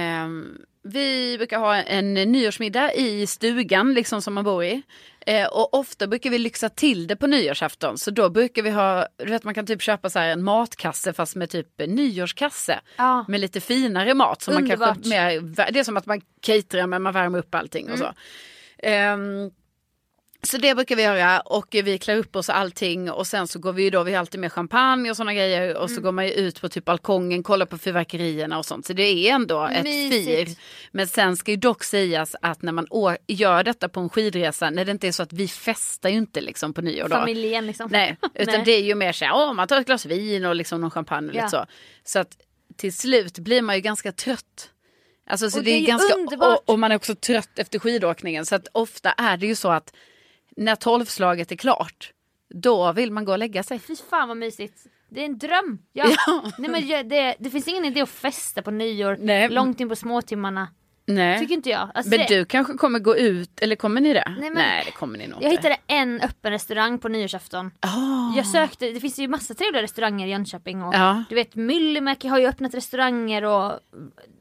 vi 0.91 1.37
brukar 1.39 1.59
ha 1.59 1.77
en 1.77 2.15
nyårsmiddag 2.15 2.93
i 2.95 3.27
stugan 3.27 3.95
liksom 3.95 4.23
som 4.23 4.35
man 4.35 4.45
bor 4.45 4.65
i. 4.65 4.83
Eh, 5.27 5.47
och 5.47 5.75
ofta 5.75 6.07
brukar 6.07 6.31
vi 6.31 6.39
lyxa 6.39 6.69
till 6.69 7.07
det 7.07 7.17
på 7.17 7.27
nyårsafton. 7.27 7.99
Så 7.99 8.11
då 8.11 8.31
brukar 8.31 8.63
vi 8.63 8.71
ha, 8.71 9.07
du 9.17 9.31
vet 9.31 9.45
man 9.45 9.55
kan 9.55 9.67
typ 9.67 9.83
köpa 9.83 10.11
så 10.11 10.19
här 10.19 10.29
en 10.29 10.45
matkasse 10.45 11.13
fast 11.13 11.37
med 11.37 11.51
typ 11.51 11.79
nyårskasse. 11.79 12.81
Ja. 12.97 13.25
Med 13.29 13.41
lite 13.41 13.61
finare 13.61 14.15
mat. 14.15 14.43
Som 14.43 14.55
man 14.55 14.69
kanske 14.69 15.09
mer, 15.09 15.41
det 15.73 15.79
är 15.79 15.85
som 15.85 15.97
att 15.97 16.07
man 16.07 16.21
caterar 16.41 16.87
men 16.87 17.03
man 17.03 17.13
värmer 17.13 17.39
upp 17.39 17.55
allting 17.55 17.91
och 17.91 17.99
så. 17.99 18.13
Ehm, 18.83 19.51
så 20.43 20.59
det 20.59 20.75
brukar 20.75 20.97
vi 20.97 21.03
göra 21.03 21.41
och 21.41 21.67
vi 21.71 21.99
klär 21.99 22.17
upp 22.17 22.37
oss 22.37 22.49
och 22.49 22.57
allting 22.57 23.11
och 23.11 23.27
sen 23.27 23.49
så 23.49 23.59
går 23.59 23.73
vi 23.73 23.83
ju 23.83 23.91
då, 23.91 24.03
vi 24.03 24.13
har 24.13 24.21
alltid 24.21 24.41
med 24.41 24.53
champagne 24.53 25.11
och 25.11 25.17
sådana 25.17 25.35
grejer 25.35 25.77
och 25.77 25.91
så 25.91 26.01
går 26.01 26.13
man 26.13 26.27
ju 26.27 26.33
ut 26.33 26.61
på 26.61 26.69
typ 26.69 26.85
balkongen, 26.85 27.43
kollar 27.43 27.67
på 27.67 27.79
fyrverkerierna 27.79 28.59
och 28.59 28.67
sånt. 28.67 28.87
Så 28.87 28.93
det 28.93 29.03
är 29.03 29.33
ändå 29.35 29.67
ett 29.67 29.85
Mysigt. 29.85 30.49
fir. 30.49 30.57
Men 30.93 31.09
sen 31.09 31.37
ska 31.37 31.51
ju 31.51 31.57
dock 31.57 31.85
sägas 31.85 32.37
att 32.43 32.63
när 32.63 32.73
man 32.73 32.87
gör 33.27 33.65
detta 33.65 33.89
på 33.89 34.01
en 34.01 34.09
skidresa, 34.09 34.71
när 34.71 34.85
det 34.85 34.91
inte 34.93 35.09
är 35.09 35.13
så 35.13 35.23
att 35.23 35.33
vi 35.33 35.49
festar 35.49 36.09
ju 36.09 36.17
inte 36.17 36.41
liksom 36.41 36.73
på 36.75 36.81
nyår 36.83 37.09
då. 37.09 37.17
Familjen 37.17 37.67
liksom. 37.67 37.89
Nej, 37.93 38.17
utan 38.35 38.55
Nej. 38.55 38.63
det 38.65 38.73
är 38.73 38.83
ju 38.83 38.95
mer 38.95 39.13
så 39.13 39.25
här, 39.25 39.35
åh, 39.35 39.53
man 39.53 39.69
tar 39.69 39.81
ett 39.81 39.87
glas 39.87 40.07
vin 40.07 40.45
och 40.45 40.55
liksom 40.57 40.81
någon 40.81 40.91
champagne 40.91 41.29
och 41.29 41.35
Ja. 41.35 41.39
lite 41.43 41.51
så. 41.51 41.67
Så 42.05 42.19
att 42.19 42.31
till 42.77 42.93
slut 42.97 43.39
blir 43.39 43.63
man 43.63 43.75
ju 43.75 43.81
ganska 43.81 44.13
trött. 44.13 44.71
Alltså, 45.31 45.51
så 45.51 45.59
Och 45.59 45.65
det 45.65 45.71
det 45.71 45.75
är 45.75 45.77
är 45.77 45.81
ju 45.81 45.87
ganska, 45.87 46.47
och, 46.47 46.69
och 46.69 46.79
man 46.79 46.93
är 46.93 46.97
också 46.97 47.15
trött 47.15 47.59
efter 47.59 47.79
skidåkningen. 47.79 48.47
Så 48.47 48.55
att 48.55 48.69
ofta 48.73 49.13
är 49.13 49.37
det 49.37 49.47
ju 49.47 49.55
så 49.55 49.69
att 49.69 49.93
när 50.65 50.77
tolvslaget 50.77 51.53
är 51.53 51.57
klart, 51.57 52.13
då 52.55 52.93
vill 52.93 53.13
man 53.13 53.25
gå 53.25 53.33
och 53.33 53.39
lägga 53.39 53.63
sig. 53.63 53.79
Fy 53.79 53.97
fan 54.11 54.29
vad 54.29 54.37
mysigt. 54.37 54.87
Det 55.09 55.21
är 55.21 55.25
en 55.25 55.39
dröm. 55.39 55.79
Ja. 55.93 56.05
Ja. 56.27 56.43
Nej, 56.59 56.71
men 56.71 56.89
jag- 56.89 57.09
det, 57.09 57.35
det 57.39 57.51
finns 57.51 57.69
ingen 57.69 57.85
idé 57.85 58.01
att 58.01 58.09
festa 58.09 58.63
på 58.63 58.71
nyår 58.71 59.17
Nej. 59.21 59.49
långt 59.49 59.81
in 59.81 59.89
på 59.89 59.97
småtimmarna. 59.97 60.69
Nej. 61.07 61.39
Tycker 61.39 61.55
inte 61.55 61.69
jag. 61.71 61.91
Alltså, 61.95 62.11
Men 62.11 62.19
det- 62.19 62.27
du 62.39 62.45
kanske 62.45 62.73
kommer 62.75 62.99
gå 62.99 63.17
ut, 63.17 63.61
eller 63.61 63.77
kommer 63.77 64.01
ni 64.01 64.13
det? 64.13 64.37
Nej, 64.41 64.51
men- 64.51 64.85
det 64.85 64.91
kommer 64.91 65.19
ni 65.19 65.27
nog 65.27 65.43
Jag 65.43 65.53
inte. 65.53 65.69
hittade 65.69 65.77
en 65.87 66.21
öppen 66.21 66.51
restaurang 66.53 66.99
på 66.99 67.09
nyårsafton. 67.09 67.71
Ah. 67.81 68.37
Jag 68.37 68.47
sökte, 68.47 68.91
det 68.91 69.01
finns 69.01 69.19
ju 69.19 69.29
massa 69.29 69.55
trevliga 69.55 69.83
restauranger 69.83 70.27
i 70.27 70.31
Jönköping 70.31 70.83
och 70.83 70.95
Ja. 70.95 71.25
du 71.29 71.35
vet 71.35 71.55
Myllymäki 71.55 72.29
har 72.29 72.39
ju 72.39 72.47
öppnat 72.47 72.75
restauranger 72.75 73.45
och 73.45 73.73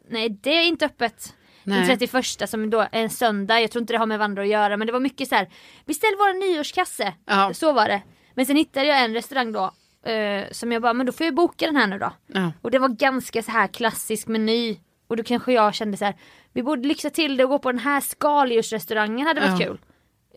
nej 0.09 0.29
det 0.29 0.49
är 0.57 0.63
inte 0.67 0.85
öppet. 0.85 1.33
Nej. 1.69 1.87
Den 1.87 1.97
31 1.97 2.49
som 2.49 2.69
då 2.69 2.79
är 2.79 2.87
en 2.91 3.09
söndag, 3.09 3.59
jag 3.61 3.71
tror 3.71 3.81
inte 3.81 3.93
det 3.93 3.97
har 3.99 4.05
med 4.05 4.19
varandra 4.19 4.41
att 4.41 4.47
göra 4.47 4.77
men 4.77 4.87
det 4.87 4.93
var 4.93 4.99
mycket 4.99 5.27
så 5.27 5.35
här. 5.35 5.49
beställ 5.85 6.11
vår 6.17 6.53
nyårskasse. 6.53 7.13
Ja. 7.25 7.53
Så 7.53 7.73
var 7.73 7.87
det. 7.87 8.01
Men 8.33 8.45
sen 8.45 8.55
hittade 8.55 8.85
jag 8.85 9.03
en 9.03 9.13
restaurang 9.13 9.51
då 9.51 9.71
eh, 10.11 10.43
som 10.51 10.71
jag 10.71 10.81
bara, 10.81 10.93
men 10.93 11.05
då 11.05 11.11
får 11.11 11.25
jag 11.25 11.35
boka 11.35 11.65
den 11.65 11.75
här 11.75 11.87
nu 11.87 11.99
då. 11.99 12.11
Ja. 12.27 12.51
Och 12.61 12.71
det 12.71 12.79
var 12.79 12.89
ganska 12.89 13.43
så 13.43 13.51
här 13.51 13.67
klassisk 13.67 14.27
meny. 14.27 14.79
Och 15.07 15.17
då 15.17 15.23
kanske 15.23 15.53
jag 15.53 15.73
kände 15.73 15.97
så 15.97 16.05
här, 16.05 16.15
vi 16.53 16.63
borde 16.63 16.87
lyxa 16.87 17.09
till 17.09 17.37
det 17.37 17.43
och 17.43 17.49
gå 17.49 17.59
på 17.59 17.71
den 17.71 17.79
här 17.79 18.01
skaldjursrestaurangen 18.01 19.27
hade 19.27 19.41
varit 19.41 19.59
Ja. 19.61 19.67
kul. 19.67 19.79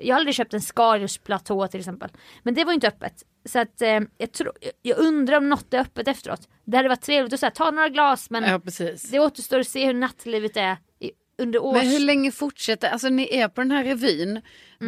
Jag 0.01 0.15
har 0.15 0.21
aldrig 0.21 0.35
köpt 0.35 0.55
en 0.55 0.61
skaldjursplatå 0.61 1.67
till 1.69 1.81
exempel. 1.81 2.11
Men 2.43 2.55
det 2.55 2.65
var 2.65 2.73
ju 2.73 2.75
inte 2.75 2.89
öppet. 2.89 3.15
Så 3.45 3.59
att 3.59 3.83
eh, 3.83 4.01
jag, 4.19 4.33
tror, 4.33 4.53
jag 4.83 4.99
undrar 4.99 5.37
om 5.37 5.49
något 5.49 5.75
är 5.75 5.79
öppet 5.81 6.09
efteråt. 6.09 6.49
Det 6.65 6.77
hade 6.77 6.89
varit 6.89 7.01
trevligt 7.03 7.33
att 7.33 7.41
säga, 7.41 7.51
ta 7.51 7.71
några 7.71 7.89
glas 7.89 8.31
men 8.31 8.45
Ja, 8.45 8.61
det 9.11 9.21
återstår 9.21 9.61
att 9.61 9.69
se 9.69 9.87
hur 9.87 9.95
nattlivet 9.95 10.57
är 10.57 10.77
under 11.43 11.63
års... 11.63 11.77
Men 11.77 11.87
hur 11.87 12.01
länge 12.01 12.33
fortsätter, 12.33 12.89
alltså 12.89 13.09
ni 13.09 13.37
är 13.37 13.49
på 13.49 13.61
den 13.61 13.71
här 13.71 13.85
revyn, 13.85 14.41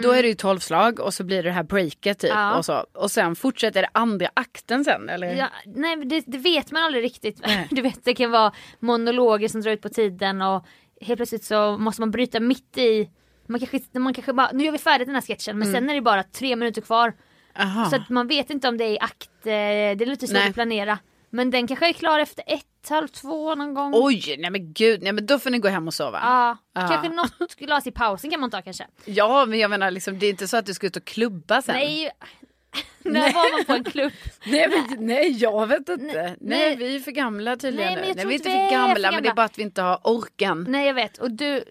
då 0.02 0.10
är 0.10 0.22
det 0.22 0.28
ju 0.28 0.34
tolvslag 0.34 1.00
och 1.00 1.14
så 1.14 1.24
blir 1.24 1.36
det 1.36 1.48
det 1.48 1.52
här 1.52 1.62
breaket 1.62 2.18
typ. 2.18 2.30
Mm. 2.30 2.42
Ja. 2.42 2.56
Och, 2.56 2.64
så, 2.64 2.86
och 2.92 3.10
sen 3.10 3.36
fortsätter 3.36 3.82
det 3.82 3.88
andra 3.92 4.28
akten 4.34 4.84
sen 4.84 5.08
eller? 5.08 5.34
Ja, 5.34 5.48
nej 5.66 5.96
det, 5.96 6.24
det 6.26 6.38
vet 6.38 6.72
man 6.72 6.82
aldrig 6.82 7.04
riktigt. 7.04 7.40
Du 7.70 7.82
vet 7.82 8.04
det 8.04 8.14
kan 8.14 8.30
vara 8.30 8.52
monologer 8.80 9.48
som 9.48 9.60
drar 9.60 9.72
ut 9.72 9.82
på 9.82 9.88
tiden 9.88 10.42
och 10.42 10.66
helt 11.00 11.18
plötsligt 11.18 11.44
så 11.44 11.78
måste 11.78 12.02
man 12.02 12.10
bryta 12.10 12.40
mitt 12.40 12.78
i. 12.78 13.10
Man 13.46 13.60
kanske, 13.60 13.98
man 13.98 14.14
kanske 14.14 14.32
bara, 14.32 14.50
nu 14.52 14.64
gör 14.64 14.72
vi 14.72 14.78
färdigt 14.78 15.08
den 15.08 15.14
här 15.14 15.22
sketchen 15.22 15.58
men 15.58 15.72
sen 15.72 15.90
är 15.90 15.94
det 15.94 16.00
bara 16.00 16.22
tre 16.22 16.56
minuter 16.56 16.80
kvar. 16.80 17.12
Aha. 17.58 17.90
Så 17.90 17.96
att 17.96 18.08
man 18.08 18.28
vet 18.28 18.50
inte 18.50 18.68
om 18.68 18.76
det 18.76 18.84
är 18.84 18.92
i 18.92 18.98
akt, 18.98 19.30
eh, 19.42 19.50
det 19.50 20.02
är 20.02 20.06
lite 20.06 20.26
svårt 20.26 20.48
att 20.48 20.54
planera. 20.54 20.98
Men 21.34 21.50
den 21.50 21.66
kanske 21.66 21.88
är 21.88 21.92
klar 21.92 22.18
efter 22.18 22.44
ett, 22.46 22.88
halv 22.88 23.08
två 23.08 23.54
någon 23.54 23.74
gång. 23.74 23.92
Oj, 23.94 24.36
nej 24.38 24.50
men 24.50 24.72
gud, 24.72 25.02
nej 25.02 25.12
men 25.12 25.26
då 25.26 25.38
får 25.38 25.50
ni 25.50 25.58
gå 25.58 25.68
hem 25.68 25.86
och 25.88 25.94
sova. 25.94 26.18
Ja, 26.22 26.56
Ja. 26.74 26.88
kanske 26.88 27.08
något 27.08 27.54
glas 27.54 27.86
i 27.86 27.90
pausen 27.90 28.30
kan 28.30 28.40
man 28.40 28.50
ta 28.50 28.62
kanske. 28.62 28.86
Ja, 29.04 29.46
men 29.46 29.58
jag 29.58 29.70
menar 29.70 29.90
liksom, 29.90 30.18
det 30.18 30.26
är 30.26 30.30
inte 30.30 30.48
så 30.48 30.56
att 30.56 30.66
du 30.66 30.74
ska 30.74 30.86
ut 30.86 30.96
och 30.96 31.04
klubba 31.04 31.62
sen. 31.62 31.74
Nej, 31.74 32.10
när 33.02 33.32
var 33.32 33.52
man 33.56 33.64
på 33.64 33.72
en 33.72 33.84
klubb? 33.84 34.12
Nej, 34.46 34.68
men, 34.68 35.06
nej 35.06 35.30
jag 35.30 35.66
vet 35.66 35.78
inte. 35.88 35.96
Nej, 35.96 36.36
nej. 36.40 36.76
vi 36.76 36.96
är 36.96 37.00
för 37.00 37.10
gamla 37.10 37.56
tydligen. 37.56 37.92
Nej, 37.92 38.00
men 38.00 38.08
jag 38.08 38.16
nej 38.16 38.26
vi 38.26 38.34
är 38.34 38.34
inte 38.38 38.48
vi 38.48 38.54
är 38.54 38.58
för 38.68 38.68
för 38.68 38.76
gamla, 38.76 38.94
men 38.94 39.02
det 39.02 39.16
gamla. 39.16 39.30
är 39.30 39.34
bara 39.34 39.46
att 39.46 39.58
vi 39.58 39.62
inte 39.62 39.82
har 39.82 40.00
orken. 40.04 40.66
Nej 40.68 40.86
jag 40.86 40.94
vet 40.94 41.18
och 41.18 41.30
du, 41.30 41.64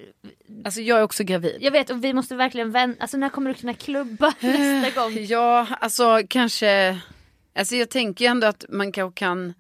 Alltså 0.66 0.82
jag 0.82 1.00
är 1.00 1.04
också 1.04 1.24
gravid. 1.24 1.58
jag 1.62 1.72
vet 1.72 1.90
och 1.90 2.04
vi 2.04 2.14
måste 2.14 2.36
verkligen 2.36 2.72
vänta, 2.72 3.02
alltså 3.02 3.18
när 3.18 3.30
kommer 3.30 3.50
du 3.54 3.60
kunna 3.60 3.74
klubba 3.74 4.34
nästa 4.40 5.02
gång? 5.02 5.18
Ja, 5.26 5.68
alltså 5.80 6.20
kanske... 6.30 6.98
Alltså 7.56 7.76
jag 7.76 7.90
tänker 7.90 8.26
ju 8.26 8.32
ändå 8.32 8.48
att 8.48 8.66
man 8.70 8.92
kanske 8.92 9.20
kan... 9.20 9.54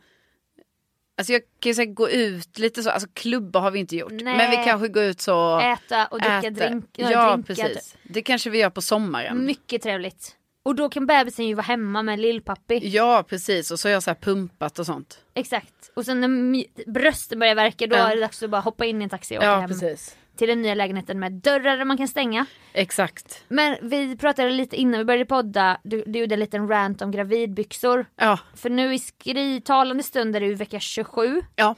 Alltså 1.17 1.33
jag 1.33 1.41
kan 1.59 1.69
ju 1.69 1.73
säkert 1.73 1.95
gå 1.95 2.09
ut 2.09 2.57
lite 2.59 2.83
så, 2.83 2.89
alltså 2.89 3.09
klubba 3.13 3.59
har 3.59 3.71
vi 3.71 3.79
inte 3.79 3.95
gjort. 3.95 4.11
Nej. 4.11 4.37
Men 4.37 4.51
vi 4.51 4.55
kanske 4.57 4.87
går 4.87 5.03
ut 5.03 5.21
så... 5.21 5.59
Äta 5.59 6.05
och 6.05 6.19
dricka 6.19 6.37
äta. 6.37 6.49
drink, 6.49 6.85
Ja, 6.95 7.07
drinkar. 7.07 7.41
precis. 7.55 7.95
Det 8.03 8.21
kanske 8.21 8.49
vi 8.49 8.57
gör 8.57 8.69
på 8.69 8.81
sommaren. 8.81 9.45
Mycket 9.45 9.81
trevligt. 9.81 10.35
Och 10.63 10.75
då 10.75 10.89
kan 10.89 11.05
bebisen 11.05 11.47
ju 11.47 11.53
vara 11.53 11.63
hemma 11.65 12.03
med 12.03 12.19
lillpappi. 12.19 12.79
Ja, 12.89 13.23
precis. 13.29 13.71
Och 13.71 13.79
så 13.79 13.87
har 13.87 13.93
jag 13.93 14.03
så 14.03 14.09
här 14.09 14.15
pumpat 14.15 14.79
och 14.79 14.85
sånt. 14.85 15.19
Exakt. 15.33 15.91
Och 15.95 16.05
sen 16.05 16.21
när 16.21 16.63
brösten 16.91 17.39
börjar 17.39 17.55
verka 17.55 17.87
då 17.87 17.95
Ja. 17.95 18.11
är 18.11 18.15
det 18.15 18.21
dags 18.21 18.43
att 18.43 18.49
bara 18.49 18.61
hoppa 18.61 18.85
in 18.85 19.01
i 19.01 19.03
en 19.03 19.09
taxi 19.09 19.33
och 19.37 19.39
åka 19.39 19.45
Ja, 19.47 19.59
hem. 19.59 19.69
precis. 19.69 20.17
Till 20.37 20.47
den 20.47 20.61
nya 20.61 20.75
lägenheten 20.75 21.19
med 21.19 21.31
dörrar 21.31 21.85
man 21.85 21.97
kan 21.97 22.07
stänga. 22.07 22.45
Exakt. 22.73 23.43
Men 23.47 23.77
vi 23.81 24.17
pratade 24.17 24.49
lite 24.49 24.75
innan 24.75 24.97
vi 24.97 25.05
började 25.05 25.25
podda, 25.25 25.77
du, 25.83 26.03
du 26.07 26.19
gjorde 26.19 26.35
en 26.35 26.39
liten 26.39 26.67
rant 26.67 27.01
om 27.01 27.11
gravidbyxor. 27.11 28.05
Ja. 28.15 28.39
För 28.55 28.69
nu 28.69 28.93
i 28.93 28.99
skri 28.99 29.61
talande 29.61 30.03
stund 30.03 30.35
är 30.35 30.39
du 30.39 30.47
i 30.47 30.53
vecka 30.53 30.79
27. 30.79 31.41
Ja. 31.55 31.75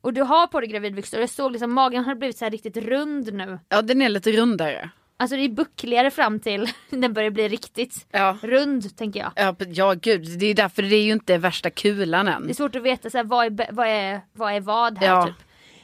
Och 0.00 0.12
du 0.12 0.22
har 0.22 0.46
på 0.46 0.60
dig 0.60 0.68
gravidbyxor. 0.68 1.20
Jag 1.20 1.30
såg 1.30 1.52
liksom 1.52 1.72
magen 1.74 2.04
har 2.04 2.14
blivit 2.14 2.36
så 2.38 2.44
här 2.44 2.50
riktigt 2.50 2.76
rund 2.76 3.34
nu. 3.34 3.58
Ja, 3.68 3.82
den 3.82 4.02
är 4.02 4.08
lite 4.08 4.32
rundare. 4.32 4.90
Alltså 5.16 5.36
det 5.36 5.42
är 5.44 5.48
buckligare 5.48 6.10
fram 6.10 6.40
till 6.40 6.68
den 6.90 7.12
börjar 7.12 7.30
bli 7.30 7.48
riktigt 7.48 8.06
Ja. 8.10 8.38
rund 8.42 8.96
tänker 8.96 9.20
jag. 9.20 9.32
Ja, 9.36 9.54
ja, 9.68 9.94
gud. 10.02 10.38
Det 10.38 10.46
är 10.46 10.54
därför 10.54 10.82
det 10.82 10.96
är 10.96 11.02
ju 11.02 11.12
inte 11.12 11.38
värsta 11.38 11.70
kulan 11.70 12.28
än. 12.28 12.42
Det 12.46 12.52
är 12.52 12.54
svårt 12.54 12.76
att 12.76 12.82
veta 12.82 13.10
så 13.10 13.16
här, 13.16 13.24
vad, 13.24 13.46
är, 13.46 13.72
vad, 13.72 13.86
är, 13.86 14.20
vad 14.32 14.52
är 14.52 14.60
vad 14.60 14.98
här 14.98 15.06
Ja. 15.06 15.26
typ. 15.26 15.36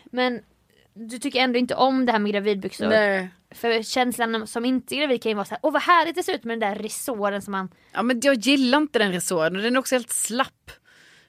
Men 0.05 0.41
du 0.97 1.19
tycker 1.19 1.41
ändå 1.41 1.59
inte 1.59 1.75
om 1.75 2.07
det 2.07 2.13
här 2.13 2.19
med 2.19 2.33
gravidbyxor. 2.33 2.87
Nej. 2.87 3.29
För 3.51 3.83
känslan 3.83 4.47
som 4.47 4.65
inte 4.65 4.95
är 4.95 5.01
gravid 5.01 5.23
kan 5.23 5.31
ju 5.31 5.35
vara 5.37 5.45
så 5.45 5.51
här, 5.51 5.59
åh 5.63 5.73
vad 5.73 5.83
härligt 5.83 6.15
det 6.15 6.23
ser 6.23 6.35
ut 6.35 6.45
med 6.45 6.61
den 6.61 6.71
där 6.71 6.83
resåren 6.83 7.43
som 7.43 7.53
man... 7.53 7.69
Ja, 7.93 8.03
men 8.03 8.21
jag 8.23 8.35
gillar 8.35 8.79
inte 8.79 8.99
den 8.99 9.13
resåren 9.13 9.57
och 9.57 9.63
den 9.63 9.75
är 9.77 9.79
också 9.81 9.95
helt 9.95 10.11
slapp. 10.13 10.71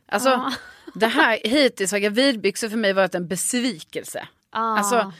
Alltså 0.08 0.30
Ja. 0.30 0.54
det 0.96 1.08
här 1.08 1.40
hittills 1.44 1.92
har 1.92 2.00
gravidbyxor 2.00 2.70
för 2.70 2.78
mig 2.78 2.94
varit 2.94 3.16
en 3.16 3.28
besvikelse. 3.28 4.28
Ja. 4.54 4.78
Alltså 4.78 5.14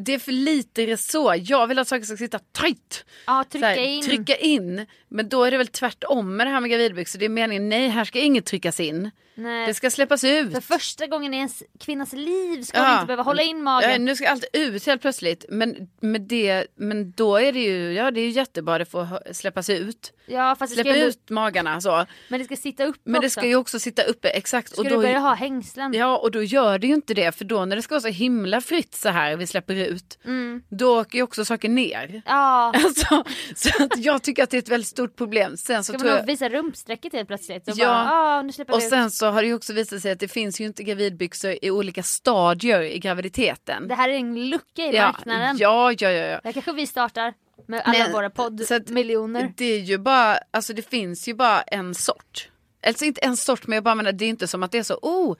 det 0.00 0.14
är 0.14 0.18
för 0.18 0.32
lite 0.32 0.86
resår. 0.86 1.34
Jag 1.38 1.66
vill 1.66 1.78
att 1.78 1.88
saker 1.88 2.04
ska 2.04 2.16
sitta 2.16 2.38
tight. 2.38 3.04
ja, 3.26 3.44
trycka 3.50 3.66
här, 3.66 3.76
in. 3.76 4.02
Trycka 4.02 4.36
in. 4.36 4.86
Men 5.08 5.28
då 5.28 5.44
är 5.44 5.50
det 5.50 5.56
väl 5.58 5.66
tvärtom 5.66 6.36
med 6.36 6.46
det 6.46 6.50
här 6.50 6.60
med 6.60 6.70
gravidbyxor. 6.70 7.18
Det 7.18 7.24
är 7.24 7.28
meningen, 7.28 7.68
nej 7.68 7.88
här 7.88 8.04
ska 8.04 8.18
inget 8.20 8.46
tryckas 8.46 8.80
in. 8.80 9.10
Nej. 9.34 9.66
Det 9.66 9.74
ska 9.74 9.90
släppas 9.90 10.24
ut. 10.24 10.52
För 10.52 10.60
första 10.60 11.06
gången 11.06 11.34
i 11.34 11.36
en 11.38 11.48
kvinnas 11.80 12.12
liv 12.12 12.62
ska 12.62 12.78
Ja. 12.78 12.84
hon 12.84 12.92
inte 12.94 13.06
behöva 13.06 13.22
hålla 13.22 13.42
in 13.42 13.56
Ja, 13.56 13.62
magen. 13.62 14.04
nu 14.04 14.16
ska 14.16 14.28
allt 14.28 14.44
ut 14.52 14.86
helt 14.86 15.02
plötsligt. 15.02 15.44
Men, 15.48 15.88
med 16.00 16.20
det, 16.20 16.66
men 16.76 17.10
då 17.12 17.36
är 17.36 17.52
det 17.52 17.60
ju, 17.60 17.92
ja 17.92 18.10
det 18.10 18.20
är 18.20 18.24
ju 18.24 18.30
jättebra 18.30 18.78
det 18.78 18.84
får 18.84 19.32
släppas 19.32 19.70
ut. 19.70 20.12
Ja, 20.26 20.56
fast 20.58 20.76
det 20.76 20.82
Släpp 20.82 20.96
ut 20.96 21.30
magarna 21.30 21.80
så. 21.80 22.06
men 22.28 22.38
det 22.40 22.44
ska 22.44 22.56
sitta 22.56 22.84
uppe 22.84 22.98
Men 23.04 23.20
det 23.20 23.26
också. 23.26 23.40
ska 23.40 23.46
ju 23.48 23.56
också 23.56 23.78
sitta 23.78 24.02
uppe 24.02 24.28
exakt. 24.28 24.68
Ska 24.72 24.78
och 24.80 24.84
du 24.84 24.90
då, 24.90 24.96
börja 25.00 25.18
ha 25.18 25.34
hängslen? 25.34 25.92
Ja 25.94 26.18
och 26.18 26.30
då 26.30 26.42
gör 26.42 26.78
det 26.78 26.86
ju 26.86 26.94
inte 26.94 27.14
det. 27.14 27.32
För 27.36 27.44
då 27.44 27.64
när 27.64 27.76
det 27.76 27.82
ska 27.82 27.94
vara 27.94 28.00
så 28.02 28.08
himla 28.08 28.60
fritt 28.60 28.94
så 28.94 29.08
här 29.08 29.36
vi 29.36 29.46
släpper 29.46 29.71
ut. 29.76 30.18
Mm. 30.24 30.62
Då 30.68 31.00
åker 31.00 31.18
ju 31.18 31.22
också 31.22 31.44
saker 31.44 31.68
ner. 31.68 32.22
Ja. 32.26 32.72
Alltså, 32.84 33.24
så 33.54 33.82
att 33.84 33.98
jag 33.98 34.22
tycker 34.22 34.42
att 34.42 34.50
det 34.50 34.56
är 34.56 34.58
ett 34.62 34.68
väldigt 34.68 34.88
stort 34.88 35.16
problem. 35.16 35.56
Sen 35.56 35.84
så 35.84 35.92
Ska 35.92 36.04
man 36.04 36.16
jag... 36.16 36.26
visa 36.26 36.48
rumpsträcket 36.48 37.12
helt 37.12 37.28
plötsligt? 37.28 37.68
Och 37.68 37.74
Ja. 37.76 37.86
bara, 37.86 38.12
ah, 38.12 38.38
Och 38.74 38.80
vi 38.80 38.84
ut. 38.84 38.90
sen 38.90 39.10
så 39.10 39.26
har 39.26 39.42
det 39.42 39.48
ju 39.48 39.54
också 39.54 39.72
visat 39.72 40.02
sig 40.02 40.12
att 40.12 40.20
det 40.20 40.28
finns 40.28 40.60
ju 40.60 40.64
inte 40.64 40.82
gravidbyxor 40.84 41.56
i 41.62 41.70
olika 41.70 42.02
stadier 42.02 42.80
i 42.82 42.98
graviditeten. 42.98 43.88
Det 43.88 43.94
här 43.94 44.08
är 44.08 44.14
en 44.14 44.48
lucka 44.50 44.82
i 44.82 44.96
ja, 44.96 45.06
marknaden. 45.06 45.56
ja, 45.58 45.92
ja, 45.98 46.10
ja, 46.10 46.26
ja. 46.26 46.40
Där 46.44 46.52
kanske 46.52 46.72
vi 46.72 46.86
startar 46.86 47.34
med 47.66 47.82
alla 47.84 47.98
Nej, 47.98 48.12
våra 48.12 48.30
poddmiljoner. 48.30 49.52
Det 49.56 49.64
är 49.64 49.78
ju 49.80 49.98
bara, 49.98 50.38
alltså 50.50 50.72
det 50.72 50.82
finns 50.90 51.28
ju 51.28 51.34
bara 51.34 51.62
en 51.62 51.94
sort. 51.94 52.48
Alltså 52.86 53.04
inte 53.04 53.20
en 53.20 53.36
sort 53.36 53.66
men 53.66 53.76
jag 53.76 53.84
bara 53.84 53.94
menar 53.94 54.12
det 54.12 54.24
är 54.24 54.28
inte 54.28 54.46
som 54.48 54.62
att 54.62 54.72
det 54.72 54.78
är 54.78 54.82
så, 54.82 54.98
oh. 55.02 55.36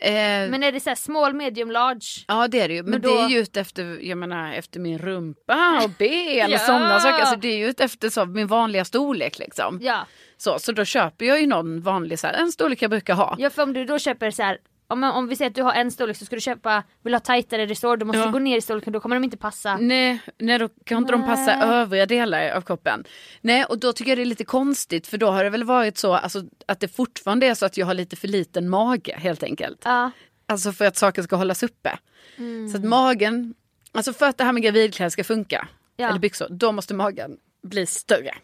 Eh, 0.00 0.12
Men 0.50 0.62
är 0.62 0.72
det 0.72 0.80
så 0.80 0.90
här 0.90 0.94
small, 0.96 1.34
medium, 1.34 1.70
large? 1.70 2.24
Ja 2.28 2.48
det 2.48 2.60
är 2.60 2.68
det 2.68 2.74
ju. 2.74 2.82
Men, 2.82 2.90
Men 2.90 3.00
det 3.00 3.08
då- 3.08 3.18
är 3.18 3.28
ju 3.28 3.38
ut 3.38 3.56
efter, 3.56 3.98
jag 4.02 4.18
menar 4.18 4.52
efter 4.52 4.80
min 4.80 4.98
rumpa 4.98 5.80
och 5.84 5.90
ben 5.98 6.50
Ja. 6.50 6.54
och 6.54 6.60
sådana 6.60 7.00
saker. 7.00 7.20
Alltså 7.20 7.36
det 7.36 7.48
är 7.48 7.56
ju 7.56 7.66
ut 7.68 7.80
efter 7.80 8.08
så, 8.10 8.26
min 8.26 8.46
vanliga 8.46 8.84
storlek 8.84 9.38
liksom. 9.38 9.78
Ja. 9.82 10.06
Så, 10.36 10.58
så 10.58 10.72
då 10.72 10.84
köper 10.84 11.24
jag 11.24 11.40
ju 11.40 11.46
någon 11.46 11.80
vanlig, 11.80 12.18
så 12.18 12.26
här, 12.26 12.34
en 12.34 12.52
storlek 12.52 12.82
jag 12.82 12.90
brukar 12.90 13.14
ha. 13.14 13.36
ja, 13.38 13.50
för 13.50 13.62
om 13.62 13.72
du 13.72 13.84
då 13.84 13.98
köper 13.98 14.30
så 14.30 14.42
här 14.42 14.58
om, 14.86 15.04
om 15.04 15.28
vi 15.28 15.36
säger 15.36 15.50
att 15.50 15.54
du 15.54 15.62
har 15.62 15.72
en 15.72 15.90
storlek 15.90 16.16
så 16.16 16.24
ska 16.24 16.34
du 16.36 16.40
köpa, 16.40 16.82
vill 17.02 17.14
ha 17.14 17.20
tajtare 17.20 17.66
resår, 17.66 17.96
du 17.96 18.04
måste 18.04 18.18
Ja. 18.18 18.30
gå 18.30 18.38
ner 18.38 18.56
i 18.56 18.60
storleken, 18.60 18.92
då 18.92 19.00
kommer 19.00 19.16
de 19.16 19.24
inte 19.24 19.36
passa. 19.36 19.76
Nej, 19.76 20.20
nej, 20.38 20.58
då 20.58 20.68
kan 20.84 20.98
inte 20.98 21.12
de 21.12 21.24
passa 21.26 21.56
Nej. 21.56 21.68
övriga 21.68 22.06
delar 22.06 22.50
av 22.50 22.60
kroppen. 22.60 23.04
Nej, 23.40 23.64
och 23.64 23.78
då 23.78 23.92
tycker 23.92 24.10
jag 24.10 24.18
det 24.18 24.22
är 24.22 24.26
lite 24.26 24.44
konstigt 24.44 25.06
för 25.06 25.18
då 25.18 25.30
har 25.30 25.44
det 25.44 25.50
väl 25.50 25.64
varit 25.64 25.98
så 25.98 26.12
alltså, 26.14 26.42
att 26.66 26.80
det 26.80 26.88
fortfarande 26.88 27.46
är 27.46 27.54
så 27.54 27.66
att 27.66 27.76
jag 27.76 27.86
har 27.86 27.94
lite 27.94 28.16
för 28.16 28.28
liten 28.28 28.68
mage 28.68 29.16
helt 29.18 29.42
enkelt. 29.42 29.82
Ja. 29.84 30.10
Alltså 30.46 30.72
för 30.72 30.84
att 30.84 30.96
saker 30.96 31.22
ska 31.22 31.36
hållas 31.36 31.62
uppe. 31.62 31.98
Mm. 32.36 32.68
Så 32.68 32.76
att 32.76 32.84
magen, 32.84 33.54
alltså 33.92 34.12
för 34.12 34.26
att 34.26 34.38
det 34.38 34.44
här 34.44 34.52
med 34.52 34.62
gravidkläder 34.62 35.10
ska 35.10 35.24
funka, 35.24 35.68
Ja. 35.96 36.08
eller 36.08 36.18
byxor, 36.18 36.46
då 36.50 36.72
måste 36.72 36.94
magen 36.94 37.36
bli 37.62 37.86
större. 37.86 38.34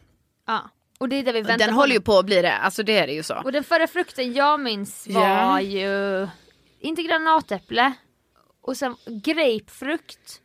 ja. 0.47 0.70
Och 1.01 1.09
det 1.09 1.16
är 1.16 1.22
det 1.22 1.32
vi 1.32 1.40
väntar 1.42 1.59
Den 1.66 1.74
på. 1.74 1.80
håller 1.80 1.94
ju 1.94 2.01
på 2.01 2.18
att 2.18 2.26
bli 2.26 2.42
det, 2.42 2.53
alltså 2.57 2.82
det 2.82 2.98
är 2.98 3.07
det 3.07 3.12
ju 3.12 3.22
så. 3.22 3.34
Och 3.44 3.53
den 3.53 3.64
förra 3.64 3.86
frukten 3.86 4.32
jag 4.32 4.61
minns 4.61 5.07
var 5.09 5.28
Ja. 5.28 5.61
ju 5.61 6.28
inte 6.80 7.03
granatäpple 7.03 7.92
och 8.62 8.76
sen 8.76 8.96
grapefrukt, 9.07 10.40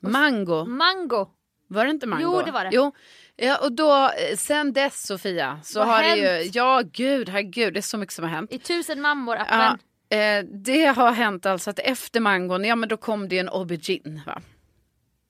Mango, 0.00 0.64
mango. 0.64 1.26
var 1.68 1.84
det 1.84 1.90
inte 1.90 2.06
mango? 2.06 2.22
Jo, 2.22 2.42
det 2.44 2.50
var 2.52 2.64
det. 2.64 2.70
Jo. 2.72 2.92
Ja, 3.36 3.56
och 3.56 3.72
då, 3.72 4.04
eh, 4.04 4.36
sen 4.36 4.72
dess 4.72 5.06
Sofia, 5.06 5.60
så 5.64 5.78
Vad 5.78 5.88
har 5.88 6.02
det 6.02 6.16
ju, 6.16 6.26
hänt? 6.26 6.54
ja 6.54 6.82
gud, 6.92 7.28
herregud, 7.28 7.74
det 7.74 7.80
är 7.80 7.82
så 7.82 7.98
mycket 7.98 8.14
som 8.14 8.24
har 8.24 8.30
hänt. 8.30 8.52
I 8.52 8.58
tusen 8.58 9.00
mammor 9.00 9.36
appen. 9.36 9.78
Ja, 10.08 10.16
eh, 10.16 10.44
det 10.44 10.84
har 10.86 11.12
hänt 11.12 11.46
alltså 11.46 11.70
att 11.70 11.78
efter 11.78 12.20
mangon, 12.20 12.64
ja 12.64 12.76
men 12.76 12.88
då 12.88 12.96
kom 12.96 13.28
det 13.28 13.34
ju 13.34 13.40
en 13.40 13.48
aubergine. 13.48 14.20
Va? 14.26 14.40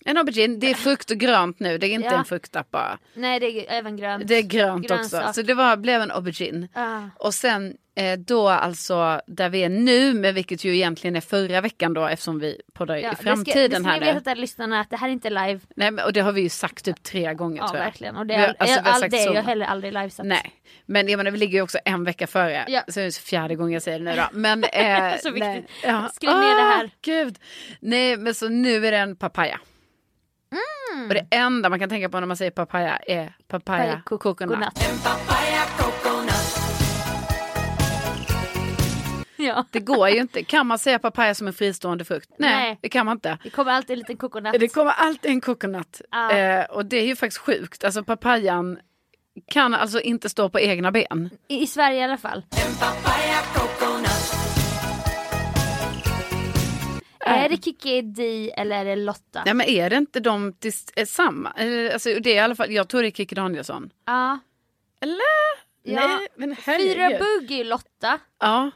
En 0.05 0.17
aubergine, 0.17 0.57
det 0.61 0.71
är 0.71 0.75
frukt 0.75 1.11
och 1.11 1.17
grönt 1.17 1.61
nu, 1.61 1.79
det 1.79 1.87
är 1.87 1.91
inte 1.91 2.09
Ja. 2.09 2.19
en 2.19 2.25
fruktapp 2.25 2.71
bara. 2.71 2.99
Nej 3.15 3.41
det 3.41 3.47
är 3.47 3.79
även 3.79 3.97
grönt. 3.97 4.29
Det 4.29 4.35
är 4.35 4.43
grönt 4.43 4.89
Grönsak. 4.89 5.21
också. 5.23 5.33
Så 5.33 5.43
det 5.43 5.55
var, 5.55 5.77
blev 5.77 6.01
en 6.03 6.11
aubergine. 6.11 6.69
Ja. 6.75 7.11
Och 7.17 7.35
sen 7.35 7.77
eh, 7.97 8.19
då 8.19 8.49
alltså 8.49 9.21
där 9.27 9.49
vi 9.49 9.65
är 9.65 9.69
nu, 9.69 10.15
med 10.15 10.35
vilket 10.35 10.65
ju 10.65 10.75
egentligen 10.75 11.17
är 11.17 11.21
förra 11.21 11.61
veckan 11.61 11.95
då 11.95 12.07
eftersom 12.07 12.39
vi 12.39 12.61
poddar 12.73 12.97
Ja, 12.97 13.13
i 13.13 13.17
framtiden 13.17 13.45
det 13.45 13.51
ska, 13.51 13.69
det 13.69 13.77
ska 13.81 13.89
här 13.91 14.01
nu. 14.01 14.07
veta 14.19 14.35
lyssnarna 14.35 14.81
att 14.81 14.91
det 14.91 14.97
här 14.97 15.09
är 15.09 15.13
inte 15.13 15.31
live. 15.31 15.61
Nej, 15.77 15.91
men, 15.91 16.05
och 16.05 16.13
det 16.13 16.21
har 16.21 16.33
vi 16.33 16.41
ju 16.41 16.49
sagt 16.49 16.85
typ 16.85 17.03
tre 17.03 17.35
gånger 17.35 17.57
Ja 17.59 17.69
tror 17.69 17.79
jag. 17.79 17.85
verkligen. 17.85 18.17
Och 18.17 18.27
det 18.27 18.35
är, 18.35 18.55
alltså, 18.59 18.81
all, 18.81 19.01
sagt 19.01 19.11
det 19.11 19.19
är 19.23 19.35
ju 19.35 19.41
heller 19.41 19.67
aldrig 19.67 19.93
livesatt. 19.93 20.27
Nej, 20.27 20.51
men 20.87 21.09
jag 21.09 21.17
menar, 21.17 21.31
vi 21.31 21.39
ligger 21.39 21.55
ju 21.59 21.63
också 21.63 21.79
en 21.85 22.05
vecka 22.05 22.27
före. 22.27 22.65
Ja. 22.69 22.83
Så 22.89 23.01
det 23.01 23.07
är 23.07 23.11
fjärde 23.25 23.55
gången 23.55 23.73
jag 23.73 23.83
säger 23.83 23.99
det 23.99 24.05
nu 24.05 24.17
då. 24.17 24.25
Men, 24.33 24.65
eh, 24.73 25.17
Så 25.23 25.31
viktigt. 25.31 25.41
nej. 25.41 25.67
Ja. 25.85 26.09
Skriv 26.15 26.31
ner 26.31 26.57
det 26.57 26.63
här. 26.75 26.85
Ah, 26.85 26.89
Gud. 27.03 27.39
Nej, 27.81 28.17
men 28.17 28.35
så 28.35 28.49
nu 28.49 28.87
är 28.87 28.91
det 28.93 28.99
en 28.99 29.17
papaya. 29.17 29.61
Mm. 30.53 31.09
Och 31.09 31.15
det 31.15 31.27
enda 31.31 31.69
man 31.69 31.79
kan 31.79 31.89
tänka 31.89 32.09
på 32.09 32.21
när 32.21 32.27
man 32.27 32.37
säger 32.37 32.51
papaya 32.51 32.97
är 32.97 33.37
papaya 33.49 33.85
Papaya 33.85 34.03
coconut. 34.05 34.59
Ja. 39.37 39.65
Det 39.71 39.81
går 39.81 40.09
ju 40.09 40.21
inte. 40.21 40.45
Kan 40.45 40.67
man 40.67 40.79
säga 40.79 40.99
papaya 40.99 41.35
som 41.35 41.47
en 41.47 41.53
fristående 41.53 42.05
frukt? 42.05 42.31
Nej, 42.39 42.57
Nej. 42.57 42.79
det 42.83 42.89
kan 42.89 43.07
man 43.07 43.17
inte. 43.17 43.39
Det 43.43 43.51
kommer 43.51 43.73
alltid 43.73 43.91
en 43.91 43.99
liten 43.99 44.17
coconut. 44.17 44.57
Det 44.61 44.69
kommer 44.69 44.93
alltid 44.93 45.31
en 45.31 45.41
coconut. 45.41 46.01
Ja. 46.11 46.33
Eh, 46.33 46.65
och 46.65 46.87
det 46.87 46.97
är 46.97 47.07
ju 47.07 47.17
faktiskt 47.17 47.41
sjukt. 47.41 47.85
Alltså 47.85 48.05
papayan 48.05 48.79
kan 49.51 49.75
alltså 49.75 50.01
inte 50.01 50.29
stå 50.29 50.49
på 50.49 50.61
egna 50.61 50.93
ben. 50.93 51.31
I, 51.49 51.63
I 51.63 51.67
Sverige 51.67 51.99
i 51.99 52.03
alla 52.03 52.17
fall. 52.17 52.43
Är 57.27 57.49
det 57.49 57.64
Kikki 57.64 58.03
Di 58.03 58.51
eller 58.51 58.77
är 58.77 58.85
det 58.85 58.97
Lotta? 58.97 59.43
Nej 59.45 59.55
men 59.55 59.66
är 59.66 59.91
det 59.91 59.97
inte 59.97 60.20
de 60.20 60.47
är 60.97 61.05
samma? 61.05 61.51
Eller, 61.51 61.91
Alltså, 61.91 62.09
det 62.09 62.31
är 62.31 62.35
i 62.35 62.39
alla 62.39 62.55
fall, 62.55 62.72
jag 62.72 62.89
tror 62.89 63.03
det 63.03 63.09
är 63.09 63.11
Kikki 63.11 63.35
Danielsson. 63.35 63.91
Ja. 64.05 64.39
Eller? 65.01 65.20
Ja. 65.83 66.07
Nej 66.09 66.29
men 66.37 66.57
Fyra 66.57 66.72
herregud. 66.77 67.18
bugg 67.20 67.53
är 67.53 67.57
ju 67.57 67.64
Lotta. 67.64 68.18
Ja. 68.41 68.70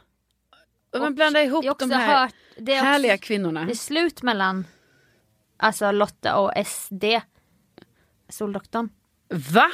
Och 0.93 0.99
man 0.99 1.15
blandar 1.15 1.41
ihop 1.41 1.79
de 1.79 1.91
här 1.91 2.21
hört, 2.21 2.33
det 2.57 2.73
är 2.73 2.83
härliga 2.83 3.13
också, 3.13 3.25
kvinnorna. 3.27 3.65
Det 3.65 3.71
är 3.71 3.75
slut 3.75 4.21
mellan 4.23 4.65
alltså 5.57 5.91
Lotta 5.91 6.35
och 6.39 6.51
SD. 6.67 7.03
Soldoktorn. 8.29 8.89
Va? 9.53 9.71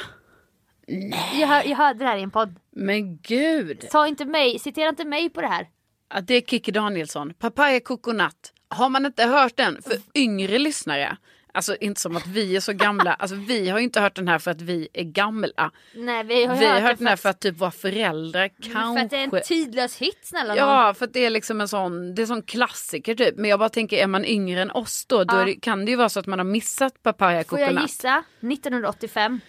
Jag, 1.32 1.46
hör, 1.48 1.62
jag 1.68 1.76
hörde 1.76 1.98
det 1.98 2.04
här 2.04 2.16
i 2.16 2.22
en 2.22 2.30
podd. 2.30 2.60
Men 2.70 3.18
gud. 3.18 3.86
Ta 3.90 4.06
inte 4.06 4.24
mig, 4.24 4.58
citera 4.58 4.88
inte 4.88 5.04
mig 5.04 5.30
på 5.30 5.40
det 5.40 5.48
här. 5.48 5.68
Ja, 6.14 6.20
det 6.20 6.34
är 6.34 6.40
Kikki 6.40 6.70
Danielsson. 6.72 7.34
Papaya 7.34 7.80
coconut. 7.80 8.52
Har 8.68 8.88
man 8.88 9.06
inte 9.06 9.24
hört 9.24 9.56
den 9.56 9.82
för 9.82 9.98
yngre 10.14 10.58
lyssnare? 10.58 11.16
Alltså 11.52 11.76
inte 11.80 12.00
som 12.00 12.16
att 12.16 12.26
vi 12.26 12.56
är 12.56 12.60
så 12.60 12.72
gamla. 12.72 13.14
Alltså 13.18 13.36
vi 13.36 13.68
har 13.68 13.78
ju 13.78 13.84
inte 13.84 14.00
hört 14.00 14.14
den 14.16 14.28
här 14.28 14.38
för 14.38 14.50
att 14.50 14.60
vi 14.60 14.88
är 14.92 15.02
gamla. 15.04 15.70
Nej 15.94 16.24
vi 16.24 16.44
har 16.44 16.56
Vi 16.56 16.64
har 16.66 16.72
hört, 16.74 16.82
hört 16.82 16.98
den 16.98 17.06
här 17.06 17.16
för 17.16 17.22
för 17.22 17.28
att, 17.28 17.40
typ 17.40 17.56
våra 17.58 17.70
föräldrar 17.70 18.50
för 18.62 18.72
kanske. 18.72 19.02
att 19.04 19.10
det 19.10 19.16
är 19.16 19.22
en 19.36 19.40
tidlös 19.44 19.96
hit 19.96 20.18
snälla. 20.22 20.56
Ja, 20.56 20.94
för 20.94 21.04
att 21.04 21.12
det 21.12 21.24
är 21.26 21.30
liksom 21.30 21.60
en 21.60 21.68
sån, 21.68 22.14
det 22.14 22.22
är 22.22 22.26
sån 22.26 22.42
klassiker 22.42 23.14
typ. 23.14 23.36
Men 23.36 23.50
jag 23.50 23.58
bara 23.58 23.68
tänker, 23.68 23.96
är 23.96 24.06
man 24.06 24.24
yngre 24.24 24.62
än 24.62 24.70
oss 24.70 25.06
då, 25.06 25.24
då 25.24 25.34
Ja. 25.36 25.40
är 25.42 25.46
det, 25.46 25.54
kan 25.54 25.84
det 25.84 25.90
ju 25.90 25.96
vara 25.96 26.08
så 26.08 26.20
att 26.20 26.26
man 26.26 26.38
har 26.38 26.46
missat 26.46 27.02
papaya 27.02 27.44
Får 27.44 27.58
jag 27.60 27.68
coconut. 27.68 27.90
gissa? 27.90 28.24
1985. 28.40 29.40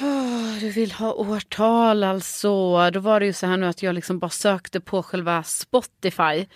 Åh, 0.00 0.58
du 0.60 0.70
vill 0.70 0.92
ha 0.92 1.12
årtal 1.12 2.04
alltså. 2.04 2.90
Då 2.90 3.00
var 3.00 3.20
det 3.20 3.26
ju 3.26 3.32
så 3.32 3.46
här 3.46 3.56
nu 3.56 3.66
att 3.66 3.82
jag 3.82 3.94
liksom 3.94 4.18
bara 4.18 4.30
sökte 4.30 4.80
på 4.80 5.02
själva 5.02 5.42
Spotify. 5.42 6.46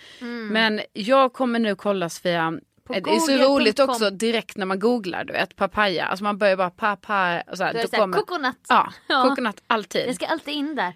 Men 0.51 0.81
jag 0.93 1.33
kommer 1.33 1.59
nu 1.59 1.75
kolla 1.75 2.09
Sofia. 2.09 2.41
Mm. 2.41 2.61
På 2.83 2.93
det 2.93 2.99
är 2.99 3.19
så 3.19 3.31
roligt 3.53 3.79
också 3.79 4.09
direkt 4.09 4.57
när 4.57 4.65
man 4.65 4.79
googlar, 4.79 5.23
du 5.23 5.33
vet, 5.33 5.55
papaya. 5.55 6.05
Alltså 6.05 6.23
man 6.23 6.37
börjar 6.37 6.57
bara 6.57 6.69
papaya 6.69 7.43
och 7.51 7.57
så 7.57 7.63
här. 7.63 7.73
Då 7.73 7.79
är 7.79 7.81
det 7.83 7.87
Då 7.87 7.89
såhär, 7.89 8.03
kommer, 8.03 8.17
coconut. 8.17 8.55
ja, 8.69 8.93
Ja. 9.07 9.23
coconut 9.29 9.63
alltid. 9.67 10.07
Det 10.07 10.13
ska 10.13 10.25
alltid 10.25 10.53
in 10.53 10.75
där. 10.75 10.93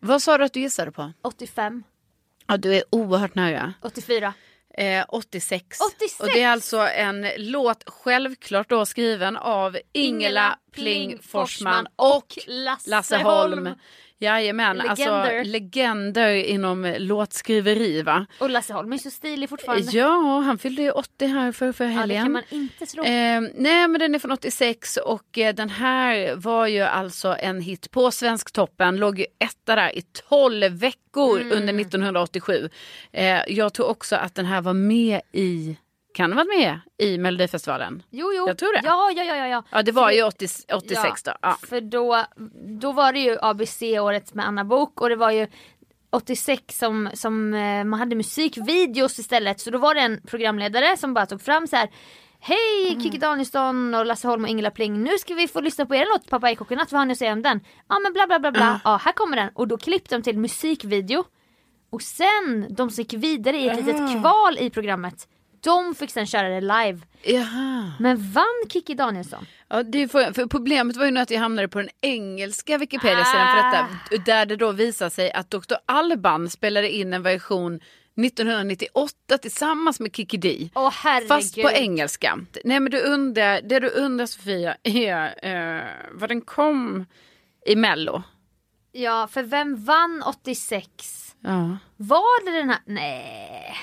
Vad 0.00 0.22
sa 0.22 0.38
du 0.38 0.44
att 0.44 0.52
du 0.52 0.60
gissade 0.60 0.92
på? 0.92 1.12
85. 1.22 1.82
Ja, 2.46 2.56
du 2.56 2.74
är 2.74 2.82
oerhört 2.90 3.34
nära. 3.34 3.72
84. 3.82 4.34
Eh, 4.78 5.04
86. 5.08 5.80
86. 5.96 6.20
Och 6.20 6.26
det 6.26 6.42
är 6.42 6.48
alltså 6.48 6.78
en 6.78 7.26
låt 7.36 7.84
självklart 7.86 8.70
då 8.70 8.86
skriven 8.86 9.36
av 9.36 9.78
Ingela 9.92 10.58
Pling 10.78 11.18
Forsman 11.22 11.86
och 11.96 12.38
Lasse, 12.46 12.90
Lasse 12.90 13.16
Holm. 13.16 13.68
Jajamän, 14.20 14.80
alltså 14.80 15.04
Legender. 15.04 15.44
legender 15.44 16.34
inom 16.34 16.94
låtskriveri 16.98 18.02
va. 18.02 18.26
Och 18.40 18.50
Lasse 18.50 18.72
Holm 18.72 18.92
är 18.92 18.98
så 18.98 19.10
stilig 19.10 19.48
fortfarande. 19.48 19.90
Ja, 19.92 20.40
han 20.40 20.58
fyllde 20.58 20.82
ju 20.82 20.90
80 20.90 21.26
här 21.26 21.52
för, 21.52 21.72
för 21.72 21.84
Ja, 21.84 21.90
det 21.90 21.96
helgen. 21.96 22.22
kan 22.24 22.32
man 22.32 22.42
inte 22.50 22.86
tro. 22.86 23.04
Eh, 23.04 23.40
nej 23.54 23.88
men 23.88 23.98
den 23.98 24.14
är 24.14 24.18
från 24.18 24.30
86 24.32 24.96
och 24.96 25.38
eh, 25.38 25.54
den 25.54 25.70
här 25.70 26.34
var 26.36 26.66
ju 26.66 26.80
alltså 26.80 27.36
en 27.38 27.60
hit 27.60 27.90
på 27.90 28.10
Svensktoppen. 28.10 28.96
Låg 28.96 29.18
ju 29.18 29.26
etta 29.38 29.74
där 29.76 29.98
i 29.98 30.02
12 30.28 30.72
veckor 30.72 31.40
Mm. 31.40 31.52
under 31.58 31.74
1987. 31.80 32.68
Eh, 33.12 33.40
jag 33.48 33.74
tror 33.74 33.86
också 33.86 34.16
att 34.16 34.34
den 34.34 34.46
här 34.46 34.60
var 34.60 34.72
med 34.74 35.20
i 35.32 35.76
kan 36.18 36.32
ha 36.32 36.36
varit 36.36 36.58
med 36.58 36.80
i 36.98 37.18
Melodifestivalen. 37.18 38.02
Jo, 38.10 38.32
jo. 38.36 38.48
Jag 38.48 38.58
tror 38.58 38.72
det. 38.72 38.80
Ja, 38.84 39.10
ja, 39.16 39.24
ja, 39.24 39.36
ja. 39.36 39.46
ja. 39.46 39.64
Ja, 39.70 39.82
det 39.82 39.92
var 39.92 40.08
För 40.08 40.14
ju 40.14 40.22
80, 40.22 40.46
86 40.74 41.22
då. 41.22 41.32
Ja. 41.42 41.58
För 41.68 41.80
då, 41.80 42.24
då 42.80 42.92
var 42.92 43.12
det 43.12 43.18
ju 43.18 43.38
ABC-året 43.42 44.34
med 44.34 44.46
Anna 44.46 44.64
Bok 44.64 45.00
och 45.00 45.08
det 45.08 45.16
var 45.16 45.30
ju 45.30 45.46
86 46.10 46.78
som, 46.78 47.10
som 47.14 47.54
eh, 47.54 47.84
man 47.84 48.00
hade 48.00 48.16
musikvideos 48.16 49.18
istället. 49.18 49.60
Så 49.60 49.70
då 49.70 49.78
var 49.78 49.94
det 49.94 50.00
en 50.00 50.20
programledare 50.26 50.96
som 50.96 51.14
bara 51.14 51.26
tog 51.26 51.42
fram 51.42 51.66
så 51.66 51.76
här. 51.76 51.90
Hej 52.40 52.88
Mm. 52.88 53.02
Kikki 53.02 53.18
Danielsson 53.18 53.94
och 53.94 54.06
Lasse 54.06 54.28
Holm 54.28 54.44
och 54.44 54.50
Ingela 54.50 54.70
Pling. 54.70 55.02
Nu 55.02 55.18
ska 55.18 55.34
vi 55.34 55.48
få 55.48 55.60
lyssna 55.60 55.86
på 55.86 55.94
er 55.94 56.06
låt 56.14 56.30
Papaya 56.30 56.56
Coconut. 56.56 56.92
Vad 56.92 57.00
har 57.00 57.06
ni 57.06 57.12
att 57.12 57.18
säga 57.18 57.32
om 57.32 57.42
den? 57.42 57.60
Ja 57.88 57.98
men 57.98 58.12
bla 58.12 58.26
bla 58.26 58.38
bla 58.38 58.52
bla. 58.52 58.80
Ja 58.84 59.00
här 59.04 59.12
kommer 59.12 59.36
den. 59.36 59.50
Och 59.54 59.68
då 59.68 59.78
klippte 59.78 60.14
de 60.16 60.22
till 60.22 60.38
musikvideo. 60.38 61.24
Och 61.90 62.02
sen 62.02 62.66
de 62.70 62.90
som 62.90 63.02
gick 63.02 63.14
vidare 63.14 63.56
i 63.56 63.68
ett 63.68 63.76
litet 63.76 64.20
kval 64.20 64.58
i 64.58 64.70
programmet. 64.70 65.28
De 65.60 65.94
fick 65.94 66.10
sen 66.10 66.26
köra 66.26 66.48
det 66.48 66.60
live. 66.60 66.98
Jaha. 67.22 67.92
Men 68.00 68.32
vann 68.32 68.68
Kikki 68.68 68.94
Danielsson? 68.94 69.46
Ja, 69.68 69.82
det 69.82 70.02
är 70.02 70.08
för, 70.08 70.32
för 70.32 70.46
problemet 70.46 70.96
var 70.96 71.04
ju 71.04 71.10
nu 71.10 71.20
att 71.20 71.30
jag 71.30 71.40
hamnade 71.40 71.68
på 71.68 71.78
den 71.78 71.88
engelska 72.00 72.78
Wikipedia-sidan 72.78 73.46
för 73.48 73.56
detta. 73.56 74.24
Där 74.32 74.46
det 74.46 74.56
då 74.56 74.72
visar 74.72 75.10
sig 75.10 75.32
att 75.32 75.50
Dr. 75.50 75.74
Alban 75.86 76.50
spelade 76.50 76.90
in 76.90 77.12
en 77.12 77.22
version 77.22 77.80
1998 78.26 79.38
tillsammans 79.38 80.00
med 80.00 80.16
Kikki 80.16 80.36
D. 80.36 80.70
Åh. 80.74 80.92
Fast 81.28 81.62
på 81.62 81.70
engelska. 81.70 82.38
Nej 82.64 82.80
men 82.80 82.92
du 82.92 83.00
undrar, 83.00 83.60
det 83.60 83.80
du 83.80 83.88
undrar 83.88 84.26
Sofia 84.26 84.76
är 84.82 85.34
eh, 85.76 85.84
vad 86.12 86.30
den 86.30 86.40
kom 86.40 87.06
i 87.66 87.76
Mello. 87.76 88.22
Ja, 88.92 89.28
för 89.32 89.42
vem 89.42 89.84
vann 89.84 90.22
86? 90.26 90.86
Ja. 91.40 91.78
Var 91.96 92.44
det 92.44 92.58
den 92.58 92.68
här? 92.68 92.78
Nej. 92.86 93.74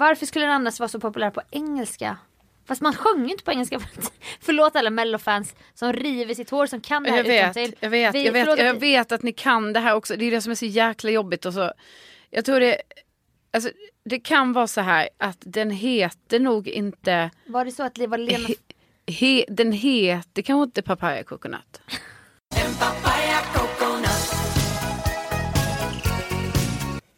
Varför 0.00 0.26
skulle 0.26 0.44
den 0.44 0.54
annars 0.54 0.80
vara 0.80 0.88
så 0.88 1.00
populär 1.00 1.30
på 1.30 1.42
engelska? 1.50 2.16
Fast 2.68 2.80
man 2.80 2.92
sjöng 2.94 3.24
ju 3.24 3.30
inte 3.32 3.44
på 3.44 3.50
engelska. 3.52 3.80
Förlåt 4.40 4.76
alla 4.76 4.90
mellofans 4.90 5.54
som 5.74 5.92
river 5.92 6.34
sitt 6.34 6.50
hår 6.50 6.66
som 6.66 6.80
kan 6.80 7.02
det 7.02 7.10
här 7.10 7.16
Jag 7.16 7.24
vet, 7.24 7.40
utantill. 7.56 7.74
jag 7.80 7.90
vet, 7.90 8.14
Vi- 8.14 8.24
jag, 8.26 8.32
vet, 8.32 8.58
jag 8.58 8.80
vet 8.80 9.12
att 9.12 9.22
ni 9.22 9.32
kan 9.32 9.72
det 9.72 9.80
här 9.80 9.94
också. 9.94 10.16
Det 10.16 10.24
är 10.24 10.30
det 10.30 10.42
som 10.42 10.50
är 10.50 10.54
så 10.56 10.66
jäkla 10.66 11.10
jobbigt. 11.10 11.46
Och 11.46 11.54
så, 11.54 11.72
jag 12.30 12.44
tror 12.44 12.60
det, 12.60 12.76
alltså, 13.52 13.70
det 14.04 14.18
kan 14.20 14.52
vara 14.52 14.66
så 14.66 14.80
här 14.80 15.08
att 15.18 15.38
den 15.40 15.70
heter 15.70 16.40
nog 16.40 16.68
inte, 16.68 17.30
Var 17.46 17.64
det 17.64 17.70
så 17.72 17.82
att 17.82 17.94
det 17.94 18.06
var 18.06 18.18
Lena... 18.18 18.48
he, 18.48 18.54
he, 19.06 19.44
den 19.48 19.72
heter 19.72 20.42
kanske 20.42 20.62
inte 20.62 20.82
papaya 20.82 21.22
coconut. 21.24 21.80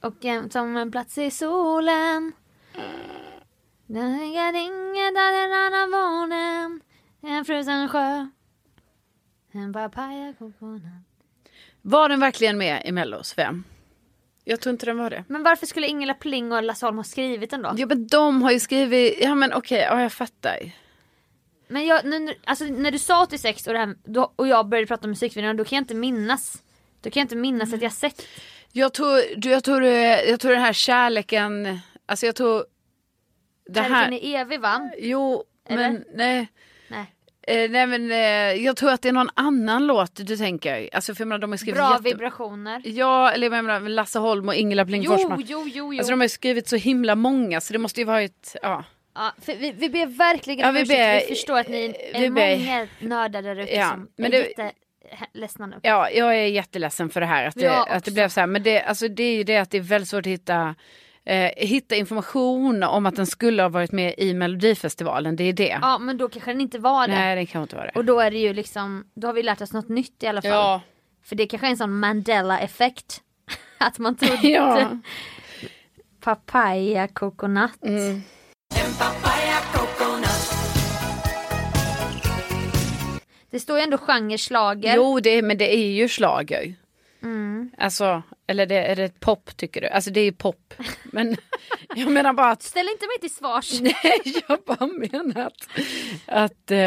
Och 0.02 0.24
en, 0.24 0.50
som 0.50 0.76
en 0.76 0.90
plats 0.90 1.18
i 1.18 1.30
solen. 1.30 2.32
Dinga 3.86 4.52
dinga 4.52 5.10
da 5.14 5.30
den 5.30 5.52
andra 5.52 5.86
vånen. 5.98 6.80
En 7.22 7.44
frusen 7.44 7.88
sjö. 7.88 8.26
En 9.52 9.72
papaya 9.72 10.34
coconut. 10.38 10.82
Var 11.82 12.08
den 12.08 12.20
verkligen 12.20 12.58
med 12.58 12.82
i 12.86 12.92
Mello, 12.92 13.22
Sofia? 13.22 13.62
Jag 14.44 14.60
tror 14.60 14.70
inte 14.72 14.86
den 14.86 14.98
var 14.98 15.10
det. 15.10 15.24
Men 15.28 15.42
varför 15.42 15.66
skulle 15.66 15.86
Ingela 15.86 16.14
Pling 16.14 16.52
och 16.52 16.62
Lasse 16.62 16.86
Holm 16.86 16.96
ha 16.96 17.04
skrivit 17.04 17.50
den 17.50 17.62
då? 17.62 17.74
Ja 17.76 17.86
men 17.86 18.06
de 18.06 18.42
har 18.42 18.50
ju 18.50 18.60
skrivit, 18.60 19.18
ja 19.20 19.34
men 19.34 19.52
okej, 19.52 19.78
ja 19.80 20.02
jag 20.02 20.12
fattar. 20.12 20.58
Men 21.68 21.86
jag, 21.86 22.04
nu, 22.04 22.34
alltså, 22.44 22.64
när 22.64 22.90
du 22.90 22.98
sa 22.98 23.22
86 23.22 23.66
och, 23.66 23.72
det 23.72 23.78
här, 23.78 23.94
då, 24.04 24.32
och 24.36 24.48
jag 24.48 24.68
började 24.68 24.86
prata 24.86 25.04
om 25.04 25.10
musikvideon, 25.10 25.56
då 25.56 25.64
kan 25.64 25.76
jag 25.76 25.82
inte 25.82 25.94
minnas. 25.94 26.62
Då 27.00 27.10
kan 27.10 27.20
jag 27.20 27.24
inte 27.24 27.36
minnas 27.36 27.72
att 27.74 27.82
jag 27.82 27.92
sett. 27.92 28.22
Jag 28.72 28.92
tror, 28.92 29.36
du, 29.36 29.50
jag 29.50 29.64
tror, 29.64 29.80
det- 29.80 30.24
jag 30.24 30.40
tror 30.40 30.52
den 30.52 30.60
här 30.62 30.72
kärleken, 30.72 31.78
alltså 32.12 32.26
jag 32.26 32.36
tror 32.36 32.64
det 33.66 33.74
Kärleken 33.80 33.96
här, 33.96 34.12
är 34.12 34.40
evig 34.40 34.60
vann. 34.60 34.92
jo 34.98 35.44
Eller? 35.68 35.82
men 35.90 36.04
nej. 36.14 36.48
Nej. 36.88 37.06
Eh, 37.46 37.70
nej 37.70 37.86
men 37.86 38.10
eh, 38.10 38.62
jag 38.64 38.76
tror 38.76 38.90
att 38.90 39.02
det 39.02 39.08
är 39.08 39.12
någon 39.12 39.28
annan 39.34 39.86
låt 39.86 40.14
du 40.26 40.36
tänker. 40.36 40.88
Alltså 40.92 41.14
för 41.14 41.20
jag 41.20 41.28
menar, 41.28 41.38
de 41.38 41.50
har 41.50 41.56
skrivit 41.56 41.74
Bra 41.74 41.90
jätte... 41.90 42.02
vibrationer. 42.02 42.82
Ja 42.84 43.30
eller 43.32 43.50
jag 43.50 43.64
menar 43.64 43.80
Lasse 43.88 44.18
Holm 44.18 44.48
och 44.48 44.54
Ingela 44.54 44.84
Pling 44.86 45.02
Jo, 45.02 45.12
Forsman. 45.12 45.42
jo, 45.46 45.64
jo, 45.74 45.92
jo. 45.94 45.98
Alltså 45.98 46.10
de 46.12 46.20
har 46.20 46.24
ju 46.24 46.28
skrivit 46.28 46.68
så 46.68 46.76
himla 46.76 47.14
många 47.14 47.60
så 47.60 47.72
det 47.72 47.78
måste 47.78 48.00
ju 48.00 48.04
varit, 48.04 48.56
ja. 48.62 48.84
ja, 49.14 49.32
vi, 49.46 49.72
vi 49.72 49.88
ber 49.88 50.06
verkligen 50.06 50.60
Ja, 50.60 50.68
om 50.68 50.74
vi 50.74 50.80
ursäkt. 50.82 50.98
ber- 50.98 51.20
vi 51.28 51.34
förstår 51.34 51.58
att 51.58 51.68
ni 51.68 51.94
är 52.14 52.20
vi 52.20 52.30
ber- 52.30 52.56
många 52.58 52.86
nördar 53.00 53.42
där 53.42 53.56
ute 53.56 53.74
Ja, 53.74 53.90
som 53.90 54.08
men 54.16 54.26
är 54.26 54.30
det- 54.56 54.72
jätteledsna 55.20 55.66
nu. 55.66 55.76
Ja, 55.82 56.10
jag 56.10 56.36
är 56.36 56.46
jätteledsen 56.46 57.10
för 57.10 57.20
det 57.20 57.26
här 57.26 57.46
att 57.46 57.54
det, 57.54 57.68
att 57.76 58.04
det 58.04 58.10
blev 58.10 58.28
så 58.28 58.40
här. 58.40 58.46
Men 58.46 58.62
det, 58.62 58.82
alltså, 58.82 59.08
det 59.08 59.22
är 59.22 59.36
ju 59.36 59.44
det 59.44 59.56
att 59.56 59.70
det 59.70 59.78
är 59.78 59.82
väldigt 59.82 60.08
svårt 60.08 60.26
att 60.26 60.32
hitta, 60.32 60.74
eh, 61.24 61.50
hitta 61.56 61.96
information 61.96 62.82
om 62.82 63.06
att 63.06 63.16
den 63.16 63.26
skulle 63.26 63.62
ha 63.62 63.68
varit 63.68 63.92
med 63.92 64.14
i 64.18 64.34
Melodifestivalen. 64.34 65.36
Det 65.36 65.44
är 65.44 65.52
det. 65.52 65.78
Ja 65.82 65.98
men 65.98 66.16
då 66.16 66.28
kanske 66.28 66.50
den 66.52 66.60
inte 66.60 66.78
var 66.78 67.08
det. 67.08 67.14
Nej, 67.14 67.36
det 67.36 67.46
kan 67.46 67.62
inte 67.62 67.76
vara 67.76 67.86
det. 67.86 67.92
Och 67.94 68.04
då 68.04 68.20
är 68.20 68.30
det 68.30 68.38
ju 68.38 68.52
liksom, 68.54 69.04
då 69.14 69.26
har 69.26 69.34
vi 69.34 69.42
lärt 69.42 69.60
oss 69.60 69.72
något 69.72 69.88
nytt 69.88 70.22
i 70.22 70.26
alla 70.26 70.42
fall. 70.42 70.50
Ja. 70.50 70.80
För 71.24 71.36
det 71.36 71.46
kanske 71.46 71.66
är 71.66 71.70
en 71.70 71.76
sån 71.76 71.98
Mandela-effekt. 71.98 73.20
att 73.78 73.98
man 73.98 74.16
trodde 74.16 74.48
Ja. 74.48 74.98
papaya 76.20 77.08
coconut. 77.08 77.84
Mm. 77.84 78.22
Det 83.50 83.60
står 83.60 83.78
ju 83.78 83.82
ändå 83.84 83.98
genre 83.98 84.38
schlager. 84.38 84.96
Jo, 84.96 85.20
det, 85.20 85.42
men 85.42 85.58
det 85.58 85.74
är 85.74 85.86
ju 85.92 86.08
schlager. 86.08 86.74
Mm. 87.22 87.70
Alltså, 87.78 88.22
eller 88.46 88.66
det, 88.66 88.74
är 88.86 88.96
det 88.96 89.20
pop 89.20 89.56
tycker 89.56 89.80
du? 89.80 89.86
Alltså 89.88 90.10
det 90.10 90.20
är 90.20 90.24
ju 90.24 90.32
pop. 90.32 90.74
Men 91.04 91.36
jag 91.94 92.10
menar 92.12 92.32
bara 92.32 92.50
att, 92.50 92.62
Ställ 92.62 92.88
inte 92.92 93.06
mig 93.06 93.18
till 93.20 93.34
svars. 93.34 93.80
nej 93.80 94.42
jag 94.48 94.58
bara 94.66 94.86
menar 94.86 95.46
att, 95.46 95.68
att 96.26 96.70
eh, 96.70 96.78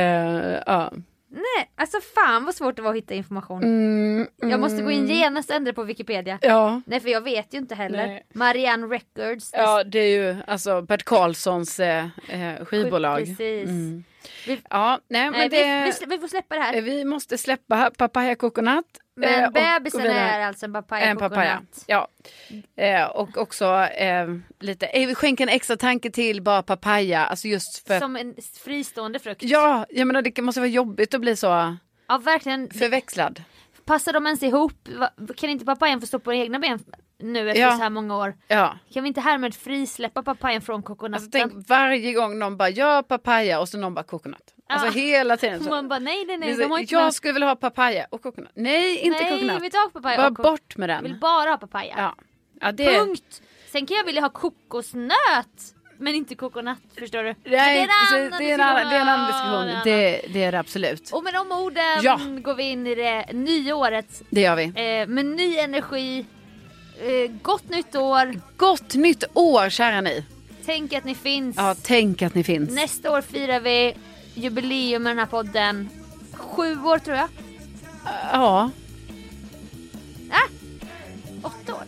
ja. 0.66 0.94
Nej, 1.30 1.72
alltså 1.76 1.98
fan 2.16 2.46
vad 2.46 2.56
svårt 2.56 2.76
det 2.76 2.82
var 2.82 2.90
att 2.92 2.98
hitta 2.98 3.14
information. 3.14 3.64
Mm, 3.64 4.28
Jag 4.42 4.60
måste 4.60 4.82
gå 4.82 4.92
in 4.92 5.08
genast 5.08 5.50
och 5.50 5.56
ändra 5.56 5.74
på 5.74 5.84
Wikipedia. 5.84 6.40
Ja. 6.42 6.82
Nej 6.86 7.00
för 7.00 7.10
jag 7.10 7.22
vet 7.22 7.54
ju 7.54 7.58
inte 7.58 7.76
heller. 7.76 8.08
Nej. 8.08 8.26
Marianne 8.34 8.88
Records. 8.88 9.50
Ja, 9.54 9.84
det 9.84 10.00
är 10.00 10.18
ju 10.18 10.36
alltså 10.48 10.82
Bert 10.82 11.04
Karlssons 11.04 11.80
eh, 11.80 12.06
eh, 12.30 12.66
skivbolag. 12.66 13.18
Precis. 13.26 13.70
Mm. 13.70 14.04
Vi, 14.48 14.60
Ja, 14.70 15.00
nej, 15.08 15.22
men 15.32 15.40
nej, 15.40 15.50
det, 15.50 15.58
vi, 15.58 15.86
vi, 15.86 15.92
slä- 15.92 16.10
vi 16.10 16.18
får 16.20 16.28
släppa 16.28 16.56
det 16.56 16.62
här. 16.62 16.82
vi 16.82 17.06
måste 17.06 17.38
släppa 17.38 17.92
papaya 17.98 18.36
coconut. 18.36 18.86
Eh, 19.22 19.30
Men 19.32 19.46
och 19.48 19.54
gå 19.54 19.60
bebisen 19.62 20.02
vidare. 20.02 20.20
är 20.20 20.48
alltså 20.48 20.66
en 20.66 20.74
papaya 20.74 21.06
en 21.06 21.18
papaya. 21.18 21.52
coconut. 21.56 21.84
Ja. 21.88 22.08
Eh, 22.78 23.06
och 23.06 23.38
också 23.38 23.66
eh, 23.84 24.28
lite, 24.60 24.86
eh, 24.86 25.08
vi 25.08 25.16
skänker 25.16 25.44
en 25.44 25.50
extra 25.50 25.78
tanke 25.78 26.10
till 26.12 26.42
bara 26.42 26.64
papaya. 26.64 27.26
Alltså 27.26 27.48
just 27.48 27.88
för 27.88 28.00
Som 28.00 28.16
en 28.16 28.36
fristående 28.64 29.20
frukt. 29.20 29.44
Ja, 29.44 29.86
jag 29.90 30.08
menar 30.08 30.22
det 30.22 30.42
måste 30.42 30.62
vara 30.62 30.70
jobbigt 30.70 31.14
att 31.14 31.22
bli 31.22 31.36
så 31.36 31.78
Ja 32.08 32.18
verkligen. 32.18 32.70
förväxlad. 32.70 33.44
Passar 33.86 34.14
de 34.14 34.26
ens 34.26 34.44
ihop? 34.44 34.74
Kan 35.38 35.50
inte 35.50 35.66
papayan 35.66 36.02
få 36.02 36.08
stå 36.08 36.20
på 36.20 36.34
egna 36.34 36.60
ben 36.60 36.80
nu 37.20 37.50
efter 37.50 37.62
Ja. 37.62 37.72
så 37.72 37.78
här 37.84 37.90
många 37.90 38.18
år? 38.18 38.36
Ja. 38.48 38.78
Kan 38.94 39.04
vi 39.04 39.08
inte 39.08 39.22
härmed 39.22 39.56
frisläppa 39.56 40.24
papayan 40.24 40.62
från 40.62 40.84
kokonaten? 40.84 41.24
Alltså 41.26 41.40
tänk 41.40 41.70
varje 41.70 42.14
gång 42.14 42.40
någon 42.40 42.58
bara 42.58 42.70
ja 42.70 43.04
papaya 43.08 43.60
och 43.60 43.70
så 43.70 43.78
någon 43.78 43.94
bara 43.94 44.04
coconut. 44.04 44.54
Alltså 44.70 44.88
Ja. 44.88 44.92
hela 44.92 45.38
tiden. 45.38 45.64
Så. 45.64 45.70
Man 45.70 45.88
bara 45.88 46.00
nej 46.00 46.26
nej 46.26 46.26
Det 46.28 46.34
är 46.34 46.38
nej. 46.38 46.56
så, 46.88 46.94
jag 46.96 47.04
med- 47.04 47.14
skulle 47.14 47.34
vilja 47.34 47.48
ha 47.48 47.56
papaya 47.56 48.08
och 48.10 48.22
coconut. 48.22 48.52
Nej, 48.54 48.98
inte 48.98 49.22
nej, 49.24 49.32
coconut. 49.32 49.64
vi 49.64 49.70
tar 49.70 49.90
papaya 49.90 50.18
Bara 50.18 50.28
och 50.28 50.34
bort 50.34 50.78
med 50.78 50.90
Jag 50.90 51.02
vill 51.02 51.12
den. 51.12 51.20
bara 51.20 51.50
ha 51.50 51.58
papaya. 51.58 51.94
Ja. 51.98 52.16
Ja, 52.62 52.72
det, 52.72 52.86
Punkt! 53.00 53.42
Sen 53.72 53.86
kan 53.86 53.98
jag 53.98 54.04
vilja 54.06 54.22
ha 54.22 54.30
kokosnöt. 54.30 55.72
Men 55.98 56.16
inte 56.16 56.36
kokonat, 56.36 56.78
förstår 57.00 57.24
du? 57.24 57.36
Nej, 57.46 57.88
så 58.10 58.16
en 58.18 58.32
det, 58.32 58.50
är 58.50 58.54
en 58.54 58.62
annan, 58.62 58.90
det 58.90 58.96
är 58.96 59.02
en 59.02 59.08
annan 59.08 59.28
diskussion. 59.28 59.82
Det, 59.84 60.22
det 60.34 60.44
är 60.44 60.52
det 60.52 60.60
absolut. 60.60 61.12
Och 61.14 61.24
med 61.24 61.34
de 61.34 61.52
orden 61.52 62.02
Ja. 62.04 62.20
går 62.44 62.54
vi 62.56 62.64
in 62.64 62.88
i 62.88 62.96
det 62.96 63.26
nya 63.34 63.76
året 63.76 64.22
Det 64.30 64.42
gör 64.42 64.56
vi. 64.56 64.64
eh, 64.66 65.08
med 65.08 65.26
ny 65.26 65.58
energi. 65.58 66.26
Eh, 67.02 67.32
gott 67.42 67.70
nytt 67.70 67.96
år. 67.96 68.40
Gott 68.58 68.96
nytt 68.96 69.24
år 69.34 69.70
kära 69.70 70.02
ni. 70.02 70.26
Tänk 70.66 70.94
att 70.94 71.04
ni 71.04 71.16
finns. 71.16 71.56
Ja, 71.58 71.76
tänk 71.84 72.22
att 72.22 72.36
ni 72.36 72.44
finns. 72.44 72.72
Nästa 72.72 73.12
år 73.12 73.22
firar 73.22 73.60
vi 73.60 73.96
jubileum 74.36 75.04
med 75.04 75.12
den 75.12 75.20
här 75.20 75.26
podden. 75.26 75.90
Sju 76.34 76.82
år 76.84 77.00
tror 77.00 77.18
jag. 77.18 77.28
Ja, 78.32 78.70
Åtta 81.42 81.74
år. 81.74 81.84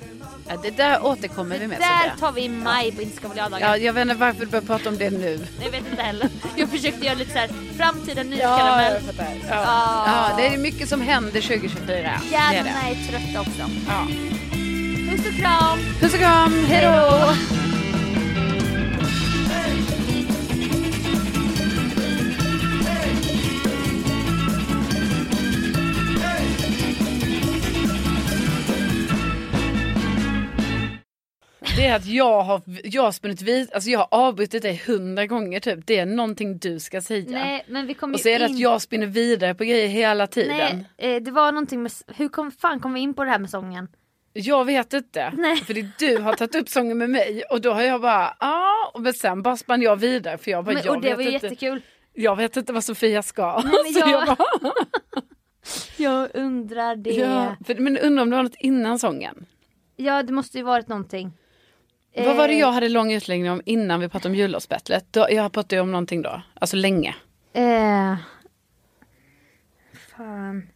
Ja, 0.48 0.58
det 0.64 0.70
där 0.78 1.06
återkommer 1.06 1.60
vi 1.60 1.68
med. 1.68 1.80
Där 1.80 1.98
Sofia. 1.98 2.16
tar 2.20 2.32
vi 2.32 2.42
i 2.44 2.50
maj 2.50 2.92
på 2.92 3.02
jag-dagen. 3.36 3.60
Ja, 3.62 3.78
jag 3.78 3.94
vet 3.94 4.02
inte 4.02 4.16
varför 4.16 4.40
du 4.40 4.46
börjar 4.46 4.66
prata 4.66 4.90
om 4.90 4.98
det 4.98 5.10
nu. 5.10 5.48
Jag 5.64 5.72
vet 5.72 5.88
inte 5.92 6.02
heller. 6.04 6.30
Jag 6.56 6.70
försökte 6.70 7.06
göra 7.06 7.16
lite 7.16 7.32
så 7.32 7.38
här 7.38 7.50
framtida 7.78 8.22
Ja, 8.24 8.30
nyskaramell. 8.30 8.94
jag 8.94 9.16
fattar. 9.16 9.34
Ja. 9.50 9.56
Ja. 9.56 10.30
ja, 10.30 10.36
det 10.38 10.48
är 10.48 10.58
mycket 10.58 10.90
som 10.90 11.02
händer 11.02 11.42
2024. 11.42 11.86
Det 11.88 11.94
är 11.96 12.22
Hjärnorna 12.32 12.76
det. 12.86 12.92
är 12.92 13.08
trötta 13.08 13.40
också. 13.42 13.62
Ja. 13.88 14.08
Puss 15.12 15.26
och 15.28 15.34
kram! 15.40 15.80
Puss 16.00 16.14
och 16.14 16.20
kram, 16.20 16.66
hej 16.68 16.86
då! 16.86 17.77
Det 31.78 31.86
är 31.86 31.96
att 31.96 32.06
jag 32.06 32.42
har, 32.44 32.62
jag 32.84 33.04
har 33.04 33.12
spunnit 33.12 33.42
vid, 33.42 33.74
alltså 33.74 33.90
jag 33.90 34.00
har 34.00 34.08
avbrutit 34.12 34.62
dig 34.62 34.84
hundra 34.88 35.26
gånger 35.26 35.60
typ. 35.60 35.80
Det 35.88 35.98
är 36.00 36.06
någonting 36.06 36.58
du 36.58 36.80
ska 36.80 37.02
säga. 37.02 37.26
Nej 37.32 37.66
men 37.68 37.88
vi 37.88 37.94
kom 37.94 38.14
och 38.14 38.20
så 38.20 38.30
är 38.30 38.40
det 38.40 38.46
in... 38.46 38.52
att 38.54 38.60
jag 38.60 38.82
spinner 38.82 39.06
vidare 39.08 39.56
på 39.56 39.64
grejer 39.64 39.88
hela 39.88 40.28
tiden. 40.28 40.86
Nej, 40.98 41.16
eh, 41.16 41.24
det 41.24 41.32
var 41.32 41.52
någonting 41.52 41.84
med, 41.84 41.92
hur 42.08 42.30
kom, 42.30 42.52
fan 42.52 42.80
kom 42.80 42.94
vi 42.94 43.00
in 43.00 43.14
på 43.14 43.24
det 43.24 43.30
här 43.30 43.40
med 43.40 43.50
sången? 43.50 43.88
Jag 44.34 44.66
vet 44.66 44.94
inte. 44.94 45.32
Nej. 45.38 45.58
För 45.58 45.74
det, 45.74 45.88
du 46.00 46.18
har 46.18 46.34
tagit 46.34 46.56
upp 46.56 46.70
sången 46.70 46.98
med 46.98 47.10
mig 47.10 47.44
och 47.52 47.62
då 47.62 47.72
har 47.74 47.82
jag 47.82 48.02
bara 48.02 48.36
ja 48.40 48.92
och 48.94 49.02
men 49.02 49.14
sen 49.14 49.42
bara 49.42 49.58
spann 49.58 49.82
jag 49.82 49.96
vidare 49.96 50.38
för 50.38 50.52
jag 50.52 50.66
bara 50.66 50.74
Men, 50.74 50.84
jag 50.86 50.96
och 50.96 51.02
det 51.02 51.08
vet 51.08 51.18
var 51.18 51.24
ju 51.24 51.32
inte. 51.32 51.46
jättekul. 51.46 51.82
Jag 52.14 52.36
vet 52.36 52.58
inte 52.58 52.74
vad 52.74 52.84
Sofia 52.84 53.24
ska. 53.24 53.62
Nej, 53.66 53.74
men 53.94 54.00
jag- 54.12 54.28
jag 54.28 54.38
bara, 54.38 54.72
Jag 55.98 56.30
undrar 56.34 56.96
det. 56.96 57.10
ja. 57.10 57.26
Ja. 57.60 57.66
för, 57.66 57.76
men 57.76 57.98
undrar 57.98 58.24
om 58.24 58.30
det 58.30 58.36
var 58.36 58.44
något 58.44 58.56
innan 58.60 59.00
sången. 59.00 59.46
det 59.98 60.32
måste 60.32 60.58
ju 60.58 60.64
varit 60.64 60.88
någonting. 60.88 61.32
Vad 62.16 62.36
var 62.38 62.48
det 62.48 62.54
Eh, 62.54 62.60
jag 62.60 62.72
hade 62.72 62.90
lång 62.90 63.12
utläggning 63.14 63.52
om 63.52 63.62
innan 63.66 64.00
vi 64.00 64.10
pratade 64.10 64.30
om 64.30 64.36
jullovsbattlet? 64.36 65.06
Jag 65.30 65.52
pratade 65.52 65.82
om 65.82 65.92
någonting 65.92 66.22
då, 66.22 66.42
alltså 66.54 66.76
länge. 66.76 67.16
Eh, 67.54 68.16
fan. 70.18 70.68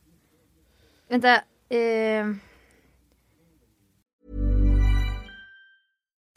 Vänta. 1.09 1.35
Eh, 1.69 2.25